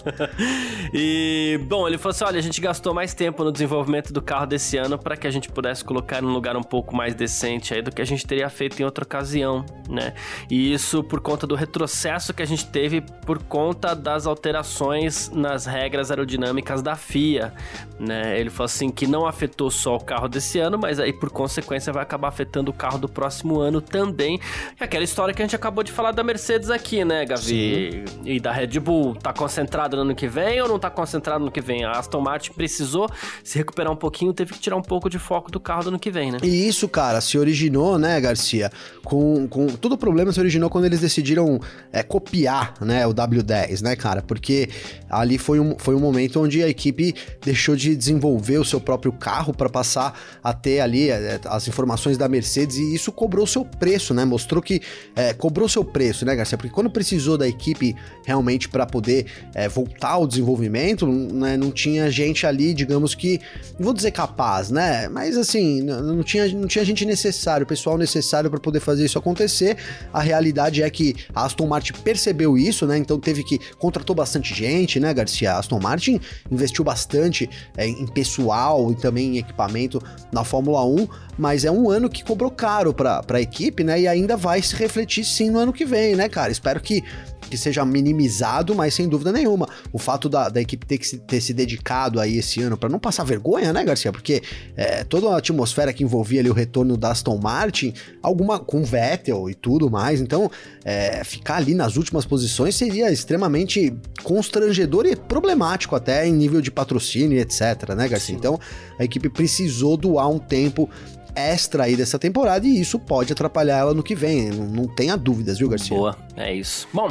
E, 0.94 1.58
bom, 1.68 1.88
ele 1.88 1.98
falou 1.98 2.10
assim, 2.10 2.24
olha, 2.24 2.38
a 2.38 2.42
gente 2.42 2.60
gastou 2.60 2.94
mais 2.94 3.12
tempo 3.12 3.42
no 3.42 3.50
desenvolvimento 3.50 4.12
do 4.12 4.22
carro 4.22 4.46
desse 4.46 4.76
ano 4.76 4.96
para 4.96 5.16
que 5.16 5.26
a 5.26 5.30
gente 5.30 5.48
pudesse 5.50 5.84
colocar 5.84 6.22
em 6.22 6.26
um 6.26 6.32
lugar 6.32 6.56
um 6.56 6.62
pouco 6.62 6.94
mais 6.94 7.14
decente 7.14 7.74
aí 7.74 7.82
do 7.82 7.90
que 7.90 8.00
a 8.00 8.04
gente 8.04 8.24
teria 8.26 8.48
feito 8.48 8.80
em 8.80 8.84
outra 8.84 9.04
ocasião, 9.04 9.64
né? 9.88 10.14
E 10.48 10.72
isso 10.72 11.02
por 11.02 11.20
conta 11.20 11.46
do 11.46 11.54
retrocesso 11.56 12.32
que 12.32 12.42
a 12.42 12.46
gente 12.46 12.66
teve 12.66 13.00
por 13.00 13.42
conta 13.42 13.94
das 13.94 14.26
alterações 14.26 15.28
nas 15.30 15.66
regras 15.66 16.10
aerodinâmicas 16.10 16.82
da 16.82 16.94
FIA, 16.94 17.52
né? 17.98 18.38
Ele 18.38 18.50
falou 18.50 18.66
assim 18.66 18.90
que 18.90 19.06
não 19.06 19.26
afetou 19.26 19.70
só 19.70 19.96
o 19.96 20.00
carro 20.00 20.28
desse 20.28 20.58
ano, 20.58 20.78
mas 20.78 21.00
aí 21.00 21.12
por 21.12 21.30
consequência 21.30 21.79
consequência 21.80 21.92
vai 21.92 22.02
acabar 22.02 22.28
afetando 22.28 22.70
o 22.70 22.74
carro 22.74 22.98
do 22.98 23.08
próximo 23.08 23.58
ano 23.58 23.80
também. 23.80 24.38
É 24.78 24.84
aquela 24.84 25.02
história 25.02 25.34
que 25.34 25.42
a 25.42 25.44
gente 25.44 25.56
acabou 25.56 25.82
de 25.82 25.90
falar 25.90 26.12
da 26.12 26.22
Mercedes 26.22 26.70
aqui, 26.70 27.04
né, 27.04 27.24
Gavi? 27.24 28.04
Sim. 28.06 28.20
E 28.24 28.38
da 28.38 28.52
Red 28.52 28.78
Bull. 28.78 29.16
Tá 29.16 29.32
concentrado 29.32 29.96
no 29.96 30.02
ano 30.02 30.14
que 30.14 30.28
vem 30.28 30.60
ou 30.60 30.68
não 30.68 30.78
tá 30.78 30.90
concentrado 30.90 31.44
no 31.44 31.50
que 31.50 31.60
vem? 31.60 31.84
A 31.84 31.92
Aston 31.92 32.20
Martin 32.20 32.52
precisou 32.52 33.08
se 33.42 33.56
recuperar 33.56 33.92
um 33.92 33.96
pouquinho, 33.96 34.32
teve 34.32 34.52
que 34.52 34.60
tirar 34.60 34.76
um 34.76 34.82
pouco 34.82 35.08
de 35.08 35.18
foco 35.18 35.50
do 35.50 35.58
carro 35.58 35.84
do 35.84 35.88
ano 35.88 35.98
que 35.98 36.10
vem, 36.10 36.30
né? 36.30 36.38
E 36.42 36.68
isso, 36.68 36.88
cara, 36.88 37.20
se 37.20 37.38
originou, 37.38 37.98
né, 37.98 38.20
Garcia? 38.20 38.70
Com, 39.02 39.48
com 39.48 39.66
todo 39.68 39.94
o 39.94 39.98
problema 39.98 40.32
se 40.32 40.38
originou 40.38 40.68
quando 40.68 40.84
eles 40.84 41.00
decidiram 41.00 41.60
é, 41.92 42.02
copiar, 42.02 42.74
né, 42.80 43.06
o 43.06 43.14
W10, 43.14 43.82
né, 43.82 43.96
cara? 43.96 44.22
Porque 44.22 44.68
ali 45.08 45.38
foi 45.38 45.58
um, 45.58 45.78
foi 45.78 45.94
um 45.94 46.00
momento 46.00 46.40
onde 46.40 46.62
a 46.62 46.68
equipe 46.68 47.14
deixou 47.42 47.74
de 47.74 47.96
desenvolver 47.96 48.58
o 48.58 48.64
seu 48.64 48.80
próprio 48.80 49.12
carro 49.12 49.54
para 49.54 49.68
passar 49.68 50.18
a 50.42 50.52
ter 50.52 50.80
ali 50.80 51.10
é, 51.10 51.40
as 51.46 51.66
informações 51.70 52.18
da 52.18 52.28
Mercedes 52.28 52.76
e 52.76 52.94
isso 52.94 53.10
cobrou 53.10 53.46
seu 53.46 53.64
preço, 53.64 54.12
né? 54.12 54.24
Mostrou 54.24 54.62
que 54.62 54.80
é, 55.16 55.32
cobrou 55.32 55.68
seu 55.68 55.84
preço, 55.84 56.24
né, 56.24 56.36
Garcia? 56.36 56.58
Porque 56.58 56.72
quando 56.72 56.90
precisou 56.90 57.38
da 57.38 57.48
equipe 57.48 57.96
realmente 58.24 58.68
para 58.68 58.84
poder 58.84 59.26
é, 59.54 59.68
voltar 59.68 60.10
ao 60.10 60.26
desenvolvimento, 60.26 61.06
né, 61.06 61.56
não 61.56 61.70
tinha 61.70 62.10
gente 62.10 62.46
ali, 62.46 62.74
digamos 62.74 63.14
que, 63.14 63.40
não 63.78 63.86
vou 63.86 63.94
dizer 63.94 64.10
capaz, 64.10 64.70
né? 64.70 65.08
Mas 65.08 65.36
assim, 65.36 65.80
não 65.82 66.22
tinha, 66.22 66.48
não 66.48 66.66
tinha 66.66 66.84
gente 66.84 67.04
necessário, 67.04 67.66
pessoal 67.66 67.96
necessário 67.96 68.50
para 68.50 68.60
poder 68.60 68.80
fazer 68.80 69.04
isso 69.04 69.18
acontecer. 69.18 69.76
A 70.12 70.20
realidade 70.20 70.82
é 70.82 70.90
que 70.90 71.14
a 71.34 71.44
Aston 71.44 71.66
Martin 71.66 71.92
percebeu 72.04 72.58
isso, 72.58 72.86
né? 72.86 72.98
Então 72.98 73.18
teve 73.18 73.42
que 73.42 73.58
contratou 73.78 74.14
bastante 74.14 74.54
gente, 74.54 75.00
né, 75.00 75.14
Garcia? 75.14 75.52
A 75.52 75.58
Aston 75.58 75.80
Martin 75.80 76.20
investiu 76.50 76.84
bastante 76.84 77.48
é, 77.76 77.86
em 77.86 78.06
pessoal 78.06 78.90
e 78.90 78.94
também 78.94 79.36
em 79.36 79.38
equipamento 79.38 80.02
na 80.32 80.44
Fórmula 80.44 80.84
1, 80.84 81.08
mas 81.38 81.59
é 81.64 81.70
um 81.70 81.90
ano 81.90 82.08
que 82.08 82.24
cobrou 82.24 82.50
caro 82.50 82.92
para 82.92 83.24
a 83.28 83.40
equipe, 83.40 83.84
né? 83.84 84.00
E 84.00 84.08
ainda 84.08 84.36
vai 84.36 84.62
se 84.62 84.74
refletir 84.76 85.24
sim 85.24 85.50
no 85.50 85.58
ano 85.58 85.72
que 85.72 85.84
vem, 85.84 86.16
né, 86.16 86.28
cara? 86.28 86.52
Espero 86.52 86.80
que 86.80 87.02
que 87.50 87.58
seja 87.58 87.84
minimizado, 87.84 88.74
mas 88.74 88.94
sem 88.94 89.08
dúvida 89.08 89.32
nenhuma. 89.32 89.68
O 89.92 89.98
fato 89.98 90.28
da, 90.28 90.48
da 90.48 90.60
equipe 90.60 90.86
ter, 90.86 90.98
que 90.98 91.06
se, 91.06 91.18
ter 91.18 91.40
se 91.40 91.52
dedicado 91.52 92.20
aí 92.20 92.38
esse 92.38 92.62
ano 92.62 92.76
para 92.76 92.88
não 92.88 92.98
passar 92.98 93.24
vergonha, 93.24 93.72
né, 93.72 93.82
Garcia? 93.82 94.12
Porque 94.12 94.42
é, 94.76 95.02
toda 95.02 95.28
a 95.30 95.38
atmosfera 95.38 95.92
que 95.92 96.04
envolvia 96.04 96.40
ali 96.40 96.48
o 96.48 96.54
retorno 96.54 96.96
da 96.96 97.10
Aston 97.10 97.38
Martin, 97.38 97.92
alguma 98.22 98.58
com 98.60 98.84
Vettel 98.84 99.50
e 99.50 99.54
tudo 99.54 99.90
mais, 99.90 100.20
então 100.20 100.50
é, 100.84 101.24
ficar 101.24 101.56
ali 101.56 101.74
nas 101.74 101.96
últimas 101.96 102.24
posições 102.24 102.76
seria 102.76 103.10
extremamente 103.10 103.92
constrangedor 104.22 105.06
e 105.06 105.16
problemático 105.16 105.96
até 105.96 106.26
em 106.26 106.32
nível 106.32 106.60
de 106.60 106.70
patrocínio 106.70 107.36
e 107.36 107.40
etc, 107.40 107.90
né, 107.96 108.08
Garcia? 108.08 108.20
Sim. 108.20 108.34
Então 108.34 108.60
a 108.98 109.04
equipe 109.04 109.28
precisou 109.28 109.96
doar 109.96 110.28
um 110.28 110.38
tempo 110.38 110.88
extra 111.34 111.84
aí 111.84 111.96
dessa 111.96 112.18
temporada 112.18 112.66
e 112.66 112.80
isso 112.80 112.98
pode 112.98 113.32
atrapalhar 113.32 113.78
ela 113.78 113.94
no 113.94 114.02
que 114.02 114.14
vem, 114.14 114.50
não, 114.50 114.86
tenha 114.86 115.16
dúvidas, 115.16 115.58
viu, 115.58 115.68
Garcia? 115.68 115.96
Boa, 115.96 116.16
é 116.36 116.54
isso. 116.54 116.88
Bom, 116.92 117.08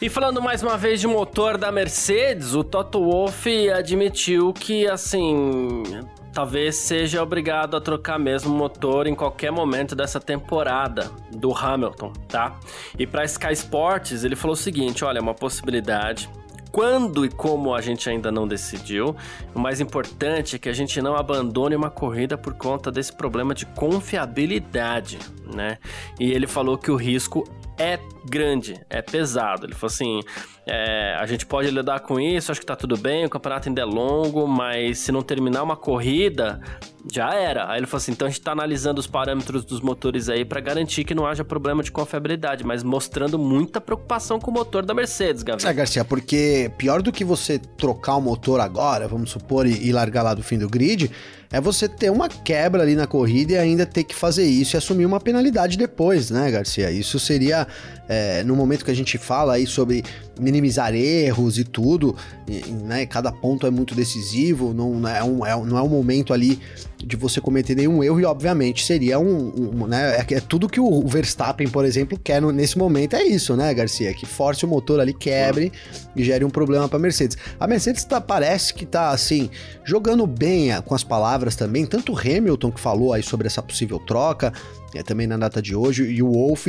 e 0.00 0.08
falando 0.08 0.40
mais 0.40 0.62
uma 0.62 0.78
vez 0.78 0.98
de 1.00 1.06
motor 1.06 1.58
da 1.58 1.70
Mercedes, 1.70 2.54
o 2.54 2.64
Toto 2.64 3.04
Wolff 3.04 3.70
admitiu 3.70 4.52
que, 4.52 4.88
assim, 4.88 5.82
talvez 6.32 6.76
seja 6.76 7.22
obrigado 7.22 7.76
a 7.76 7.80
trocar 7.80 8.18
mesmo 8.18 8.54
motor 8.54 9.06
em 9.06 9.14
qualquer 9.14 9.52
momento 9.52 9.94
dessa 9.94 10.18
temporada 10.18 11.10
do 11.30 11.52
Hamilton, 11.52 12.12
tá? 12.28 12.58
E 12.98 13.06
para 13.06 13.24
Sky 13.24 13.52
Sports, 13.52 14.24
ele 14.24 14.36
falou 14.36 14.54
o 14.54 14.56
seguinte: 14.56 15.04
olha, 15.04 15.18
é 15.18 15.22
uma 15.22 15.34
possibilidade 15.34 16.30
quando 16.70 17.24
e 17.24 17.28
como 17.28 17.74
a 17.74 17.80
gente 17.80 18.08
ainda 18.08 18.30
não 18.30 18.46
decidiu. 18.46 19.14
O 19.54 19.58
mais 19.58 19.80
importante 19.80 20.56
é 20.56 20.58
que 20.58 20.68
a 20.68 20.72
gente 20.72 21.00
não 21.00 21.16
abandone 21.16 21.74
uma 21.74 21.90
corrida 21.90 22.36
por 22.38 22.54
conta 22.54 22.90
desse 22.90 23.12
problema 23.12 23.54
de 23.54 23.66
confiabilidade, 23.66 25.18
né? 25.54 25.78
E 26.18 26.30
ele 26.30 26.46
falou 26.46 26.78
que 26.78 26.90
o 26.90 26.96
risco 26.96 27.44
é 27.78 27.98
grande, 28.28 28.78
é 28.90 29.00
pesado. 29.00 29.64
Ele 29.66 29.74
falou 29.74 29.92
assim: 29.92 30.20
é, 30.72 31.16
a 31.18 31.26
gente 31.26 31.44
pode 31.44 31.68
lidar 31.68 31.98
com 31.98 32.20
isso, 32.20 32.52
acho 32.52 32.60
que 32.60 32.66
tá 32.66 32.76
tudo 32.76 32.96
bem, 32.96 33.24
o 33.24 33.28
campeonato 33.28 33.68
ainda 33.68 33.82
é 33.82 33.84
longo, 33.84 34.46
mas 34.46 35.00
se 35.00 35.10
não 35.10 35.20
terminar 35.20 35.64
uma 35.64 35.74
corrida, 35.74 36.60
já 37.12 37.34
era. 37.34 37.68
Aí 37.68 37.80
ele 37.80 37.88
falou 37.88 38.00
assim: 38.00 38.12
então 38.12 38.28
a 38.28 38.30
gente 38.30 38.40
tá 38.40 38.52
analisando 38.52 39.00
os 39.00 39.06
parâmetros 39.08 39.64
dos 39.64 39.80
motores 39.80 40.28
aí 40.28 40.44
para 40.44 40.60
garantir 40.60 41.02
que 41.02 41.12
não 41.12 41.26
haja 41.26 41.44
problema 41.44 41.82
de 41.82 41.90
confiabilidade, 41.90 42.62
mas 42.62 42.84
mostrando 42.84 43.36
muita 43.36 43.80
preocupação 43.80 44.38
com 44.38 44.52
o 44.52 44.54
motor 44.54 44.86
da 44.86 44.94
Mercedes, 44.94 45.42
Gabriel. 45.42 45.68
É, 45.68 45.74
Garcia, 45.74 46.04
porque 46.04 46.70
pior 46.78 47.02
do 47.02 47.10
que 47.10 47.24
você 47.24 47.58
trocar 47.58 48.14
o 48.14 48.20
motor 48.20 48.60
agora, 48.60 49.08
vamos 49.08 49.30
supor, 49.30 49.66
e, 49.66 49.88
e 49.88 49.92
largar 49.92 50.22
lá 50.22 50.34
do 50.34 50.42
fim 50.42 50.56
do 50.56 50.68
grid 50.68 51.10
é 51.52 51.60
você 51.60 51.88
ter 51.88 52.10
uma 52.10 52.28
quebra 52.28 52.82
ali 52.82 52.94
na 52.94 53.08
corrida 53.08 53.54
e 53.54 53.58
ainda 53.58 53.84
ter 53.84 54.04
que 54.04 54.14
fazer 54.14 54.44
isso 54.44 54.76
e 54.76 54.78
assumir 54.78 55.04
uma 55.04 55.18
penalidade 55.18 55.76
depois, 55.76 56.30
né, 56.30 56.48
Garcia? 56.48 56.92
Isso 56.92 57.18
seria, 57.18 57.66
é, 58.10 58.42
no 58.42 58.56
momento 58.56 58.84
que 58.84 58.90
a 58.90 58.94
gente 58.94 59.16
fala 59.16 59.52
aí 59.52 59.68
sobre 59.68 60.02
minimizar 60.36 60.92
erros 60.92 61.58
e 61.58 61.64
tudo, 61.64 62.16
né? 62.82 63.06
Cada 63.06 63.30
ponto 63.30 63.68
é 63.68 63.70
muito 63.70 63.94
decisivo, 63.94 64.74
não 64.74 65.08
é 65.08 65.22
um, 65.22 65.46
é, 65.46 65.64
não 65.64 65.78
é 65.78 65.82
um 65.82 65.88
momento 65.88 66.34
ali 66.34 66.58
de 67.04 67.16
você 67.16 67.40
cometer 67.40 67.74
nenhum 67.74 68.02
erro 68.02 68.20
e 68.20 68.24
obviamente 68.24 68.84
seria 68.84 69.18
um, 69.18 69.52
um 69.56 69.86
né? 69.86 70.16
É, 70.16 70.34
é, 70.34 70.40
tudo 70.40 70.68
que 70.68 70.80
o 70.80 71.06
Verstappen, 71.06 71.68
por 71.68 71.84
exemplo, 71.84 72.18
quer 72.22 72.40
no, 72.40 72.52
nesse 72.52 72.76
momento 72.78 73.16
é 73.16 73.22
isso, 73.22 73.56
né, 73.56 73.72
Garcia? 73.72 74.12
Que 74.12 74.26
force 74.26 74.64
o 74.64 74.68
motor 74.68 75.00
ali, 75.00 75.14
quebre 75.14 75.72
e 76.14 76.22
gere 76.22 76.44
um 76.44 76.50
problema 76.50 76.88
para 76.88 76.98
Mercedes. 76.98 77.36
A 77.58 77.66
Mercedes 77.66 78.04
tá, 78.04 78.20
parece 78.20 78.74
que 78.74 78.84
tá 78.84 79.10
assim 79.10 79.50
jogando 79.84 80.26
bem 80.26 80.70
com 80.82 80.94
as 80.94 81.02
palavras 81.02 81.56
também, 81.56 81.86
tanto 81.86 82.12
o 82.12 82.18
Hamilton 82.18 82.70
que 82.70 82.80
falou 82.80 83.12
aí 83.12 83.22
sobre 83.22 83.46
essa 83.46 83.62
possível 83.62 83.98
troca, 83.98 84.52
é, 84.94 85.02
também 85.02 85.26
na 85.26 85.36
data 85.36 85.62
de 85.62 85.74
hoje, 85.74 86.04
e 86.04 86.22
o 86.22 86.32
Wolf, 86.32 86.68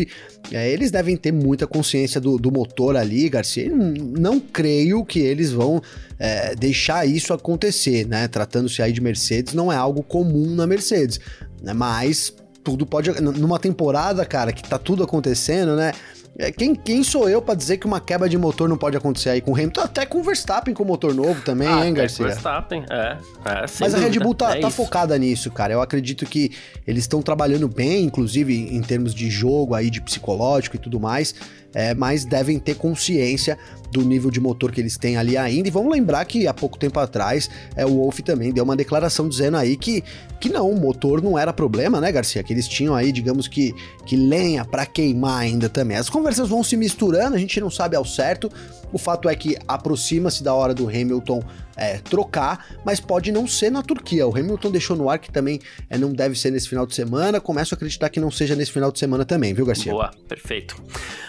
é, 0.51 0.69
eles 0.71 0.91
devem 0.91 1.17
ter 1.17 1.31
muita 1.31 1.65
consciência 1.65 2.21
do, 2.21 2.37
do 2.37 2.51
motor 2.51 2.95
ali, 2.95 3.27
Garcia. 3.29 3.69
Não, 3.69 3.93
não 3.93 4.39
creio 4.39 5.03
que 5.03 5.19
eles 5.19 5.51
vão 5.51 5.81
é, 6.21 6.53
deixar 6.55 7.03
isso 7.07 7.34
acontecer, 7.34 8.07
né? 8.07 8.27
Tratando-se 8.27 8.79
aí 8.79 8.93
de 8.93 9.01
Mercedes, 9.01 9.55
não 9.55 9.73
é 9.73 9.75
algo 9.75 10.03
comum 10.03 10.53
na 10.53 10.67
Mercedes, 10.67 11.19
né? 11.63 11.73
Mas 11.73 12.31
tudo 12.63 12.86
pode. 12.86 13.10
Numa 13.19 13.57
temporada, 13.57 14.23
cara, 14.23 14.53
que 14.53 14.62
tá 14.62 14.77
tudo 14.77 15.03
acontecendo, 15.03 15.75
né? 15.75 15.91
É, 16.38 16.51
quem, 16.51 16.75
quem 16.75 17.03
sou 17.03 17.27
eu 17.27 17.41
pra 17.41 17.55
dizer 17.55 17.77
que 17.77 17.86
uma 17.86 17.99
quebra 17.99 18.29
de 18.29 18.38
motor 18.38 18.69
não 18.69 18.77
pode 18.77 18.95
acontecer 18.95 19.29
aí 19.29 19.41
com 19.41 19.51
o 19.51 19.53
Hamilton? 19.55 19.81
Até 19.81 20.05
com 20.05 20.19
o 20.19 20.23
Verstappen 20.23 20.73
com 20.73 20.86
motor 20.86 21.13
novo 21.13 21.41
também, 21.41 21.67
Ah, 21.67 21.86
hein, 21.86 21.91
até 21.91 22.01
Garcia? 22.01 22.27
Verstappen, 22.27 22.86
é. 22.89 23.17
é 23.45 23.65
Mas 23.79 23.93
a 23.93 23.97
Red 23.97 24.17
Bull 24.19 24.36
tá, 24.36 24.55
é 24.55 24.62
tá 24.62 24.69
focada 24.69 25.17
nisso, 25.17 25.51
cara. 25.51 25.73
Eu 25.73 25.81
acredito 25.81 26.25
que 26.25 26.51
eles 26.88 27.03
estão 27.03 27.21
trabalhando 27.21 27.67
bem, 27.67 28.05
inclusive 28.05 28.55
em 28.55 28.81
termos 28.81 29.13
de 29.13 29.29
jogo 29.29 29.73
aí, 29.73 29.89
de 29.89 29.99
psicológico 30.01 30.77
e 30.77 30.79
tudo 30.79 30.99
mais. 30.99 31.36
É, 31.73 31.93
mas 31.93 32.25
devem 32.25 32.60
ter 32.60 32.75
consciência 32.75 33.57
do 33.91 34.01
nível 34.01 34.31
de 34.31 34.39
motor 34.39 34.71
que 34.71 34.79
eles 34.79 34.97
têm 34.97 35.17
ali 35.17 35.38
ainda. 35.38 35.67
E 35.67 35.71
vamos 35.71 35.91
lembrar 35.91 36.23
que 36.25 36.47
há 36.47 36.53
pouco 36.53 36.77
tempo 36.77 36.99
atrás 36.99 37.49
é, 37.75 37.86
o 37.86 37.97
Wolff 37.97 38.21
também 38.23 38.51
deu 38.51 38.63
uma 38.63 38.75
declaração 38.75 39.27
dizendo 39.27 39.57
aí 39.57 39.75
que, 39.75 40.03
que 40.39 40.49
não, 40.49 40.69
o 40.69 40.79
motor 40.79 41.21
não 41.21 41.38
era 41.38 41.51
problema, 41.51 41.99
né, 41.99 42.12
Garcia? 42.12 42.41
Que 42.41 42.53
eles 42.53 42.67
tinham 42.67 42.95
aí, 42.95 43.12
digamos 43.12 43.47
que, 43.47 43.75
que 44.05 44.15
lenha 44.15 44.63
pra 44.63 44.86
queimar 44.86 45.39
ainda 45.39 45.67
também. 45.67 45.97
As 45.97 46.10
conversas 46.10 46.47
vão 46.47 46.63
se 46.63 46.77
misturando, 46.77 47.36
a 47.36 47.39
gente 47.39 47.60
não 47.60 47.69
sabe 47.69 47.95
ao 47.95 48.05
certo. 48.05 48.51
O 48.91 48.97
fato 48.97 49.30
é 49.30 49.36
que 49.36 49.58
aproxima-se 49.67 50.43
da 50.43 50.54
hora 50.54 50.73
do 50.73 50.88
Hamilton 50.88 51.43
é, 51.75 51.97
trocar, 51.97 52.65
mas 52.86 52.99
pode 52.99 53.32
não 53.32 53.47
ser 53.47 53.71
na 53.71 53.82
Turquia. 53.82 54.27
O 54.27 54.38
Hamilton 54.38 54.71
deixou 54.71 54.95
no 54.95 55.10
ar 55.10 55.17
que 55.17 55.32
também 55.32 55.60
é, 55.89 55.97
não 55.97 56.13
deve 56.13 56.38
ser 56.38 56.51
nesse 56.51 56.69
final 56.69 56.86
de 56.86 56.93
semana. 56.93 57.39
Começo 57.39 57.73
a 57.73 57.75
acreditar 57.75 58.10
que 58.10 58.19
não 58.19 58.30
seja 58.30 58.56
nesse 58.56 58.71
final 58.71 58.91
de 58.91 58.99
semana 58.99 59.25
também, 59.25 59.54
viu, 59.54 59.65
Garcia? 59.65 59.91
Boa, 59.91 60.11
perfeito. 60.28 60.76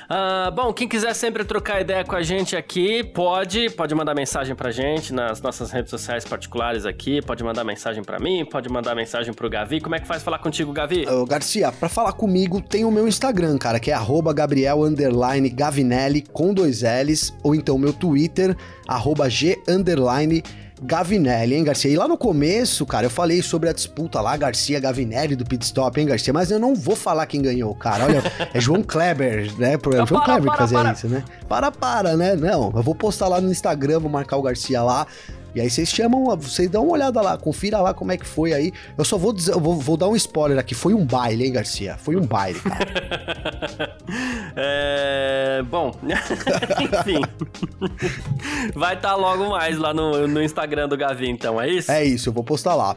Ah, 0.08 0.50
bom, 0.54 0.72
quem 0.74 0.86
quiser 0.86 1.14
sempre 1.14 1.42
trocar 1.44 1.80
ideia 1.80 2.04
com 2.04 2.14
a 2.14 2.22
gente 2.22 2.54
aqui, 2.54 3.02
pode, 3.02 3.70
pode 3.70 3.94
mandar 3.94 4.14
mensagem 4.14 4.54
pra 4.54 4.70
gente 4.70 5.14
nas 5.14 5.40
nossas 5.40 5.70
redes 5.70 5.90
sociais 5.90 6.24
particulares 6.24 6.84
aqui, 6.84 7.22
pode 7.22 7.42
mandar 7.42 7.64
mensagem 7.64 8.02
pra 8.02 8.18
mim, 8.18 8.44
pode 8.44 8.68
mandar 8.68 8.94
mensagem 8.94 9.32
pro 9.32 9.48
Gavi. 9.48 9.80
Como 9.80 9.94
é 9.94 10.00
que 10.00 10.06
faz 10.06 10.22
falar 10.22 10.38
contigo, 10.38 10.70
Gavi? 10.70 11.08
Ô, 11.08 11.24
Garcia, 11.24 11.72
pra 11.72 11.88
falar 11.88 12.12
comigo, 12.12 12.60
tem 12.60 12.84
o 12.84 12.90
meu 12.90 13.08
Instagram, 13.08 13.56
cara, 13.56 13.80
que 13.80 13.90
é 13.90 13.94
arroba 13.94 14.34
Gabriel 14.34 14.80
Gavinelli 15.54 16.22
com 16.32 16.52
dois 16.52 16.82
L's, 16.82 17.32
ou 17.42 17.51
então 17.54 17.78
meu 17.78 17.92
Twitter, 17.92 18.56
arroba 18.86 19.28
G 19.28 19.60
underline 19.68 20.42
Gavinelli, 20.84 21.54
hein, 21.54 21.62
Garcia? 21.62 21.90
E 21.90 21.96
lá 21.96 22.08
no 22.08 22.18
começo, 22.18 22.84
cara, 22.84 23.06
eu 23.06 23.10
falei 23.10 23.40
sobre 23.40 23.68
a 23.68 23.72
disputa 23.72 24.20
lá, 24.20 24.36
Garcia 24.36 24.80
Gavinelli 24.80 25.36
do 25.36 25.44
pit 25.44 25.64
stop, 25.64 26.00
hein, 26.00 26.06
Garcia? 26.06 26.32
Mas 26.32 26.50
eu 26.50 26.58
não 26.58 26.74
vou 26.74 26.96
falar 26.96 27.24
quem 27.26 27.40
ganhou, 27.40 27.72
cara. 27.74 28.04
Olha, 28.04 28.22
é 28.52 28.60
João 28.60 28.82
Kleber, 28.84 29.52
né? 29.58 29.74
É 29.74 30.06
João 30.06 30.06
para, 30.06 30.24
Kleber 30.24 30.42
que 30.42 30.48
para, 30.48 30.56
fazia 30.56 30.78
para. 30.78 30.92
isso, 30.92 31.08
né? 31.08 31.24
Para, 31.48 31.70
para, 31.70 32.16
né? 32.16 32.34
Não, 32.34 32.72
eu 32.74 32.82
vou 32.82 32.96
postar 32.96 33.28
lá 33.28 33.40
no 33.40 33.50
Instagram, 33.50 34.00
vou 34.00 34.10
marcar 34.10 34.36
o 34.36 34.42
Garcia 34.42 34.82
lá. 34.82 35.06
E 35.54 35.60
aí 35.60 35.68
vocês 35.68 35.88
chamam, 35.88 36.36
vocês 36.36 36.68
dão 36.68 36.84
uma 36.84 36.92
olhada 36.92 37.20
lá, 37.20 37.36
confira 37.36 37.78
lá 37.80 37.92
como 37.92 38.12
é 38.12 38.16
que 38.16 38.26
foi 38.26 38.52
aí. 38.52 38.72
Eu 38.96 39.04
só 39.04 39.18
vou 39.18 39.32
dizer, 39.32 39.52
vou, 39.52 39.74
vou 39.76 39.96
dar 39.96 40.08
um 40.08 40.16
spoiler 40.16 40.58
aqui. 40.58 40.74
Foi 40.74 40.94
um 40.94 41.04
baile, 41.04 41.44
hein, 41.44 41.52
Garcia? 41.52 41.96
Foi 41.98 42.16
um 42.16 42.26
baile, 42.26 42.60
cara. 42.60 43.96
É, 44.54 45.62
bom, 45.70 45.92
enfim. 46.04 47.22
Vai 48.74 48.94
estar 48.94 49.14
logo 49.14 49.48
mais 49.48 49.78
lá 49.78 49.94
no, 49.94 50.28
no 50.28 50.42
Instagram 50.42 50.88
do 50.88 50.96
Gavi, 50.96 51.28
então, 51.30 51.60
é 51.60 51.70
isso? 51.70 51.90
É 51.90 52.04
isso, 52.04 52.28
eu 52.28 52.32
vou 52.34 52.44
postar 52.44 52.74
lá. 52.74 52.94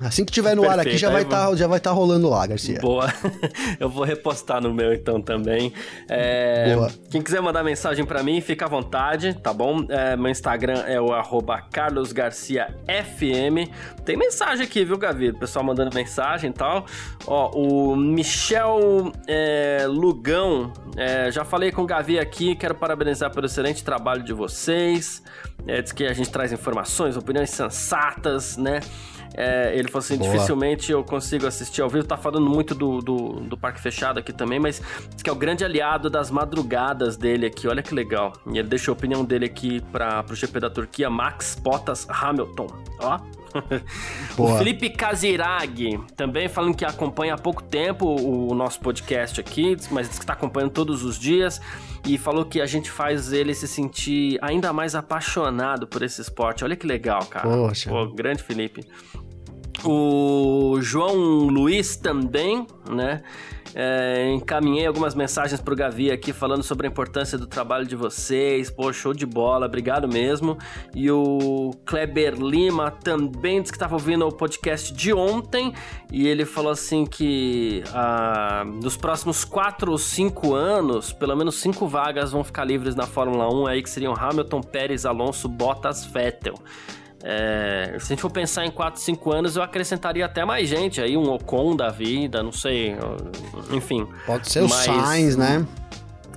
Assim 0.00 0.24
que 0.24 0.32
tiver 0.32 0.54
no 0.54 0.64
ar 0.64 0.78
aqui, 0.78 0.90
Perfeito, 0.90 0.98
já 0.98 1.10
vai 1.10 1.22
estar 1.22 1.56
já 1.56 1.66
vai 1.66 1.80
tá 1.80 1.90
rolando 1.90 2.28
lá, 2.28 2.46
Garcia. 2.46 2.80
Boa. 2.80 3.12
Eu 3.80 3.88
vou 3.88 4.04
repostar 4.04 4.60
no 4.60 4.72
meu 4.72 4.92
então 4.92 5.20
também. 5.22 5.72
É, 6.08 6.74
Boa. 6.74 6.90
Quem 7.10 7.22
quiser 7.22 7.40
mandar 7.40 7.64
mensagem 7.64 8.04
pra 8.04 8.22
mim, 8.22 8.40
fica 8.40 8.66
à 8.66 8.68
vontade, 8.68 9.34
tá 9.34 9.52
bom? 9.52 9.86
É, 9.88 10.14
meu 10.16 10.30
Instagram 10.30 10.84
é 10.86 11.00
o 11.00 11.12
arroba 11.12 11.62
carlosgarciafm. 11.72 13.70
Tem 14.04 14.16
mensagem 14.16 14.66
aqui, 14.66 14.84
viu, 14.84 14.98
Gavi? 14.98 15.30
O 15.30 15.38
pessoal 15.38 15.64
mandando 15.64 15.94
mensagem 15.94 16.50
e 16.50 16.52
tal. 16.52 16.84
Ó, 17.26 17.50
o 17.56 17.96
Michel 17.96 19.12
é, 19.26 19.86
Lugão. 19.88 20.72
é, 20.96 21.30
já 21.30 21.44
falei 21.44 21.72
com 21.72 21.82
o 21.82 21.86
Gavi 21.86 22.18
aqui, 22.18 22.54
quero 22.54 22.74
parabenizar 22.74 23.32
pelo 23.32 23.46
excelente 23.46 23.82
trabalho 23.82 24.22
de 24.22 24.34
vocês. 24.34 25.22
É, 25.66 25.80
diz 25.80 25.92
que 25.92 26.04
a 26.04 26.12
gente 26.12 26.30
traz 26.30 26.52
informações, 26.52 27.16
opiniões 27.16 27.50
sensatas, 27.50 28.56
né? 28.56 28.80
É, 29.36 29.76
ele 29.76 29.88
falou 29.88 29.98
assim: 29.98 30.16
Boa. 30.16 30.32
dificilmente 30.32 30.90
eu 30.90 31.04
consigo 31.04 31.46
assistir 31.46 31.82
ao 31.82 31.90
vivo. 31.90 32.06
Tá 32.06 32.16
falando 32.16 32.48
muito 32.48 32.74
do, 32.74 33.00
do, 33.00 33.40
do 33.40 33.56
Parque 33.56 33.80
Fechado 33.80 34.18
aqui 34.18 34.32
também, 34.32 34.58
mas 34.58 34.80
diz 35.12 35.22
que 35.22 35.28
é 35.28 35.32
o 35.32 35.36
grande 35.36 35.62
aliado 35.62 36.08
das 36.08 36.30
madrugadas 36.30 37.18
dele 37.18 37.46
aqui. 37.46 37.68
Olha 37.68 37.82
que 37.82 37.94
legal. 37.94 38.32
E 38.50 38.58
ele 38.58 38.68
deixou 38.68 38.92
a 38.92 38.96
opinião 38.96 39.22
dele 39.22 39.44
aqui 39.44 39.82
para 39.92 40.22
pro 40.22 40.34
GP 40.34 40.58
da 40.58 40.70
Turquia: 40.70 41.10
Max 41.10 41.58
Bottas 41.60 42.06
Hamilton. 42.08 42.68
Ó. 43.00 43.20
o. 44.38 44.58
Felipe 44.58 44.90
Kazirag 44.90 45.98
também 46.14 46.48
falando 46.48 46.74
que 46.74 46.84
acompanha 46.84 47.34
há 47.34 47.38
pouco 47.38 47.62
tempo 47.62 48.06
o, 48.06 48.50
o 48.50 48.54
nosso 48.54 48.80
podcast 48.80 49.40
aqui, 49.40 49.76
mas 49.90 50.08
diz 50.08 50.18
que 50.18 50.24
está 50.24 50.32
acompanhando 50.32 50.70
todos 50.72 51.04
os 51.04 51.18
dias 51.18 51.60
e 52.06 52.16
falou 52.16 52.44
que 52.44 52.60
a 52.60 52.66
gente 52.66 52.90
faz 52.90 53.32
ele 53.32 53.54
se 53.54 53.66
sentir 53.66 54.38
ainda 54.40 54.72
mais 54.72 54.94
apaixonado 54.94 55.86
por 55.86 56.02
esse 56.02 56.20
esporte. 56.20 56.64
Olha 56.64 56.76
que 56.76 56.86
legal, 56.86 57.24
cara. 57.26 57.48
Poxa. 57.48 57.90
Pô, 57.90 58.06
grande 58.06 58.42
Felipe. 58.42 58.86
O 59.84 60.78
João 60.80 61.14
Luiz 61.48 61.96
também, 61.96 62.66
né? 62.90 63.22
É, 63.78 64.32
encaminhei 64.32 64.86
algumas 64.86 65.14
mensagens 65.14 65.60
pro 65.60 65.76
Gavi 65.76 66.10
aqui 66.10 66.32
falando 66.32 66.62
sobre 66.62 66.86
a 66.86 66.90
importância 66.90 67.36
do 67.36 67.46
trabalho 67.46 67.84
de 67.84 67.94
vocês. 67.94 68.70
Pô, 68.70 68.90
show 68.90 69.12
de 69.12 69.26
bola, 69.26 69.66
obrigado 69.66 70.08
mesmo. 70.08 70.56
E 70.94 71.10
o 71.10 71.72
Kleber 71.84 72.36
Lima 72.36 72.90
também 72.90 73.60
disse 73.60 73.72
que 73.72 73.76
estava 73.76 73.94
ouvindo 73.94 74.26
o 74.26 74.32
podcast 74.32 74.94
de 74.94 75.12
ontem 75.12 75.74
e 76.10 76.26
ele 76.26 76.46
falou 76.46 76.72
assim 76.72 77.04
que 77.04 77.84
ah, 77.92 78.64
nos 78.82 78.96
próximos 78.96 79.44
4 79.44 79.90
ou 79.90 79.98
5 79.98 80.54
anos, 80.54 81.12
pelo 81.12 81.36
menos 81.36 81.56
5 81.56 81.86
vagas 81.86 82.32
vão 82.32 82.42
ficar 82.42 82.64
livres 82.64 82.94
na 82.94 83.06
Fórmula 83.06 83.52
1 83.52 83.66
aí, 83.66 83.82
que 83.82 83.90
seriam 83.90 84.14
Hamilton, 84.18 84.62
Pérez, 84.62 85.04
Alonso, 85.04 85.50
Bottas, 85.50 86.02
Vettel. 86.02 86.54
É, 87.28 87.96
se 87.98 88.04
a 88.04 88.08
gente 88.10 88.22
for 88.22 88.30
pensar 88.30 88.64
em 88.64 88.70
4, 88.70 89.00
5 89.00 89.32
anos, 89.32 89.56
eu 89.56 89.62
acrescentaria 89.62 90.24
até 90.24 90.44
mais 90.44 90.68
gente 90.68 91.00
aí, 91.00 91.16
um 91.16 91.28
Ocon 91.28 91.74
da 91.74 91.88
vida, 91.88 92.40
não 92.40 92.52
sei, 92.52 92.94
enfim. 93.72 94.06
Pode 94.24 94.48
ser 94.48 94.60
o 94.60 94.68
Mas- 94.68 94.84
Sainz, 94.84 95.36
né? 95.36 95.66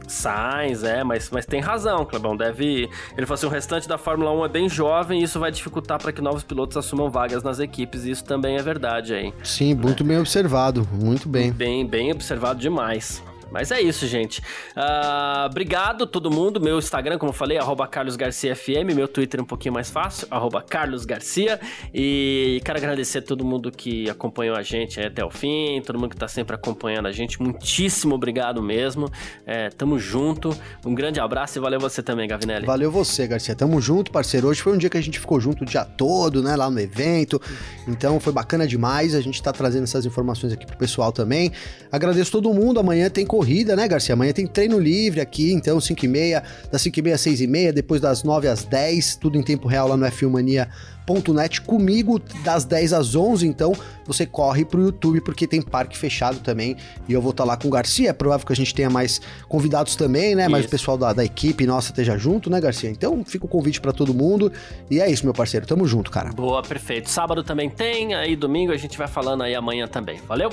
Sainz, 0.07 0.83
é, 0.83 1.03
mas, 1.03 1.29
mas 1.29 1.45
tem 1.45 1.59
razão, 1.61 2.03
Clebão. 2.03 2.35
Deve. 2.35 2.89
Ele 3.15 3.25
falou 3.27 3.35
assim: 3.35 3.45
o 3.45 3.49
restante 3.49 3.87
da 3.87 3.99
Fórmula 3.99 4.31
1 4.31 4.45
é 4.45 4.49
bem 4.49 4.67
jovem 4.67 5.19
e 5.19 5.23
isso 5.23 5.39
vai 5.39 5.51
dificultar 5.51 6.01
para 6.01 6.11
que 6.11 6.19
novos 6.19 6.41
pilotos 6.43 6.75
assumam 6.75 7.11
vagas 7.11 7.43
nas 7.43 7.59
equipes. 7.59 8.05
E 8.05 8.09
isso 8.11 8.23
também 8.23 8.57
é 8.57 8.61
verdade 8.63 9.13
aí. 9.13 9.31
Sim, 9.43 9.75
muito 9.75 10.03
bem 10.03 10.17
observado. 10.17 10.87
Muito 10.91 11.29
bem. 11.29 11.51
Bem, 11.51 11.85
bem 11.85 12.11
observado 12.11 12.59
demais. 12.59 13.21
Mas 13.51 13.71
é 13.71 13.81
isso, 13.81 14.07
gente. 14.07 14.41
Ah, 14.75 15.47
obrigado 15.49 16.05
todo 16.05 16.29
mundo. 16.29 16.59
Meu 16.59 16.77
Instagram, 16.77 17.17
como 17.17 17.31
eu 17.31 17.35
falei, 17.35 17.57
arroba 17.57 17.87
carlosgarciafm. 17.87 18.93
Meu 18.95 19.07
Twitter 19.07 19.39
é 19.39 19.43
um 19.43 19.45
pouquinho 19.45 19.73
mais 19.73 19.89
fácil, 19.89 20.27
arroba 20.29 20.61
carlosgarcia. 20.61 21.59
E 21.93 22.61
quero 22.63 22.77
agradecer 22.77 23.19
a 23.19 23.21
todo 23.21 23.43
mundo 23.43 23.71
que 23.71 24.09
acompanhou 24.09 24.55
a 24.55 24.61
gente 24.61 24.99
até 24.99 25.23
o 25.23 25.29
fim, 25.29 25.81
todo 25.85 25.97
mundo 25.97 26.11
que 26.11 26.17
tá 26.17 26.27
sempre 26.27 26.55
acompanhando 26.55 27.07
a 27.07 27.11
gente. 27.11 27.41
Muitíssimo 27.41 28.15
obrigado 28.15 28.61
mesmo. 28.61 29.09
É, 29.45 29.69
tamo 29.69 29.97
junto. 29.97 30.55
Um 30.85 30.93
grande 30.93 31.19
abraço 31.19 31.57
e 31.57 31.61
valeu 31.61 31.79
você 31.79 32.03
também, 32.03 32.27
Gavinelli. 32.27 32.65
Valeu 32.65 32.91
você, 32.91 33.27
Garcia. 33.27 33.55
Tamo 33.55 33.81
junto, 33.81 34.11
parceiro. 34.11 34.47
Hoje 34.47 34.61
foi 34.61 34.73
um 34.73 34.77
dia 34.77 34.89
que 34.89 34.97
a 34.97 35.01
gente 35.01 35.19
ficou 35.19 35.39
junto 35.39 35.63
o 35.63 35.65
dia 35.65 35.85
todo, 35.85 36.43
né? 36.43 36.55
Lá 36.55 36.69
no 36.69 36.79
evento. 36.79 37.41
Então 37.87 38.19
foi 38.19 38.33
bacana 38.33 38.67
demais. 38.67 39.15
A 39.15 39.21
gente 39.21 39.41
tá 39.41 39.51
trazendo 39.51 39.83
essas 39.83 40.05
informações 40.05 40.53
aqui 40.53 40.65
pro 40.65 40.77
pessoal 40.77 41.11
também. 41.11 41.51
Agradeço 41.91 42.31
todo 42.31 42.53
mundo. 42.53 42.79
Amanhã 42.79 43.09
tem 43.09 43.25
corrida, 43.25 43.38
né, 43.75 43.87
Garcia? 43.87 44.13
Amanhã 44.13 44.33
tem 44.33 44.47
treino 44.47 44.79
livre 44.79 45.21
aqui. 45.21 45.51
Então, 45.53 45.79
5 45.79 46.05
e 46.05 46.07
meia, 46.07 46.43
das 46.71 46.81
5 46.81 46.99
e 46.99 47.01
meia 47.01 47.15
às 47.15 47.21
6 47.21 47.41
e 47.41 47.47
meia, 47.47 47.73
depois 47.73 48.01
das 48.01 48.23
9 48.23 48.47
às 48.47 48.63
10, 48.63 49.15
tudo 49.15 49.37
em 49.37 49.43
tempo 49.43 49.67
real 49.67 49.87
lá 49.87 49.97
no 49.97 50.05
F1mania.net. 50.05 51.61
Comigo, 51.61 52.19
das 52.43 52.65
10 52.65 52.93
às 52.93 53.15
11. 53.15 53.47
Então, 53.47 53.73
você 54.05 54.25
corre 54.25 54.63
pro 54.65 54.81
YouTube, 54.81 55.21
porque 55.21 55.47
tem 55.47 55.61
parque 55.61 55.97
fechado 55.97 56.39
também. 56.39 56.75
E 57.07 57.13
eu 57.13 57.21
vou 57.21 57.31
estar 57.31 57.43
lá 57.43 57.57
com 57.57 57.67
o 57.67 57.71
Garcia. 57.71 58.09
É 58.09 58.13
provável 58.13 58.45
que 58.45 58.53
a 58.53 58.55
gente 58.55 58.73
tenha 58.73 58.89
mais 58.89 59.19
convidados 59.47 59.95
também, 59.95 60.35
né? 60.35 60.47
Mas 60.47 60.61
o 60.61 60.65
Isso. 60.65 60.69
pessoal 60.69 60.97
da, 60.97 61.13
da 61.13 61.25
equipe 61.25 61.65
nossa 61.65 61.91
esteja 61.91 62.17
junto, 62.17 62.49
né, 62.49 62.59
Garcia? 62.61 62.89
Então, 62.89 63.23
fica 63.25 63.45
o 63.45 63.49
convite 63.49 63.81
pra 63.81 63.91
todo 63.91 64.13
mundo. 64.13 64.51
E 64.89 64.99
é 64.99 65.09
isso, 65.09 65.25
meu 65.25 65.33
parceiro. 65.33 65.65
Tamo 65.65 65.87
junto, 65.87 66.11
cara. 66.11 66.31
Boa, 66.31 66.61
perfeito. 66.61 67.09
Sábado 67.09 67.43
também 67.43 67.69
tem, 67.69 68.13
aí 68.13 68.35
domingo 68.35 68.71
a 68.71 68.77
gente 68.77 68.97
vai 68.97 69.07
falando 69.07 69.43
aí 69.43 69.55
amanhã 69.55 69.87
também. 69.87 70.19
Valeu? 70.27 70.51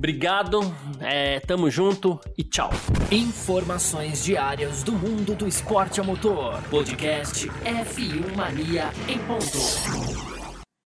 Obrigado, 0.00 0.60
é, 0.98 1.40
tamo 1.40 1.70
junto 1.70 2.18
e 2.36 2.42
tchau. 2.42 2.70
Informações 3.12 4.24
diárias 4.24 4.82
do 4.82 4.92
mundo 4.92 5.34
do 5.34 5.46
esporte 5.46 6.00
a 6.00 6.02
motor. 6.02 6.58
Podcast 6.70 7.46
F1 7.46 8.34
Mania 8.34 8.88
em 9.06 9.18
ponto. 9.18 10.39